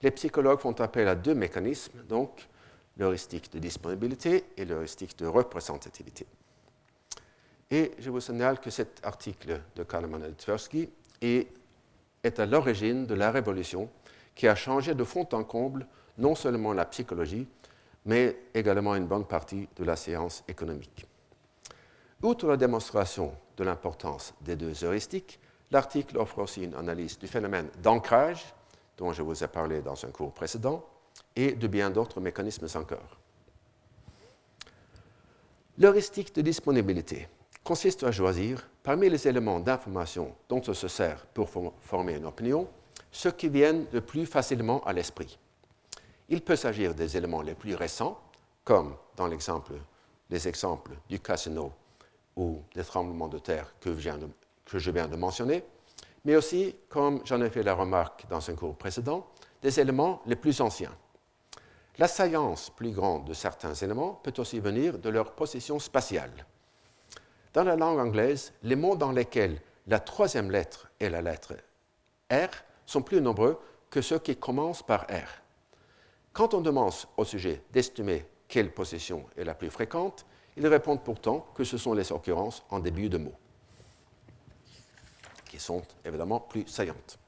les 0.00 0.10
psychologues 0.12 0.60
font 0.60 0.78
appel 0.80 1.08
à 1.08 1.14
deux 1.14 1.34
mécanismes, 1.34 2.02
donc 2.08 2.48
l'heuristique 2.96 3.52
de 3.52 3.58
disponibilité 3.58 4.44
et 4.56 4.64
l'heuristique 4.64 5.18
de 5.18 5.26
représentativité. 5.26 6.26
Et 7.70 7.92
je 7.98 8.10
vous 8.10 8.20
signale 8.20 8.60
que 8.60 8.70
cet 8.70 9.00
article 9.02 9.60
de 9.76 9.82
Kahneman 9.82 10.24
et 10.24 10.32
Tversky 10.32 10.90
est, 11.22 11.48
est 12.22 12.38
à 12.38 12.46
l'origine 12.46 13.06
de 13.06 13.14
la 13.14 13.30
révolution 13.30 13.88
qui 14.34 14.46
a 14.46 14.54
changé 14.54 14.94
de 14.94 15.04
fond 15.04 15.26
en 15.32 15.44
comble 15.44 15.86
non 16.18 16.34
seulement 16.34 16.74
la 16.74 16.84
psychologie, 16.84 17.48
mais 18.04 18.36
également 18.52 18.94
une 18.94 19.06
bonne 19.06 19.24
partie 19.24 19.68
de 19.76 19.84
la 19.84 19.96
science 19.96 20.44
économique. 20.48 21.06
Outre 22.22 22.46
la 22.46 22.56
démonstration 22.56 23.32
de 23.56 23.64
l'importance 23.64 24.34
des 24.42 24.56
deux 24.56 24.84
heuristiques, 24.84 25.40
l'article 25.70 26.18
offre 26.18 26.40
aussi 26.40 26.64
une 26.64 26.74
analyse 26.74 27.18
du 27.18 27.26
phénomène 27.26 27.68
d'ancrage, 27.82 28.54
dont 28.98 29.12
je 29.12 29.22
vous 29.22 29.42
ai 29.42 29.48
parlé 29.48 29.80
dans 29.80 30.04
un 30.04 30.10
cours 30.10 30.32
précédent, 30.32 30.84
et 31.36 31.52
de 31.52 31.66
bien 31.66 31.90
d'autres 31.90 32.20
mécanismes 32.20 32.66
encore. 32.74 33.18
L'heuristique 35.78 36.34
de 36.34 36.42
disponibilité 36.42 37.28
consiste 37.64 38.04
à 38.04 38.12
choisir, 38.12 38.68
parmi 38.82 39.08
les 39.08 39.26
éléments 39.26 39.60
d'information 39.60 40.34
dont 40.48 40.60
on 40.66 40.74
se 40.74 40.88
sert 40.88 41.26
pour 41.26 41.48
former 41.80 42.16
une 42.16 42.26
opinion, 42.26 42.68
ceux 43.10 43.30
qui 43.30 43.48
viennent 43.48 43.86
le 43.92 44.00
plus 44.00 44.26
facilement 44.26 44.82
à 44.84 44.92
l'esprit. 44.92 45.38
Il 46.28 46.42
peut 46.42 46.56
s'agir 46.56 46.94
des 46.94 47.16
éléments 47.16 47.42
les 47.42 47.54
plus 47.54 47.74
récents, 47.74 48.20
comme 48.64 48.96
dans 49.16 49.26
l'exemple, 49.26 49.74
les 50.30 50.48
exemples 50.48 50.92
du 51.08 51.20
casino 51.20 51.72
ou 52.36 52.60
des 52.74 52.84
tremblements 52.84 53.28
de 53.28 53.38
terre 53.38 53.74
que 53.80 53.94
je 53.94 54.90
viens 54.90 55.08
de, 55.08 55.16
mentionner, 55.16 55.62
mais 56.24 56.36
aussi, 56.36 56.74
comme 56.88 57.20
j'en 57.24 57.42
ai 57.42 57.50
fait 57.50 57.62
la 57.62 57.74
remarque 57.74 58.26
dans 58.28 58.50
un 58.50 58.54
cours 58.54 58.76
précédent, 58.76 59.26
des 59.60 59.78
éléments 59.78 60.22
les 60.26 60.36
plus 60.36 60.60
anciens. 60.60 60.94
La 61.98 62.08
saillance 62.08 62.70
plus 62.70 62.92
grande 62.92 63.26
de 63.26 63.34
certains 63.34 63.74
éléments 63.74 64.20
peut 64.22 64.32
aussi 64.38 64.60
venir 64.60 64.98
de 64.98 65.10
leur 65.10 65.32
position 65.32 65.78
spatiale. 65.78 66.46
Dans 67.52 67.64
la 67.64 67.76
langue 67.76 67.98
anglaise, 67.98 68.54
les 68.62 68.76
mots 68.76 68.96
dans 68.96 69.12
lesquels 69.12 69.60
la 69.86 70.00
troisième 70.00 70.50
lettre 70.50 70.90
est 71.00 71.10
la 71.10 71.20
lettre 71.20 71.54
R 72.30 72.48
sont 72.86 73.02
plus 73.02 73.20
nombreux 73.20 73.60
que 73.90 74.00
ceux 74.00 74.18
qui 74.18 74.36
commencent 74.36 74.82
par 74.82 75.02
R. 75.02 75.42
Quand 76.32 76.54
on 76.54 76.62
demande 76.62 76.94
au 77.18 77.24
sujet 77.24 77.62
d'estimer 77.72 78.24
quelle 78.48 78.72
position 78.72 79.26
est 79.36 79.44
la 79.44 79.54
plus 79.54 79.70
fréquente, 79.70 80.24
ils 80.56 80.66
répondent 80.66 81.04
pourtant 81.04 81.46
que 81.54 81.64
ce 81.64 81.76
sont 81.76 81.92
les 81.92 82.10
occurrences 82.10 82.64
en 82.70 82.78
début 82.78 83.10
de 83.10 83.18
mots, 83.18 83.36
qui 85.44 85.58
sont 85.58 85.82
évidemment 86.04 86.40
plus 86.40 86.66
saillantes. 86.66 87.18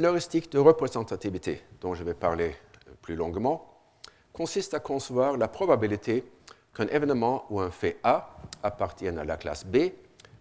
L'heuristique 0.00 0.50
de 0.50 0.58
représentativité, 0.58 1.62
dont 1.82 1.92
je 1.92 2.02
vais 2.04 2.14
parler 2.14 2.56
plus 3.02 3.16
longuement, 3.16 3.82
consiste 4.32 4.72
à 4.72 4.80
concevoir 4.80 5.36
la 5.36 5.46
probabilité 5.46 6.24
qu'un 6.74 6.86
événement 6.86 7.44
ou 7.50 7.60
un 7.60 7.70
fait 7.70 7.98
A 8.02 8.34
appartienne 8.62 9.18
à 9.18 9.26
la 9.26 9.36
classe 9.36 9.66
B 9.66 9.90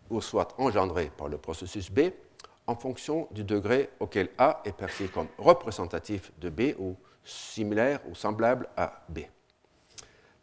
ou 0.09 0.21
soit 0.21 0.55
engendré 0.57 1.11
par 1.17 1.27
le 1.27 1.37
processus 1.37 1.91
B 1.91 2.11
en 2.67 2.75
fonction 2.75 3.27
du 3.31 3.43
degré 3.43 3.89
auquel 3.99 4.29
A 4.37 4.61
est 4.63 4.71
perçu 4.71 5.09
comme 5.09 5.27
représentatif 5.37 6.31
de 6.39 6.49
B 6.49 6.73
ou 6.79 6.95
similaire 7.25 7.99
ou 8.09 8.15
semblable 8.15 8.69
à 8.77 9.03
B. 9.09 9.23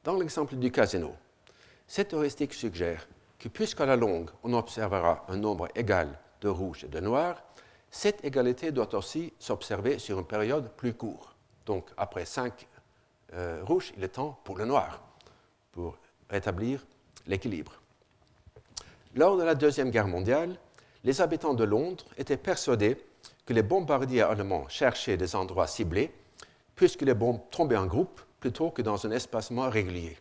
Dans 0.05 0.19
l'exemple 0.19 0.57
du 0.57 0.71
casino, 0.71 1.15
cette 1.87 2.13
heuristique 2.13 2.53
suggère 2.53 3.09
que 3.39 3.49
puisqu'à 3.49 3.87
la 3.87 3.97
longue 3.97 4.29
on 4.43 4.53
observera 4.53 5.25
un 5.29 5.39
nombre 5.39 5.69
égal 5.75 6.19
de 6.43 6.51
rouges 6.51 6.85
et 6.85 6.89
de 6.89 7.01
noirs, 7.01 7.43
cette 7.97 8.23
égalité 8.27 8.73
doit 8.73 8.95
aussi 8.95 9.33
s'observer 9.39 9.99
sur 9.99 10.19
une 10.19 10.27
période 10.27 10.71
plus 10.77 10.93
courte. 10.93 11.35
Donc 11.65 11.89
après 11.97 12.27
5 12.27 12.53
euh, 13.33 13.63
rouges, 13.65 13.95
il 13.97 14.05
est 14.05 14.09
temps 14.09 14.39
pour 14.45 14.59
le 14.59 14.67
noir, 14.67 15.01
pour 15.73 15.97
rétablir 16.29 16.87
l'équilibre. 17.27 17.73
Lors 19.15 19.39
de 19.39 19.43
la 19.45 19.55
Deuxième 19.55 19.91
Guerre 19.91 20.09
mondiale, 20.09 20.59
les 21.05 21.23
habitants 21.23 21.55
de 21.55 21.65
Londres 21.65 22.05
étaient 22.19 22.37
persuadés 22.37 22.99
que 23.47 23.55
les 23.55 23.63
bombardiers 23.63 24.21
allemands 24.21 24.69
cherchaient 24.69 25.17
des 25.17 25.35
endroits 25.35 25.67
ciblés, 25.67 26.13
puisque 26.75 27.01
les 27.01 27.15
bombes 27.15 27.41
tombaient 27.51 27.79
en 27.79 27.87
groupe 27.87 28.21
plutôt 28.41 28.71
que 28.71 28.83
dans 28.83 29.07
un 29.07 29.11
espacement 29.11 29.71
régulier. 29.71 30.19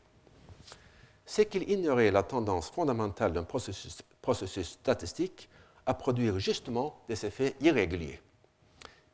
C'est 1.25 1.47
qu'ils 1.47 1.69
ignoraient 1.69 2.11
la 2.11 2.23
tendance 2.23 2.69
fondamentale 2.69 3.33
d'un 3.33 3.43
processus, 3.43 4.01
processus 4.21 4.69
statistique 4.69 5.49
à 5.85 5.93
produire 5.93 6.39
justement 6.39 7.01
des 7.07 7.25
effets 7.25 7.55
irréguliers. 7.61 8.21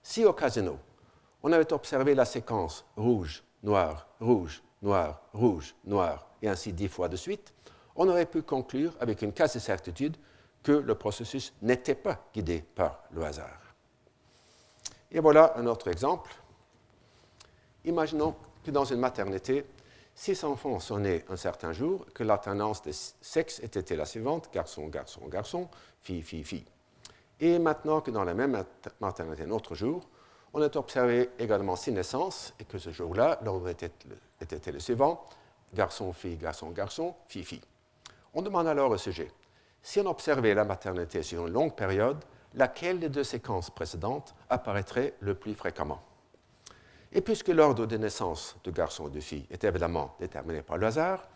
Si 0.02 0.26
au 0.26 0.34
casino, 0.34 0.78
on 1.44 1.52
avait 1.52 1.72
observé 1.74 2.16
la 2.16 2.26
séquence 2.26 2.86
rouge, 2.96 3.44
noir, 3.64 4.08
rouge, 4.20 4.62
noir, 4.82 5.22
rouge, 5.34 5.76
noir, 5.86 6.28
et 6.42 6.48
ainsi 6.48 6.74
dix 6.74 6.88
fois 6.88 7.10
de 7.10 7.16
suite, 7.16 7.54
on 7.96 8.08
aurait 8.08 8.26
pu 8.26 8.42
conclure 8.42 8.94
avec 9.00 9.22
une 9.22 9.34
quasi-certitude 9.34 10.18
que 10.64 10.72
le 10.72 10.96
processus 10.96 11.54
n'était 11.62 11.96
pas 11.96 12.24
guidé 12.34 12.64
par 12.76 13.04
le 13.12 13.24
hasard. 13.24 13.76
Et 15.12 15.20
voilà 15.20 15.54
un 15.58 15.66
autre 15.68 15.88
exemple 15.88 16.32
Imaginons 17.86 18.36
que 18.64 18.72
dans 18.72 18.86
une 18.86 19.00
maternité, 19.00 19.66
six 20.16 20.44
enfants 20.44 20.80
sont 20.80 21.00
nés 21.00 21.26
un 21.30 21.36
certain 21.36 21.72
jour, 21.72 22.06
que 22.14 22.24
l'alternance 22.24 22.82
des 22.82 22.94
sexes 22.94 23.60
était 23.60 23.96
la 23.96 24.06
suivante 24.06 24.50
garçon, 24.54 24.88
garçon, 24.88 25.22
garçon, 25.28 25.70
fille, 26.02 26.22
fille, 26.22 26.44
fille. 26.44 26.66
Et 27.40 27.58
maintenant 27.60 28.02
que 28.02 28.12
dans 28.12 28.24
la 28.24 28.34
même 28.34 28.64
maternité, 29.00 29.44
un 29.44 29.52
autre 29.52 29.76
jour, 29.76 30.08
on 30.54 30.62
a 30.62 30.78
observé 30.78 31.30
également 31.40 31.76
six 31.76 31.92
naissances 31.92 32.54
et 32.60 32.66
que 32.66 32.78
ce 32.78 32.92
jour-là, 32.92 33.40
l'ordre 33.44 33.70
était, 33.70 33.92
était, 34.42 34.72
le 34.72 34.80
suivant 34.80 35.26
garçon, 35.74 36.12
fille, 36.12 36.36
garçon, 36.36 36.70
garçon, 36.72 37.16
fille, 37.28 37.46
fille. 37.46 37.62
On 38.34 38.42
demande 38.42 38.68
alors 38.68 38.92
au 38.92 38.98
sujet 38.98 39.32
si 39.84 40.00
on 40.00 40.06
observait 40.06 40.54
la 40.54 40.64
maternité 40.64 41.24
sur 41.24 41.48
une 41.48 41.54
longue 41.54 41.76
période, 41.76 42.24
laquelle 42.54 43.00
des 43.00 43.10
deux 43.10 43.24
séquences 43.24 43.70
précédentes 43.70 44.36
apparaîtrait 44.50 45.16
le 45.20 45.34
plus 45.34 45.56
fréquemment? 45.56 46.02
Et 47.14 47.22
puisque 47.22 47.50
l'ordre 47.50 47.86
de 47.86 47.98
naissance 47.98 48.56
de 48.64 48.72
garçon 48.72 49.08
et 49.08 49.12
de 49.12 49.20
fille 49.20 49.46
est 49.52 49.64
évidemment 49.64 50.16
déterminé 50.20 50.62
par 50.62 50.78
le 50.78 50.88
hasard, 50.88 51.28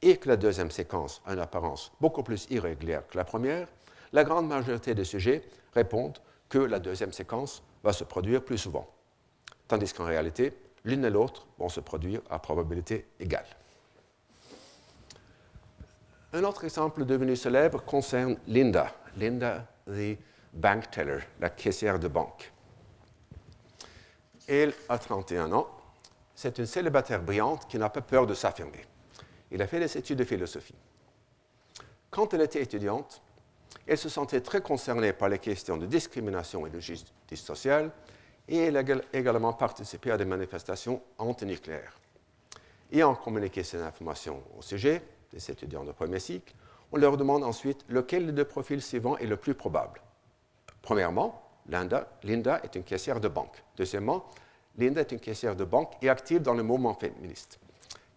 et 0.00 0.18
que 0.18 0.28
la 0.28 0.36
deuxième 0.36 0.70
séquence 0.70 1.22
a 1.26 1.32
une 1.32 1.40
apparence 1.40 1.90
beaucoup 2.00 2.22
plus 2.22 2.46
irrégulière 2.50 3.06
que 3.06 3.16
la 3.16 3.24
première, 3.24 3.68
la 4.12 4.22
grande 4.22 4.46
majorité 4.46 4.94
des 4.94 5.04
sujets 5.04 5.42
répondent 5.74 6.18
que 6.48 6.58
la 6.58 6.78
deuxième 6.78 7.12
séquence 7.12 7.62
va 7.82 7.92
se 7.92 8.04
produire 8.04 8.44
plus 8.44 8.58
souvent, 8.58 8.88
tandis 9.66 9.92
qu'en 9.92 10.04
réalité, 10.04 10.52
l'une 10.84 11.04
et 11.04 11.10
l'autre 11.10 11.46
vont 11.58 11.68
se 11.68 11.80
produire 11.80 12.20
à 12.30 12.38
probabilité 12.38 13.06
égale. 13.18 13.46
Un 16.32 16.44
autre 16.44 16.64
exemple 16.64 17.04
devenu 17.04 17.34
célèbre 17.34 17.82
concerne 17.84 18.36
Linda, 18.46 18.92
Linda 19.16 19.66
the 19.86 20.18
bank 20.52 20.90
teller, 20.90 21.20
la 21.40 21.50
caissière 21.50 21.98
de 21.98 22.08
banque. 22.08 22.52
Elle 24.46 24.74
a 24.88 24.98
31 24.98 25.52
ans. 25.52 25.68
C'est 26.34 26.58
une 26.58 26.66
célibataire 26.66 27.22
brillante 27.22 27.66
qui 27.68 27.78
n'a 27.78 27.88
pas 27.88 28.00
peur 28.00 28.26
de 28.26 28.34
s'affirmer. 28.34 28.84
Elle 29.50 29.62
a 29.62 29.66
fait 29.66 29.80
des 29.80 29.96
études 29.96 30.18
de 30.18 30.24
philosophie. 30.24 30.74
Quand 32.10 32.34
elle 32.34 32.42
était 32.42 32.62
étudiante, 32.62 33.22
elle 33.86 33.98
se 33.98 34.08
sentait 34.08 34.40
très 34.40 34.60
concernée 34.60 35.12
par 35.12 35.28
les 35.28 35.38
questions 35.38 35.76
de 35.76 35.86
discrimination 35.86 36.66
et 36.66 36.70
de 36.70 36.80
justice 36.80 37.42
sociale, 37.42 37.90
et 38.48 38.58
elle 38.58 38.76
a 38.76 38.82
également 39.12 39.52
participé 39.52 40.10
à 40.10 40.16
des 40.16 40.24
manifestations 40.24 41.02
antinucléaires. 41.18 41.98
Ayant 42.92 43.14
communiqué 43.14 43.62
ces 43.62 43.80
informations 43.80 44.42
au 44.58 44.62
sujet 44.62 45.02
des 45.32 45.50
étudiants 45.50 45.84
de 45.84 45.92
premier 45.92 46.20
cycle, 46.20 46.54
on 46.92 46.96
leur 46.96 47.16
demande 47.16 47.42
ensuite 47.42 47.84
lequel 47.88 48.26
des 48.26 48.32
deux 48.32 48.44
profils 48.44 48.82
suivants 48.82 49.16
est 49.16 49.26
le 49.26 49.36
plus 49.36 49.54
probable. 49.54 50.00
Premièrement, 50.82 51.43
Linda, 51.68 52.08
Linda 52.22 52.60
est 52.62 52.74
une 52.74 52.84
caissière 52.84 53.20
de 53.20 53.28
banque. 53.28 53.62
Deuxièmement, 53.76 54.26
Linda 54.76 55.00
est 55.00 55.12
une 55.12 55.20
caissière 55.20 55.56
de 55.56 55.64
banque 55.64 55.92
et 56.02 56.08
active 56.08 56.42
dans 56.42 56.54
le 56.54 56.62
mouvement 56.62 56.94
féministe. 56.94 57.58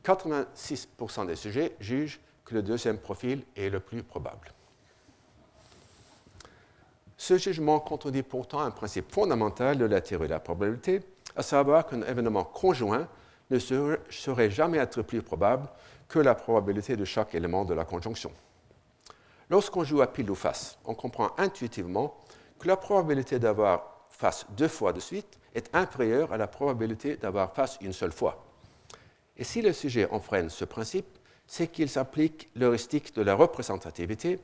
86% 0.03 1.27
des 1.27 1.35
sujets 1.35 1.75
jugent 1.79 2.19
que 2.45 2.55
le 2.55 2.61
deuxième 2.61 2.97
profil 2.97 3.43
est 3.55 3.69
le 3.69 3.79
plus 3.79 4.03
probable. 4.03 4.53
Ce 7.17 7.37
jugement 7.37 7.79
contredit 7.79 8.23
pourtant 8.23 8.61
un 8.61 8.71
principe 8.71 9.11
fondamental 9.11 9.77
de 9.77 9.85
la 9.85 10.01
théorie 10.01 10.27
de 10.27 10.33
la 10.33 10.39
probabilité, 10.39 11.01
à 11.35 11.43
savoir 11.43 11.85
qu'un 11.87 12.03
événement 12.03 12.43
conjoint 12.43 13.07
ne 13.49 13.59
saurait 13.59 14.51
jamais 14.51 14.77
être 14.77 15.01
plus 15.01 15.21
probable 15.21 15.67
que 16.07 16.19
la 16.19 16.35
probabilité 16.35 16.95
de 16.95 17.05
chaque 17.05 17.35
élément 17.35 17.65
de 17.65 17.73
la 17.73 17.85
conjonction. 17.85 18.31
Lorsqu'on 19.49 19.83
joue 19.83 20.01
à 20.01 20.07
pile 20.07 20.29
ou 20.29 20.35
face, 20.35 20.77
on 20.85 20.93
comprend 20.93 21.31
intuitivement 21.37 22.17
que 22.59 22.67
la 22.67 22.77
probabilité 22.77 23.39
d'avoir 23.39 24.05
face 24.09 24.45
deux 24.51 24.67
fois 24.67 24.93
de 24.93 24.99
suite 24.99 25.37
est 25.53 25.69
inférieure 25.75 26.33
à 26.33 26.37
la 26.37 26.47
probabilité 26.47 27.17
d'avoir 27.17 27.53
face 27.53 27.77
une 27.81 27.93
seule 27.93 28.11
fois. 28.11 28.43
Et 29.37 29.43
si 29.43 29.61
le 29.61 29.73
sujet 29.73 30.09
enfreine 30.11 30.49
ce 30.49 30.65
principe, 30.65 31.07
c'est 31.45 31.67
qu'il 31.67 31.89
s'applique 31.89 32.49
l'heuristique 32.55 33.15
de 33.15 33.21
la 33.21 33.35
représentativité 33.35 34.39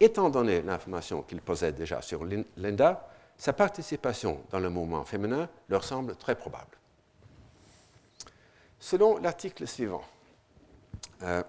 Étant 0.00 0.30
donné 0.30 0.62
l'information 0.62 1.22
qu'il 1.22 1.40
possède 1.40 1.74
déjà 1.74 2.00
sur 2.02 2.24
Linda, 2.56 3.08
sa 3.36 3.52
participation 3.52 4.40
dans 4.50 4.60
le 4.60 4.70
mouvement 4.70 5.04
féminin 5.04 5.48
leur 5.68 5.82
semble 5.82 6.14
très 6.14 6.36
probable. 6.36 6.76
Selon 8.78 9.18
l'article 9.18 9.66
suivant, 9.66 10.04
euh, 11.22 11.42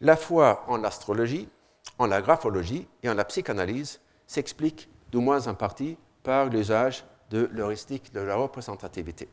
la 0.00 0.16
foi 0.16 0.64
en 0.66 0.78
l'astrologie, 0.78 1.48
en 1.98 2.06
la 2.06 2.22
graphologie 2.22 2.86
et 3.02 3.08
en 3.08 3.14
la 3.14 3.24
psychanalyse 3.24 4.00
s'explique 4.26 4.88
du 5.10 5.18
moins 5.18 5.46
en 5.46 5.54
partie 5.54 5.96
par 6.22 6.46
l'usage 6.46 7.04
de 7.30 7.48
l'heuristique 7.52 8.12
de 8.12 8.20
la 8.20 8.36
représentativité. 8.36 9.28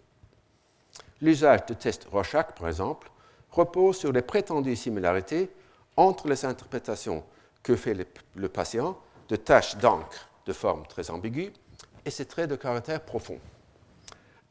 L'usage 1.22 1.66
de 1.66 1.74
tests 1.74 2.07
Rorschach, 2.12 2.53
par 2.57 2.68
exemple, 2.68 3.12
repose 3.51 3.97
sur 3.97 4.12
les 4.12 4.22
prétendues 4.22 4.76
similarités 4.76 5.49
entre 5.97 6.28
les 6.28 6.45
interprétations 6.45 7.24
que 7.62 7.76
fait 7.76 7.93
le, 8.36 8.49
patient 8.49 8.97
de 9.28 9.36
taches 9.36 9.76
d'encre 9.78 10.30
de 10.45 10.53
forme 10.53 10.86
très 10.88 11.10
ambiguë 11.10 11.51
et 12.05 12.10
ses 12.10 12.26
traits 12.26 12.49
de 12.49 12.55
caractère 12.55 13.01
profond. 13.01 13.39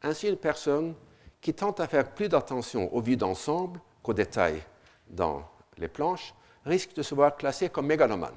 Ainsi, 0.03 0.27
une 0.29 0.37
personne 0.37 0.93
qui 1.41 1.53
tente 1.53 1.79
à 1.79 1.87
faire 1.87 2.11
plus 2.11 2.29
d'attention 2.29 2.93
aux 2.93 3.01
vues 3.01 3.17
d'ensemble 3.17 3.79
qu'aux 4.03 4.13
détails 4.13 4.61
dans 5.09 5.43
les 5.77 5.87
planches 5.87 6.33
risque 6.65 6.93
de 6.93 7.01
se 7.01 7.15
voir 7.15 7.35
classée 7.35 7.69
comme 7.69 7.87
mégalomane, 7.87 8.33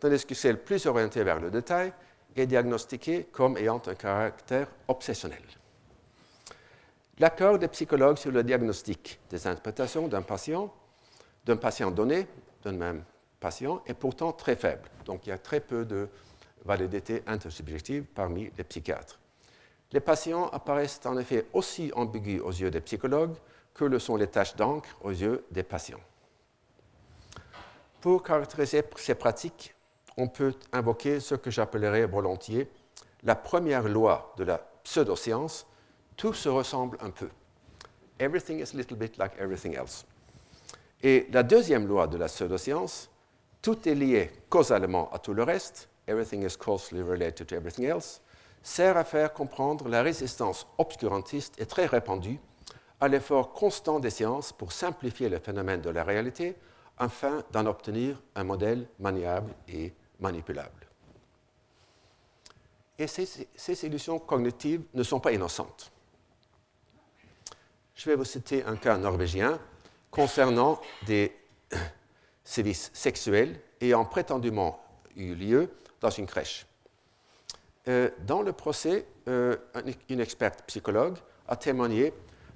tandis 0.00 0.24
que 0.24 0.34
celle 0.34 0.62
plus 0.62 0.86
orientée 0.86 1.22
vers 1.24 1.40
le 1.40 1.50
détail 1.50 1.92
est 2.34 2.46
diagnostiquée 2.46 3.28
comme 3.32 3.56
ayant 3.56 3.82
un 3.86 3.94
caractère 3.94 4.68
obsessionnel. 4.88 5.42
L'accord 7.18 7.58
des 7.58 7.68
psychologues 7.68 8.18
sur 8.18 8.30
le 8.30 8.42
diagnostic 8.42 9.18
des 9.30 9.46
interprétations 9.46 10.06
d'un 10.06 10.22
patient 10.22 10.70
d'un 11.46 11.56
patient 11.56 11.90
donné, 11.90 12.26
d'un 12.64 12.72
même 12.72 13.04
patient, 13.40 13.80
est 13.86 13.94
pourtant 13.94 14.32
très 14.32 14.56
faible. 14.56 14.88
Donc 15.04 15.26
il 15.26 15.30
y 15.30 15.32
a 15.32 15.38
très 15.38 15.60
peu 15.60 15.84
de 15.84 16.08
validité 16.64 17.22
intersubjective 17.26 18.04
parmi 18.14 18.50
les 18.58 18.64
psychiatres. 18.64 19.18
Les 19.92 20.00
patients 20.00 20.48
apparaissent 20.48 21.00
en 21.04 21.16
effet 21.16 21.46
aussi 21.52 21.92
ambigus 21.94 22.40
aux 22.40 22.50
yeux 22.50 22.70
des 22.72 22.80
psychologues 22.80 23.36
que 23.72 23.84
le 23.84 24.00
sont 24.00 24.16
les 24.16 24.26
taches 24.26 24.56
d'encre 24.56 24.88
aux 25.02 25.10
yeux 25.10 25.44
des 25.52 25.62
patients. 25.62 26.00
Pour 28.06 28.22
caractériser 28.22 28.84
ces 28.94 29.16
pratiques, 29.16 29.74
on 30.16 30.28
peut 30.28 30.54
invoquer 30.72 31.18
ce 31.18 31.34
que 31.34 31.50
j'appellerais 31.50 32.06
volontiers 32.06 32.70
la 33.24 33.34
première 33.34 33.88
loi 33.88 34.32
de 34.36 34.44
la 34.44 34.58
pseudoscience 34.84 35.66
tout 36.16 36.32
se 36.32 36.48
ressemble 36.48 36.98
un 37.00 37.10
peu. 37.10 37.28
Everything 38.20 38.60
is 38.60 38.72
a 38.72 38.76
little 38.76 38.96
bit 38.96 39.18
like 39.18 39.32
everything 39.40 39.74
else. 39.74 40.06
Et 41.02 41.26
la 41.32 41.42
deuxième 41.42 41.88
loi 41.88 42.06
de 42.06 42.16
la 42.16 42.28
pseudoscience, 42.28 43.10
tout 43.60 43.88
est 43.88 43.96
lié 43.96 44.30
causalement 44.48 45.12
à 45.12 45.18
tout 45.18 45.34
le 45.34 45.42
reste, 45.42 45.88
everything 46.06 46.46
is 46.46 46.56
causally 46.56 47.02
related 47.02 47.44
to 47.44 47.56
everything 47.56 47.86
else, 47.86 48.22
sert 48.62 48.96
à 48.96 49.02
faire 49.02 49.32
comprendre 49.32 49.88
la 49.88 50.04
résistance 50.04 50.68
obscurantiste 50.78 51.60
et 51.60 51.66
très 51.66 51.86
répandue 51.86 52.38
à 53.00 53.08
l'effort 53.08 53.52
constant 53.52 53.98
des 53.98 54.10
sciences 54.10 54.52
pour 54.52 54.70
simplifier 54.70 55.28
le 55.28 55.40
phénomène 55.40 55.80
de 55.80 55.90
la 55.90 56.04
réalité 56.04 56.54
afin 56.98 57.42
d'en 57.52 57.66
obtenir 57.66 58.20
un 58.34 58.44
modèle 58.44 58.88
maniable 58.98 59.52
et 59.68 59.92
manipulable. 60.20 60.86
Et 62.98 63.06
ces, 63.06 63.48
ces 63.54 63.86
illusions 63.86 64.18
cognitives 64.18 64.82
ne 64.94 65.02
sont 65.02 65.20
pas 65.20 65.32
innocentes. 65.32 65.92
Je 67.94 68.08
vais 68.08 68.16
vous 68.16 68.24
citer 68.24 68.64
un 68.64 68.76
cas 68.76 68.96
norvégien 68.96 69.58
concernant 70.10 70.80
des 71.06 71.36
sévices 72.44 72.90
sexuels 72.94 73.60
ayant 73.80 74.04
prétendument 74.04 74.82
eu 75.16 75.34
lieu 75.34 75.70
dans 76.00 76.10
une 76.10 76.26
crèche. 76.26 76.66
Euh, 77.88 78.10
dans 78.26 78.42
le 78.42 78.52
procès, 78.52 79.06
euh, 79.28 79.56
une 80.08 80.20
experte 80.20 80.64
psychologue 80.66 81.16
a 81.48 81.56
témoigné 81.56 82.12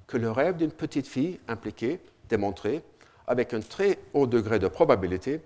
que 0.07 0.17
le 0.17 0.29
rêve 0.29 0.57
d'une 0.57 0.71
petite 0.71 1.07
fille 1.07 1.39
impliquée 1.47 2.01
démontrait, 2.27 2.83
avec 3.31 3.53
un 3.53 3.61
très 3.61 3.97
haut 4.13 4.27
degré 4.27 4.59
de 4.59 4.67
probabilité, 4.67 5.39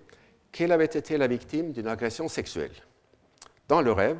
qu'elle 0.50 0.72
avait 0.72 0.86
été 0.86 1.16
la 1.16 1.28
victime 1.28 1.70
d'une 1.70 1.86
agression 1.86 2.26
sexuelle. 2.26 2.72
Dans 3.68 3.80
le 3.80 3.92
rêve, 3.92 4.18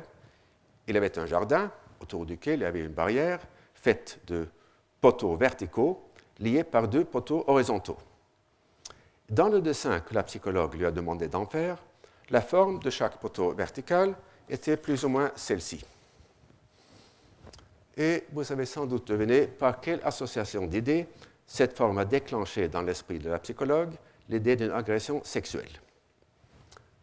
il 0.87 0.95
avait 0.95 1.19
un 1.19 1.25
jardin 1.25 1.69
autour 1.99 2.25
duquel 2.25 2.59
il 2.59 2.63
y 2.63 2.65
avait 2.65 2.79
une 2.79 2.93
barrière 2.93 3.41
faite 3.75 4.21
de 4.25 4.47
poteaux 5.01 5.35
verticaux 5.35 6.01
liés 6.39 6.63
par 6.63 6.87
deux 6.87 7.03
poteaux 7.03 7.43
horizontaux. 7.47 7.97
Dans 9.29 9.49
le 9.49 9.59
dessin 9.59 9.99
que 9.99 10.13
la 10.13 10.23
psychologue 10.23 10.75
lui 10.75 10.85
a 10.85 10.91
demandé 10.91 11.27
d'en 11.27 11.45
faire, 11.45 11.83
la 12.29 12.39
forme 12.39 12.79
de 12.79 12.89
chaque 12.89 13.19
poteau 13.19 13.51
vertical 13.51 14.15
était 14.49 14.77
plus 14.77 15.03
ou 15.03 15.09
moins 15.09 15.29
celle-ci. 15.35 15.83
Et 17.97 18.23
vous 18.31 18.49
avez 18.49 18.65
sans 18.65 18.85
doute 18.85 19.07
deviné 19.09 19.45
par 19.45 19.81
quelle 19.81 19.99
association 20.05 20.67
d'idées 20.67 21.05
cette 21.47 21.77
forme 21.77 21.97
a 21.97 22.05
déclenché 22.05 22.67
dans 22.67 22.81
l'esprit 22.81 23.19
de 23.19 23.29
la 23.29 23.39
psychologue 23.39 23.93
l'idée 24.27 24.57
d'une 24.57 24.71
agression 24.71 25.23
sexuelle. 25.23 25.71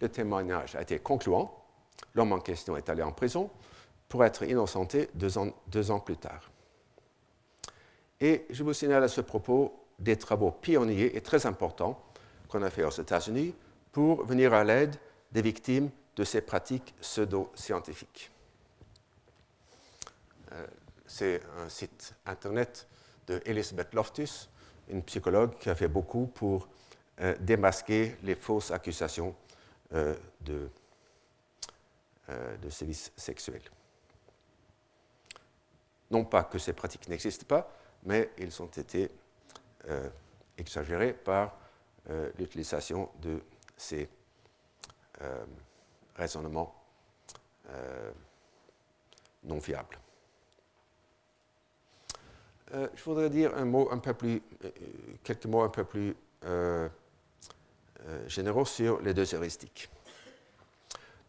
Le 0.01 0.09
témoignage 0.11 0.77
a 0.77 0.83
été 0.83 0.99
concluant. 0.99 1.65
L'homme 2.15 2.33
en 2.33 2.41
question 2.41 2.77
est 2.77 2.91
allé 2.91 3.03
en 3.03 3.13
prison 3.13 3.51
pour 4.09 4.23
être 4.23 4.43
innocenté 4.45 5.09
deux 5.15 5.39
ans, 5.39 6.01
plus 6.01 6.19
tard. 6.19 6.51
Et 8.21 8.45
je 8.51 8.63
vous 8.63 8.75
signale 8.75 9.03
à 9.03 9.09
ce 9.09 9.23
propos 9.23 9.75
des 9.99 10.17
travaux 10.17 10.51
pionniers 10.51 11.17
et 11.17 11.21
très 11.23 11.47
importants 11.47 12.01
qu'on 12.49 12.63
a 12.63 12.71
fait 12.71 12.85
aux 12.85 12.91
États-Unis 12.91 13.55
pour 13.93 14.25
venir 14.27 14.53
à 14.53 14.63
l'aide 14.63 14.95
des 15.33 15.43
victimes 15.43 15.91
de 16.17 16.25
ces 16.25 16.43
pratiques 16.43 16.95
pseudo-scientifiques. 17.01 18.31
Euh, 20.53 20.67
c'est 21.07 21.41
un 21.59 21.69
site 21.69 22.15
internet 22.27 22.87
de 23.27 23.41
Elizabeth 23.45 23.95
Loftus, 23.95 24.49
une 24.89 25.03
psychologue 25.03 25.59
qui 25.59 25.71
a 25.71 25.75
fait 25.75 25.89
beaucoup 25.89 26.27
pour 26.27 26.69
euh, 27.21 27.35
démasquer 27.41 28.17
les 28.23 28.35
fausses 28.35 28.71
accusations 28.71 29.35
euh, 29.93 30.15
de, 30.41 30.69
de 32.61 32.71
sévices 32.71 33.13
sexuels. 33.17 33.63
Non 36.11 36.25
pas 36.25 36.45
que 36.45 36.59
ces 36.59 36.73
pratiques 36.73 37.09
n'existent 37.09 37.47
pas, 37.47 37.71
mais 38.05 38.31
ils 38.39 38.63
ont 38.63 38.67
été 38.67 39.11
exagérés 40.57 41.13
par 41.13 41.59
l'utilisation 42.39 43.11
de 43.21 43.43
ces 43.77 44.09
raisonnements 46.17 46.75
non 49.45 49.61
fiables. 49.61 49.99
Euh, 52.73 52.89
je 52.95 53.05
voudrais 53.05 53.29
dire 53.29 53.55
un 53.57 53.65
mot 53.65 53.89
un 53.91 53.99
peu 53.99 54.15
plus, 54.15 54.43
euh, 54.65 54.71
quelques 55.23 55.47
mots 55.47 55.63
un 55.63 55.69
peu 55.69 55.85
plus 55.85 56.17
euh, 56.45 56.89
généraux 58.27 58.65
sur 58.65 59.01
les 59.01 59.13
deux 59.13 59.35
heuristiques. 59.35 59.91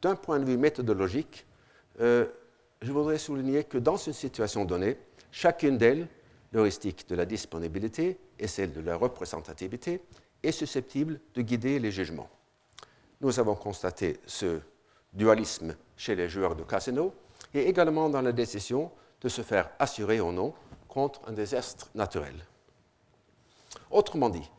D'un 0.02 0.16
point 0.16 0.40
de 0.40 0.46
vue 0.46 0.58
méthodologique, 0.58 1.46
je 2.00 2.92
voudrais 2.92 3.18
souligner 3.18 3.64
que 3.64 3.78
dans 3.78 3.96
une 3.96 4.14
situation 4.14 4.66
donnée, 4.66 4.98
chacune 5.32 5.78
d'elles, 5.78 6.08
l'heuristique 6.52 7.08
de 7.08 7.16
la 7.16 7.26
disponibilité 7.26 8.20
et 8.38 8.48
celle 8.48 8.74
de 8.74 8.82
la 8.82 8.98
représentativité, 8.98 10.02
est 10.44 10.52
susceptible 10.52 11.20
de 11.34 11.42
guider 11.42 11.80
les 11.80 11.92
jugements. 11.92 12.30
Nous 13.22 13.40
avons 13.40 13.56
constaté 13.56 14.20
ce 14.26 14.60
dualisme 15.14 15.76
chez 15.96 16.14
les 16.14 16.28
joueurs 16.28 16.56
de 16.58 16.64
casino 16.64 17.14
et 17.54 17.70
également 17.70 18.10
dans 18.10 18.22
la 18.22 18.34
décision 18.34 18.92
de 19.22 19.30
se 19.30 19.42
faire 19.42 19.72
assurer 19.80 20.20
ou 20.20 20.32
non 20.34 20.54
contre 20.96 21.20
un 21.28 21.34
désastre 21.34 21.90
naturel. 21.94 22.34
Autrement 23.92 24.30
dit, 24.30 24.50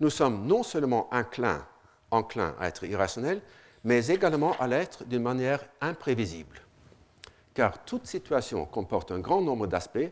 nous 0.00 0.10
sommes 0.10 0.44
non 0.44 0.64
seulement 0.64 1.08
enclins, 1.12 1.64
enclins 2.10 2.56
à 2.58 2.66
être 2.66 2.82
irrationnels, 2.82 3.40
mais 3.84 4.08
également 4.08 4.58
à 4.58 4.66
l'être 4.66 5.04
d'une 5.04 5.22
manière 5.22 5.64
imprévisible. 5.80 6.60
Car 7.54 7.84
toute 7.84 8.06
situation 8.06 8.66
comporte 8.66 9.12
un 9.12 9.20
grand 9.20 9.40
nombre 9.40 9.68
d'aspects, 9.68 10.10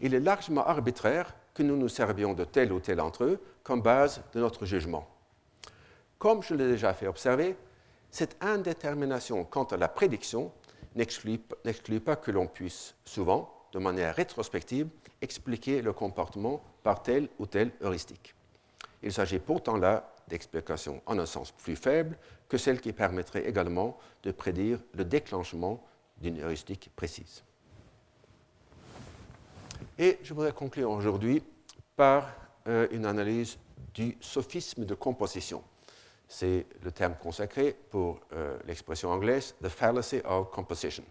il 0.00 0.14
est 0.14 0.20
largement 0.20 0.64
arbitraire 0.64 1.34
que 1.54 1.64
nous 1.64 1.76
nous 1.76 1.88
servions 1.88 2.32
de 2.32 2.44
tel 2.44 2.72
ou 2.72 2.78
tel 2.78 3.00
entre 3.00 3.24
eux 3.24 3.42
comme 3.64 3.82
base 3.82 4.22
de 4.32 4.38
notre 4.38 4.64
jugement. 4.64 5.08
Comme 6.20 6.40
je 6.44 6.54
l'ai 6.54 6.68
déjà 6.68 6.94
fait 6.94 7.08
observer, 7.08 7.56
cette 8.12 8.36
indétermination 8.40 9.44
quant 9.44 9.64
à 9.64 9.76
la 9.76 9.88
prédiction 9.88 10.52
n'exclut 10.94 12.00
pas 12.00 12.14
que 12.14 12.30
l'on 12.30 12.46
puisse 12.46 12.94
souvent, 13.04 13.59
de 13.72 13.78
manière 13.78 14.14
rétrospective, 14.14 14.88
expliquer 15.20 15.82
le 15.82 15.92
comportement 15.92 16.62
par 16.82 17.02
telle 17.02 17.28
ou 17.38 17.46
telle 17.46 17.70
heuristique. 17.80 18.34
Il 19.02 19.12
s'agit 19.12 19.38
pourtant 19.38 19.76
là 19.76 20.14
d'explications 20.28 21.02
en 21.06 21.18
un 21.18 21.26
sens 21.26 21.50
plus 21.52 21.76
faible 21.76 22.16
que 22.48 22.56
celles 22.56 22.80
qui 22.80 22.92
permettraient 22.92 23.48
également 23.48 23.98
de 24.22 24.30
prédire 24.30 24.78
le 24.94 25.04
déclenchement 25.04 25.82
d'une 26.20 26.40
heuristique 26.40 26.90
précise. 26.94 27.42
Et 29.98 30.18
je 30.22 30.34
voudrais 30.34 30.52
conclure 30.52 30.90
aujourd'hui 30.90 31.42
par 31.96 32.32
euh, 32.66 32.88
une 32.90 33.06
analyse 33.06 33.58
du 33.94 34.16
sophisme 34.20 34.84
de 34.84 34.94
composition. 34.94 35.62
C'est 36.28 36.66
le 36.82 36.92
terme 36.92 37.14
consacré 37.20 37.76
pour 37.90 38.20
euh, 38.32 38.56
l'expression 38.66 39.10
anglaise 39.10 39.54
The 39.62 39.68
Fallacy 39.68 40.20
of 40.24 40.50
Composition. 40.50 41.04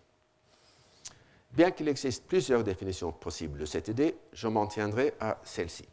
Bien 1.52 1.72
qu'il 1.72 1.88
existe 1.88 2.26
plusieurs 2.26 2.64
définitions 2.64 3.12
possibles 3.12 3.60
de 3.60 3.66
cette 3.66 3.88
idée, 3.88 4.16
je 4.34 4.47
m'en 4.47 4.68
tiendrai 4.68 5.14
à 5.20 5.39
celle-ci. 5.43 5.88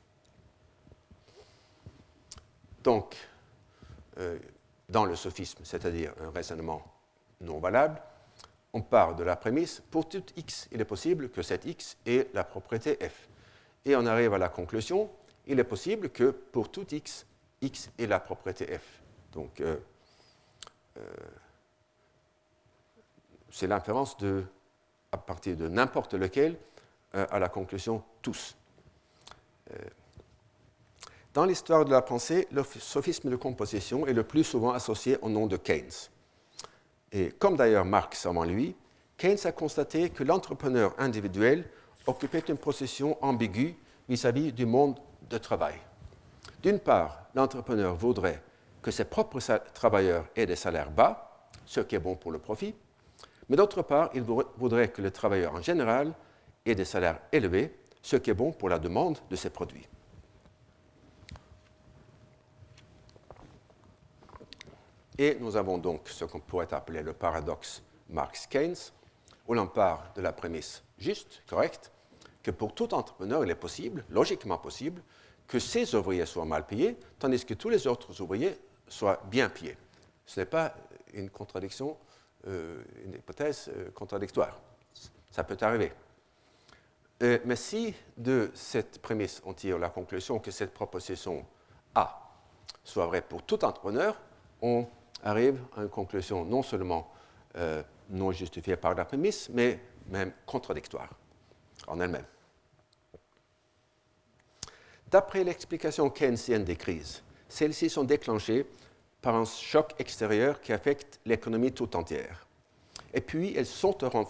Donc, 2.82 3.16
euh, 4.18 4.38
dans 4.88 5.04
le 5.04 5.16
sophisme, 5.16 5.64
c'est-à-dire 5.64 6.12
un 6.20 6.30
raisonnement 6.30 6.82
non 7.40 7.58
valable, 7.58 8.00
on 8.72 8.82
part 8.82 9.16
de 9.16 9.24
la 9.24 9.36
prémisse, 9.36 9.82
pour 9.90 10.08
tout 10.08 10.22
x, 10.36 10.68
il 10.70 10.80
est 10.80 10.84
possible 10.84 11.30
que 11.30 11.42
cette 11.42 11.64
x 11.64 11.96
ait 12.04 12.28
la 12.34 12.44
propriété 12.44 12.96
f. 13.08 13.28
Et 13.84 13.96
on 13.96 14.04
arrive 14.04 14.34
à 14.34 14.38
la 14.38 14.50
conclusion, 14.50 15.10
il 15.46 15.58
est 15.58 15.64
possible 15.64 16.10
que 16.10 16.30
pour 16.30 16.70
tout 16.70 16.86
x, 16.92 17.26
x 17.62 17.90
ait 17.98 18.06
la 18.06 18.20
propriété 18.20 18.66
f. 18.78 19.02
Donc, 19.32 19.60
euh, 19.60 19.78
euh, 20.98 21.02
c'est 23.50 23.66
l'inférence 23.66 24.16
de 24.18 24.44
à 25.12 25.16
partir 25.16 25.56
de 25.56 25.68
n'importe 25.68 26.14
lequel 26.14 26.56
euh, 27.14 27.26
à 27.30 27.38
la 27.38 27.48
conclusion 27.48 28.02
tous. 28.22 28.56
Euh, 29.72 29.76
dans 31.32 31.44
l'histoire 31.44 31.84
de 31.84 31.90
la 31.90 32.02
pensée, 32.02 32.48
le 32.50 32.64
sophisme 32.64 33.30
de 33.30 33.36
composition 33.36 34.06
est 34.06 34.14
le 34.14 34.24
plus 34.24 34.44
souvent 34.44 34.72
associé 34.72 35.18
au 35.20 35.28
nom 35.28 35.46
de 35.46 35.56
Keynes. 35.56 36.08
Et 37.12 37.30
comme 37.32 37.56
d'ailleurs 37.56 37.84
Marx 37.84 38.24
avant 38.26 38.44
lui, 38.44 38.74
Keynes 39.16 39.38
a 39.44 39.52
constaté 39.52 40.10
que 40.10 40.24
l'entrepreneur 40.24 40.94
individuel 40.98 41.68
occupait 42.06 42.44
une 42.48 42.56
position 42.56 43.22
ambiguë 43.22 43.76
vis-à-vis 44.08 44.52
du 44.52 44.66
monde 44.66 44.98
de 45.28 45.38
travail. 45.38 45.76
D'une 46.62 46.78
part, 46.78 47.26
l'entrepreneur 47.34 47.94
voudrait 47.96 48.42
que 48.82 48.90
ses 48.90 49.04
propres 49.04 49.40
travailleurs 49.74 50.26
aient 50.36 50.46
des 50.46 50.56
salaires 50.56 50.90
bas, 50.90 51.48
ce 51.64 51.80
qui 51.80 51.96
est 51.96 52.00
bon 52.00 52.14
pour 52.14 52.30
le 52.30 52.38
profit, 52.38 52.74
mais 53.48 53.56
d'autre 53.56 53.82
part, 53.82 54.10
il 54.14 54.22
voudrait 54.22 54.88
que 54.88 55.02
les 55.02 55.10
travailleurs 55.10 55.54
en 55.54 55.62
général 55.62 56.12
aient 56.64 56.74
des 56.74 56.84
salaires 56.84 57.20
élevés, 57.32 57.78
ce 58.02 58.16
qui 58.16 58.30
est 58.30 58.34
bon 58.34 58.52
pour 58.52 58.68
la 58.68 58.78
demande 58.78 59.18
de 59.30 59.36
ces 59.36 59.50
produits. 59.50 59.86
Et 65.18 65.36
nous 65.40 65.56
avons 65.56 65.78
donc 65.78 66.08
ce 66.08 66.24
qu'on 66.24 66.40
pourrait 66.40 66.72
appeler 66.74 67.02
le 67.02 67.12
paradoxe 67.12 67.82
Marx-Keynes, 68.10 68.92
où 69.48 69.54
l'on 69.54 69.66
part 69.66 70.12
de 70.14 70.20
la 70.20 70.32
prémisse 70.32 70.82
juste, 70.98 71.42
correcte, 71.46 71.90
que 72.42 72.50
pour 72.50 72.74
tout 72.74 72.92
entrepreneur, 72.94 73.44
il 73.44 73.50
est 73.50 73.54
possible, 73.54 74.04
logiquement 74.10 74.58
possible, 74.58 75.02
que 75.46 75.58
ses 75.58 75.94
ouvriers 75.94 76.26
soient 76.26 76.44
mal 76.44 76.66
payés, 76.66 76.96
tandis 77.18 77.44
que 77.44 77.54
tous 77.54 77.68
les 77.68 77.86
autres 77.86 78.20
ouvriers 78.20 78.58
soient 78.88 79.22
bien 79.30 79.48
payés. 79.48 79.76
Ce 80.26 80.40
n'est 80.40 80.46
pas 80.46 80.74
une 81.14 81.30
contradiction 81.30 81.96
une 82.46 83.14
hypothèse 83.14 83.70
euh, 83.74 83.90
contradictoire. 83.90 84.58
Ça 85.30 85.44
peut 85.44 85.56
arriver. 85.60 85.92
Euh, 87.22 87.38
mais 87.44 87.56
si 87.56 87.94
de 88.16 88.50
cette 88.54 89.00
prémisse 89.00 89.42
on 89.44 89.54
tire 89.54 89.78
la 89.78 89.88
conclusion 89.88 90.38
que 90.38 90.50
cette 90.50 90.72
proposition 90.72 91.44
A 91.94 92.22
soit 92.84 93.06
vraie 93.06 93.22
pour 93.22 93.42
tout 93.42 93.64
entrepreneur, 93.64 94.20
on 94.62 94.86
arrive 95.24 95.58
à 95.76 95.82
une 95.82 95.88
conclusion 95.88 96.44
non 96.44 96.62
seulement 96.62 97.12
non 98.10 98.32
justifiée 98.32 98.76
par 98.76 98.94
la 98.94 99.06
prémisse, 99.06 99.48
mais 99.48 99.80
même 100.08 100.30
contradictoire 100.44 101.08
en 101.86 101.98
elle-même. 102.00 102.26
D'après 105.10 105.44
l'explication 105.44 106.10
keynesienne 106.10 106.64
des 106.64 106.76
crises, 106.76 107.22
celles-ci 107.48 107.88
sont 107.88 108.04
déclenchées 108.04 108.66
par 109.22 109.34
un 109.34 109.44
choc 109.44 109.94
extérieur 109.98 110.60
qui 110.60 110.72
affecte 110.72 111.20
l'économie 111.24 111.72
tout 111.72 111.96
entière. 111.96 112.46
Et 113.12 113.20
puis, 113.20 113.54
elles 113.56 113.66
sont 113.66 114.04
en 114.04 114.24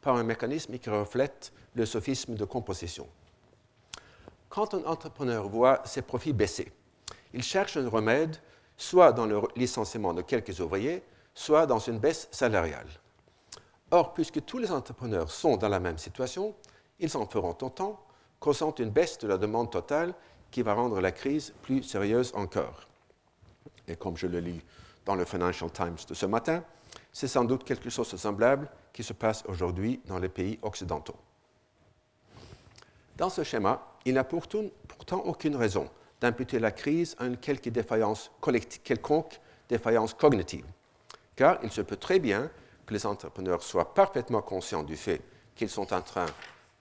par 0.00 0.16
un 0.16 0.22
mécanisme 0.22 0.78
qui 0.78 0.90
reflète 0.90 1.52
le 1.74 1.86
sophisme 1.86 2.34
de 2.34 2.44
composition. 2.44 3.08
Quand 4.48 4.74
un 4.74 4.84
entrepreneur 4.84 5.48
voit 5.48 5.82
ses 5.84 6.02
profits 6.02 6.32
baisser, 6.32 6.72
il 7.34 7.42
cherche 7.42 7.76
un 7.76 7.88
remède 7.88 8.36
soit 8.76 9.12
dans 9.12 9.26
le 9.26 9.40
licenciement 9.56 10.14
de 10.14 10.22
quelques 10.22 10.60
ouvriers, 10.60 11.02
soit 11.34 11.66
dans 11.66 11.78
une 11.78 11.98
baisse 11.98 12.28
salariale. 12.30 12.88
Or, 13.90 14.14
puisque 14.14 14.44
tous 14.44 14.58
les 14.58 14.72
entrepreneurs 14.72 15.30
sont 15.30 15.56
dans 15.56 15.68
la 15.68 15.80
même 15.80 15.98
situation, 15.98 16.54
ils 16.98 17.16
en 17.16 17.26
feront 17.26 17.56
autant, 17.62 18.00
causant 18.40 18.74
une 18.74 18.90
baisse 18.90 19.18
de 19.18 19.28
la 19.28 19.38
demande 19.38 19.70
totale 19.70 20.14
qui 20.50 20.62
va 20.62 20.74
rendre 20.74 21.00
la 21.00 21.12
crise 21.12 21.52
plus 21.62 21.82
sérieuse 21.82 22.32
encore 22.34 22.85
et 23.88 23.96
comme 23.96 24.16
je 24.16 24.26
le 24.26 24.40
lis 24.40 24.60
dans 25.04 25.14
le 25.14 25.24
Financial 25.24 25.70
Times 25.70 25.96
de 26.08 26.14
ce 26.14 26.26
matin, 26.26 26.62
c'est 27.12 27.28
sans 27.28 27.44
doute 27.44 27.64
quelque 27.64 27.90
chose 27.90 28.10
de 28.10 28.16
semblable 28.16 28.68
qui 28.92 29.02
se 29.02 29.12
passe 29.12 29.44
aujourd'hui 29.46 30.00
dans 30.06 30.18
les 30.18 30.28
pays 30.28 30.58
occidentaux. 30.62 31.16
Dans 33.16 33.30
ce 33.30 33.42
schéma, 33.44 33.94
il 34.04 34.12
n'y 34.12 34.18
a 34.18 34.24
pourtant, 34.24 34.62
aucune 35.24 35.56
raison 35.56 35.88
d'imputer 36.20 36.58
la 36.58 36.70
crise 36.70 37.16
à 37.18 37.26
une 37.26 37.36
quelconque 37.36 37.70
défaillance 39.68 40.14
cognitive, 40.14 40.66
car 41.34 41.58
il 41.62 41.70
se 41.70 41.80
peut 41.80 41.96
très 41.96 42.18
bien 42.18 42.50
que 42.84 42.94
les 42.94 43.06
entrepreneurs 43.06 43.62
soient 43.62 43.94
parfaitement 43.94 44.42
conscients 44.42 44.82
du 44.82 44.96
fait 44.96 45.22
qu'ils 45.54 45.70
sont 45.70 45.92
en 45.92 46.02
train 46.02 46.26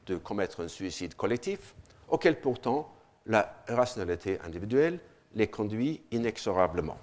de 0.06 0.18
commettre 0.18 0.62
un 0.62 0.68
suicide 0.68 1.16
collectif, 1.16 1.74
auxquels 2.08 2.39
pourtant 2.39 2.93
la 3.26 3.64
rationalité 3.68 4.39
individuelle 4.45 4.99
les 5.36 5.48
conduit 5.48 6.02
inexorablement. 6.12 6.98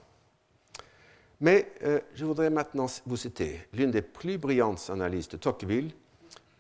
Mais 1.41 1.72
euh, 1.83 2.01
je 2.14 2.24
voudrais 2.24 2.51
maintenant 2.51 2.87
vous 3.05 3.16
citer 3.16 3.61
l'une 3.72 3.91
des 3.91 4.03
plus 4.03 4.39
brillantes 4.39 4.91
analyses 4.91 5.28
de 5.28 5.37
Tocqueville, 5.37 5.93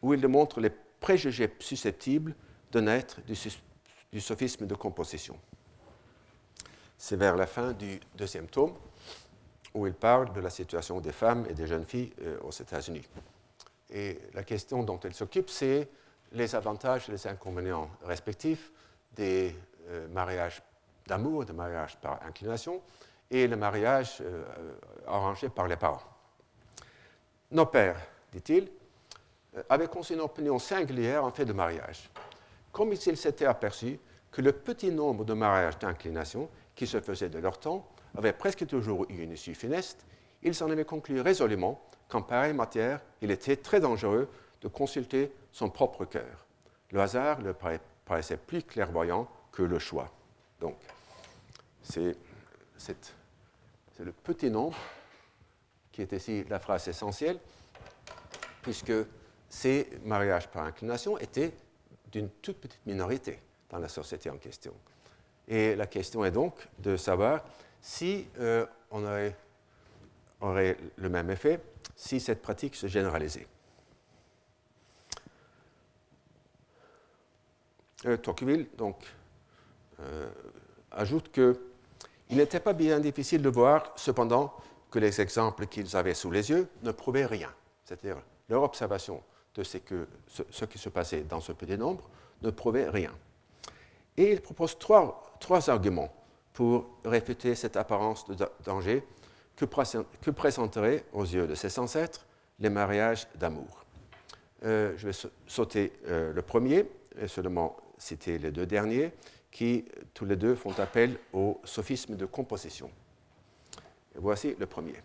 où 0.02 0.12
il 0.12 0.20
démontre 0.20 0.60
les 0.60 0.70
préjugés 1.00 1.50
susceptibles 1.60 2.34
de 2.72 2.80
naître 2.80 3.20
du, 3.22 4.20
sophisme 4.20 4.66
de 4.66 4.74
composition. 4.74 5.38
C'est 6.98 7.16
vers 7.16 7.36
la 7.36 7.46
fin 7.46 7.72
du 7.72 8.00
deuxième 8.16 8.48
tome, 8.48 8.74
où 9.74 9.86
il 9.86 9.94
parle 9.94 10.32
de 10.32 10.40
la 10.40 10.50
situation 10.50 11.00
des 11.00 11.12
femmes 11.12 11.46
et 11.48 11.54
des 11.54 11.66
jeunes 11.66 11.86
filles 11.86 12.12
euh, 12.22 12.38
aux 12.40 12.50
États-Unis. 12.50 13.08
Et 13.90 14.18
la 14.34 14.42
question 14.42 14.82
dont 14.82 14.98
il 14.98 15.14
s'occupe, 15.14 15.48
c'est 15.48 15.88
les 16.32 16.54
avantages 16.54 17.08
et 17.08 17.12
les 17.12 17.26
inconvénients 17.26 17.90
respectifs 18.04 18.72
des 19.14 19.54
euh, 19.88 20.08
mariages 20.08 20.60
d'amour, 21.06 21.44
des 21.44 21.52
mariages 21.52 21.96
par 22.00 22.20
inclination, 22.24 22.80
et 23.30 23.46
le 23.46 23.56
mariage 23.56 24.18
euh, 24.20 24.44
arrangé 25.06 25.48
par 25.48 25.66
les 25.66 25.76
parents. 25.76 26.02
Nos 27.50 27.66
pères, 27.66 28.00
dit-il, 28.32 28.70
euh, 29.56 29.62
avaient 29.68 29.88
conçu 29.88 30.14
une 30.14 30.20
opinion 30.20 30.58
singulière 30.58 31.24
en 31.24 31.30
fait 31.30 31.44
de 31.44 31.52
mariage, 31.52 32.10
comme 32.70 32.94
s'ils 32.94 33.16
s'étaient 33.16 33.46
aperçus 33.46 33.98
que 34.30 34.42
le 34.42 34.52
petit 34.52 34.90
nombre 34.90 35.24
de 35.24 35.34
mariages 35.34 35.78
d'inclination 35.78 36.48
qui 36.74 36.86
se 36.86 37.00
faisaient 37.00 37.28
de 37.28 37.38
leur 37.38 37.58
temps 37.58 37.86
avait 38.16 38.32
presque 38.32 38.66
toujours 38.66 39.06
eu 39.08 39.22
une 39.22 39.32
issue 39.32 39.54
funeste, 39.54 40.04
ils 40.42 40.54
s'en 40.54 40.70
avaient 40.70 40.84
conclu 40.84 41.20
résolument 41.20 41.80
qu'en 42.08 42.22
pareille 42.22 42.52
matière, 42.52 43.00
il 43.20 43.30
était 43.30 43.56
très 43.56 43.80
dangereux 43.80 44.28
de 44.60 44.68
consulter 44.68 45.32
son 45.52 45.70
propre 45.70 46.04
cœur. 46.04 46.46
Le 46.90 47.00
hasard 47.00 47.40
leur 47.40 47.56
paraissait 48.04 48.36
plus 48.36 48.62
clairvoyant 48.62 49.28
que 49.50 49.62
le 49.62 49.78
choix. 49.78 50.10
Donc, 50.62 50.76
c'est 51.82 52.16
le 53.98 54.12
petit 54.12 54.48
nombre 54.48 54.76
qui 55.90 56.02
est 56.02 56.12
ici 56.12 56.44
la 56.48 56.60
phrase 56.60 56.86
essentielle, 56.86 57.40
puisque 58.62 58.92
ces 59.48 59.90
mariages 60.04 60.48
par 60.48 60.62
inclination 60.62 61.18
étaient 61.18 61.52
d'une 62.12 62.30
toute 62.30 62.58
petite 62.58 62.86
minorité 62.86 63.40
dans 63.70 63.80
la 63.80 63.88
société 63.88 64.30
en 64.30 64.36
question. 64.36 64.72
Et 65.48 65.74
la 65.74 65.88
question 65.88 66.24
est 66.24 66.30
donc 66.30 66.54
de 66.78 66.96
savoir 66.96 67.44
si 67.80 68.28
euh, 68.38 68.64
on 68.92 69.04
aurait, 69.04 69.36
aurait, 70.42 70.76
le 70.94 71.08
même 71.08 71.28
effet 71.30 71.60
si 71.96 72.20
cette 72.20 72.40
pratique 72.40 72.76
se 72.76 72.86
généralisait. 72.86 73.48
Euh, 78.06 78.16
Tocqueville 78.16 78.68
donc, 78.76 79.04
euh, 80.02 80.28
ajoute 80.90 81.30
que 81.30 81.58
il 82.30 82.38
n'était 82.38 82.60
pas 82.60 82.72
bien 82.72 82.98
difficile 82.98 83.42
de 83.42 83.50
voir, 83.50 83.92
cependant, 83.96 84.54
que 84.90 84.98
les 84.98 85.20
exemples 85.20 85.66
qu'ils 85.66 85.96
avaient 85.96 86.14
sous 86.14 86.30
les 86.30 86.48
yeux 86.50 86.68
ne 86.82 86.90
prouvaient 86.90 87.26
rien. 87.26 87.52
C'est-à-dire, 87.84 88.16
leur 88.48 88.62
observation 88.62 89.22
de 89.54 89.62
ce, 89.62 89.78
que, 89.78 90.06
ce, 90.28 90.64
qui 90.64 90.78
se 90.78 90.88
passait 90.88 91.22
dans 91.22 91.40
ce 91.40 91.52
petit 91.52 91.76
nombre 91.76 92.08
ne 92.40 92.50
prouvait 92.50 92.88
rien. 92.88 93.12
Et 94.16 94.32
il 94.32 94.40
propose 94.40 94.78
trois, 94.78 95.36
trois 95.40 95.68
arguments 95.68 96.12
pour 96.52 96.86
réfuter 97.04 97.54
cette 97.54 97.76
apparence 97.76 98.26
de 98.26 98.36
danger 98.64 99.04
que, 99.56 99.64
que 100.20 100.30
présenteraient 100.30 101.04
aux 101.12 101.24
yeux 101.24 101.46
de 101.46 101.54
ses 101.54 101.78
ancêtres 101.78 102.26
les 102.58 102.70
mariages 102.70 103.26
d'amour. 103.34 103.84
Euh, 104.64 104.94
je 104.96 105.08
vais 105.08 105.28
sauter 105.46 105.92
euh, 106.06 106.32
le 106.32 106.42
premier 106.42 106.86
et 107.20 107.28
seulement 107.28 107.76
citer 107.98 108.38
les 108.38 108.50
deux 108.50 108.66
derniers 108.66 109.12
qui 109.52 109.84
tous 110.14 110.24
les 110.24 110.36
deux 110.36 110.56
font 110.56 110.76
appel 110.78 111.16
au 111.32 111.60
sophisme 111.62 112.16
de 112.16 112.26
composition. 112.26 112.90
Voici 114.16 114.56
le 114.58 114.66
premier. 114.66 114.96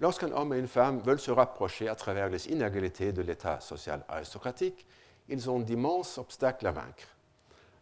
Lorsqu'un 0.00 0.30
homme 0.32 0.54
et 0.54 0.58
une 0.58 0.68
femme 0.68 1.00
veulent 1.00 1.20
se 1.20 1.30
rapprocher 1.30 1.88
à 1.88 1.94
travers 1.94 2.28
les 2.28 2.48
inégalités 2.48 3.12
de 3.12 3.22
l'état 3.22 3.60
social 3.60 4.04
aristocratique, 4.08 4.86
ils 5.28 5.50
ont 5.50 5.60
d'immenses 5.60 6.18
obstacles 6.18 6.66
à 6.66 6.72
vaincre. 6.72 7.16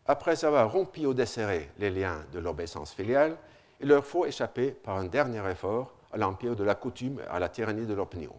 Après 0.07 0.45
avoir 0.45 0.73
rompu 0.73 1.07
ou 1.07 1.15
desserré 1.15 1.71
les 1.79 1.91
liens 1.91 2.25
de 2.33 2.39
l'obéissance 2.39 2.93
filiale, 2.93 3.37
il 3.81 3.89
leur 3.89 4.05
faut 4.05 4.25
échapper 4.25 4.71
par 4.71 4.97
un 4.97 5.05
dernier 5.05 5.49
effort 5.51 5.95
à 6.13 6.17
l'empire 6.17 6.57
de 6.57 6.65
la 6.65 6.75
coutume 6.75 7.21
et 7.21 7.29
à 7.29 7.39
la 7.39 7.49
tyrannie 7.49 7.87
de 7.87 7.95
l'opinion. 7.95 8.35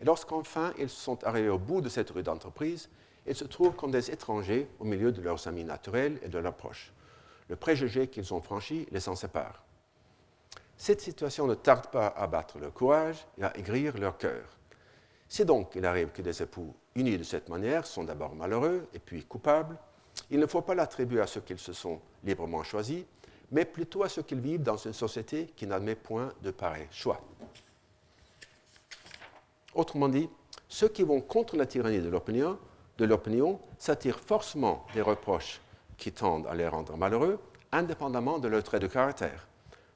Et 0.00 0.04
lorsqu'enfin 0.04 0.72
ils 0.78 0.88
sont 0.88 1.22
arrivés 1.24 1.48
au 1.48 1.58
bout 1.58 1.80
de 1.80 1.88
cette 1.88 2.10
rude 2.10 2.28
entreprise, 2.28 2.88
ils 3.26 3.34
se 3.34 3.44
trouvent 3.44 3.74
comme 3.74 3.90
des 3.90 4.10
étrangers 4.10 4.68
au 4.78 4.84
milieu 4.84 5.12
de 5.12 5.20
leurs 5.20 5.46
amis 5.48 5.64
naturels 5.64 6.18
et 6.22 6.28
de 6.28 6.38
leurs 6.38 6.54
proches. 6.54 6.92
Le 7.48 7.56
préjugé 7.56 8.08
qu'ils 8.08 8.32
ont 8.34 8.40
franchi 8.40 8.86
les 8.90 9.08
en 9.08 9.14
sépare. 9.14 9.62
Cette 10.76 11.00
situation 11.00 11.46
ne 11.46 11.54
tarde 11.54 11.88
pas 11.88 12.08
à 12.08 12.26
battre 12.26 12.58
leur 12.58 12.72
courage 12.72 13.26
et 13.38 13.44
à 13.44 13.56
aigrir 13.56 13.96
leur 13.98 14.18
cœur. 14.18 14.44
C'est 15.28 15.44
donc 15.44 15.72
qu'il 15.72 15.86
arrive 15.86 16.10
que 16.10 16.22
des 16.22 16.42
époux 16.42 16.74
unis 16.94 17.18
de 17.18 17.24
cette 17.24 17.48
manière 17.48 17.86
sont 17.86 18.04
d'abord 18.04 18.34
malheureux 18.34 18.86
et 18.94 18.98
puis 18.98 19.24
coupables. 19.24 19.76
Il 20.30 20.38
ne 20.38 20.46
faut 20.46 20.62
pas 20.62 20.74
l'attribuer 20.74 21.20
à 21.20 21.26
ceux 21.26 21.40
qu'ils 21.40 21.58
se 21.58 21.72
sont 21.72 22.00
librement 22.24 22.62
choisis, 22.62 23.04
mais 23.50 23.64
plutôt 23.64 24.02
à 24.02 24.08
ceux 24.08 24.22
qu'ils 24.22 24.40
vivent 24.40 24.62
dans 24.62 24.76
une 24.76 24.92
société 24.92 25.46
qui 25.56 25.66
n'admet 25.66 25.94
point 25.94 26.32
de 26.42 26.50
pareil 26.50 26.86
choix. 26.90 27.20
Autrement 29.74 30.08
dit, 30.08 30.28
ceux 30.68 30.88
qui 30.88 31.02
vont 31.02 31.20
contre 31.20 31.56
la 31.56 31.66
tyrannie 31.66 32.00
de 32.00 32.08
l'opinion 32.08 32.58
de 32.98 33.04
l'opinion 33.04 33.60
s'attirent 33.78 34.20
forcément 34.20 34.86
des 34.94 35.02
reproches 35.02 35.60
qui 35.96 36.12
tendent 36.12 36.46
à 36.46 36.54
les 36.54 36.68
rendre 36.68 36.96
malheureux, 36.96 37.38
indépendamment 37.72 38.38
de 38.38 38.48
leur 38.48 38.62
trait 38.62 38.80
de 38.80 38.86
caractère. 38.86 39.46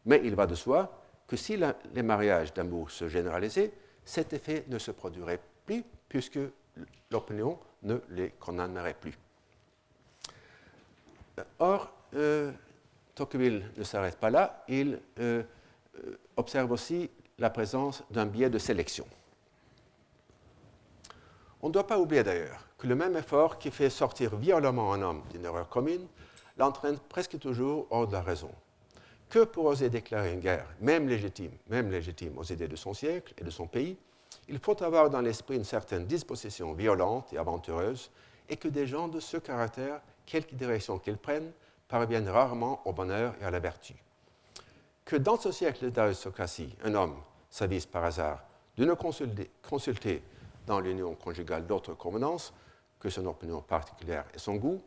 Mais 0.06 0.20
il 0.24 0.34
va 0.34 0.46
de 0.46 0.54
soi 0.54 1.02
que 1.26 1.36
si 1.36 1.58
les 1.94 2.02
mariages 2.02 2.52
d'amour 2.52 2.90
se 2.90 3.08
généralisaient, 3.08 3.72
cet 4.04 4.32
effet 4.32 4.64
ne 4.68 4.78
se 4.78 4.90
produirait 4.90 5.40
plus 5.66 5.84
puisque 6.08 6.40
l'opinion 7.10 7.58
ne 7.82 7.98
les 8.10 8.30
condamnerait 8.30 8.94
plus. 8.94 9.16
Or, 11.58 11.92
euh, 12.14 12.50
Tocqueville 13.14 13.70
ne 13.76 13.84
s'arrête 13.84 14.16
pas 14.16 14.30
là, 14.30 14.64
il 14.68 14.98
euh, 15.20 15.42
euh, 16.04 16.18
observe 16.36 16.70
aussi 16.72 17.10
la 17.38 17.50
présence 17.50 18.02
d'un 18.10 18.26
biais 18.26 18.50
de 18.50 18.58
sélection. 18.58 19.06
On 21.62 21.68
ne 21.68 21.72
doit 21.72 21.86
pas 21.86 21.98
oublier 21.98 22.22
d'ailleurs 22.22 22.66
que 22.80 22.86
le 22.86 22.94
même 22.94 23.14
effort 23.14 23.58
qui 23.58 23.70
fait 23.70 23.90
sortir 23.90 24.36
violemment 24.36 24.94
un 24.94 25.02
homme 25.02 25.22
d'une 25.30 25.44
erreur 25.44 25.68
commune 25.68 26.06
l'entraîne 26.56 26.98
presque 26.98 27.38
toujours 27.38 27.86
hors 27.90 28.06
de 28.06 28.12
la 28.12 28.22
raison. 28.22 28.50
Que 29.28 29.44
pour 29.44 29.66
oser 29.66 29.90
déclarer 29.90 30.32
une 30.32 30.40
guerre, 30.40 30.66
même 30.80 31.06
légitime, 31.06 31.52
même 31.68 31.90
légitime 31.90 32.38
aux 32.38 32.44
idées 32.44 32.68
de 32.68 32.76
son 32.76 32.94
siècle 32.94 33.34
et 33.36 33.44
de 33.44 33.50
son 33.50 33.66
pays, 33.66 33.98
il 34.48 34.58
faut 34.58 34.82
avoir 34.82 35.10
dans 35.10 35.20
l'esprit 35.20 35.56
une 35.56 35.64
certaine 35.64 36.06
disposition 36.06 36.72
violente 36.72 37.32
et 37.34 37.38
aventureuse, 37.38 38.10
et 38.48 38.56
que 38.56 38.68
des 38.68 38.86
gens 38.86 39.08
de 39.08 39.20
ce 39.20 39.36
caractère, 39.36 40.00
quelque 40.24 40.54
direction 40.54 40.98
qu'ils 40.98 41.18
prennent, 41.18 41.52
parviennent 41.86 42.28
rarement 42.28 42.80
au 42.86 42.92
bonheur 42.92 43.34
et 43.42 43.44
à 43.44 43.50
la 43.50 43.60
vertu. 43.60 43.94
Que 45.04 45.16
dans 45.16 45.38
ce 45.38 45.52
siècle 45.52 45.90
d'aristocratie, 45.90 46.74
un 46.82 46.94
homme 46.94 47.16
s'avise 47.50 47.86
par 47.86 48.04
hasard 48.04 48.42
de 48.76 48.84
ne 48.86 48.94
consulter, 48.94 49.50
consulter 49.68 50.22
dans 50.66 50.80
l'union 50.80 51.14
conjugale 51.14 51.66
d'autres 51.66 51.94
convenances 51.94 52.54
que 53.00 53.08
son 53.10 53.26
opinion 53.26 53.62
particulière 53.62 54.26
et 54.34 54.38
son 54.38 54.56
goût, 54.56 54.80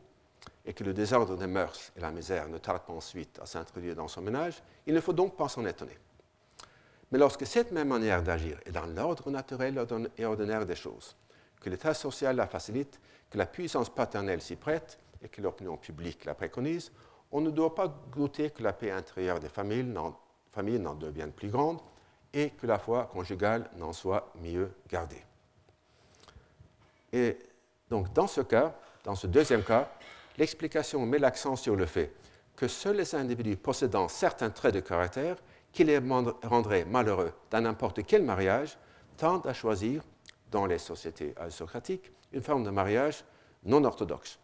et 0.66 0.74
que 0.74 0.84
le 0.84 0.94
désordre 0.94 1.36
des 1.36 1.48
mœurs 1.48 1.92
et 1.98 2.00
la 2.00 2.12
misère 2.12 2.48
ne 2.48 2.58
tardent 2.58 2.84
pas 2.84 2.94
ensuite 2.94 3.40
à 3.42 3.46
s'introduire 3.46 3.96
dans 3.96 4.08
son 4.08 4.22
ménage, 4.22 4.62
il 4.86 4.94
ne 4.94 5.02
faut 5.02 5.14
donc 5.14 5.36
pas 5.36 5.50
s'en 5.50 5.66
étonner. 5.66 5.98
Mais 7.12 7.18
lorsque 7.18 7.46
cette 7.46 7.72
même 7.72 7.90
manière 7.90 8.24
d'agir 8.24 8.60
est 8.66 8.72
dans 8.72 8.86
l'ordre 8.86 9.30
naturel 9.30 9.86
et 10.18 10.26
ordinaire 10.26 10.66
des 10.66 10.76
choses, 10.76 11.16
que 11.60 11.70
l'état 11.70 11.94
social 11.94 12.36
la 12.36 12.48
facilite, 12.48 13.00
que 13.30 13.38
la 13.38 13.46
puissance 13.46 13.90
paternelle 13.90 14.42
s'y 14.42 14.56
prête 14.56 15.00
et 15.22 15.30
que 15.30 15.42
l'opinion 15.42 15.78
publique 15.78 16.26
la 16.26 16.36
préconise, 16.36 16.92
on 17.32 17.42
ne 17.42 17.50
doit 17.50 17.74
pas 17.74 17.88
goûter 18.12 18.52
que 18.52 18.64
la 18.64 18.74
paix 18.74 18.92
intérieure 18.92 19.40
des 19.40 19.50
familles 19.50 19.84
n'en 19.86 20.96
devienne 20.96 21.32
plus 21.32 21.50
grande 21.50 21.80
et 22.34 22.50
que 22.52 22.68
la 22.68 22.80
foi 22.80 23.06
conjugale 23.06 23.70
n'en 23.78 23.94
soit 23.94 24.32
mieux 24.42 24.72
gardée. 24.90 25.24
Et 27.12 27.38
donc, 27.90 28.12
dans 28.14 28.28
ce 28.28 28.42
cas, 28.42 28.76
dans 29.04 29.16
ce 29.16 29.28
deuxième 29.28 29.64
cas, 29.64 29.90
l'explication 30.38 31.06
met 31.06 31.20
l'accent 31.20 31.56
sur 31.56 31.76
le 31.76 31.86
fait 31.86 32.14
que 32.56 32.68
seuls 32.68 32.98
les 32.98 33.16
individus 33.16 33.58
possédant 33.58 34.08
certains 34.08 34.50
traits 34.50 34.74
de 34.74 34.80
caractère 34.80 35.36
qui 35.72 35.84
les 35.84 36.00
rendraient 36.44 36.86
malheureux 36.86 37.34
dans 37.50 37.62
n'importe 37.62 38.04
quel 38.06 38.24
mariage 38.24 38.78
tendent 39.18 39.48
à 39.48 39.54
choisir, 39.54 40.04
dans 40.52 40.66
les 40.68 40.78
sociétés 40.78 41.34
aristocratiques, 41.38 42.12
une 42.32 42.44
forme 42.44 42.64
de 42.64 42.70
mariage 42.70 43.24
non 43.64 43.84
orthodoxe. 43.84 44.38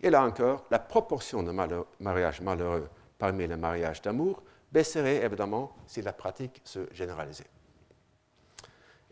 Et 0.00 0.10
là 0.10 0.24
encore, 0.24 0.64
la 0.70 0.78
proportion 0.78 1.42
de 1.42 1.52
mariages 1.98 2.40
malheureux 2.40 2.88
parmi 3.18 3.46
les 3.46 3.56
mariages 3.56 4.00
d'amour 4.00 4.42
baisserait 4.72 5.24
évidemment 5.24 5.76
si 5.86 6.02
la 6.02 6.12
pratique 6.12 6.62
se 6.64 6.88
généralisait. 6.92 7.50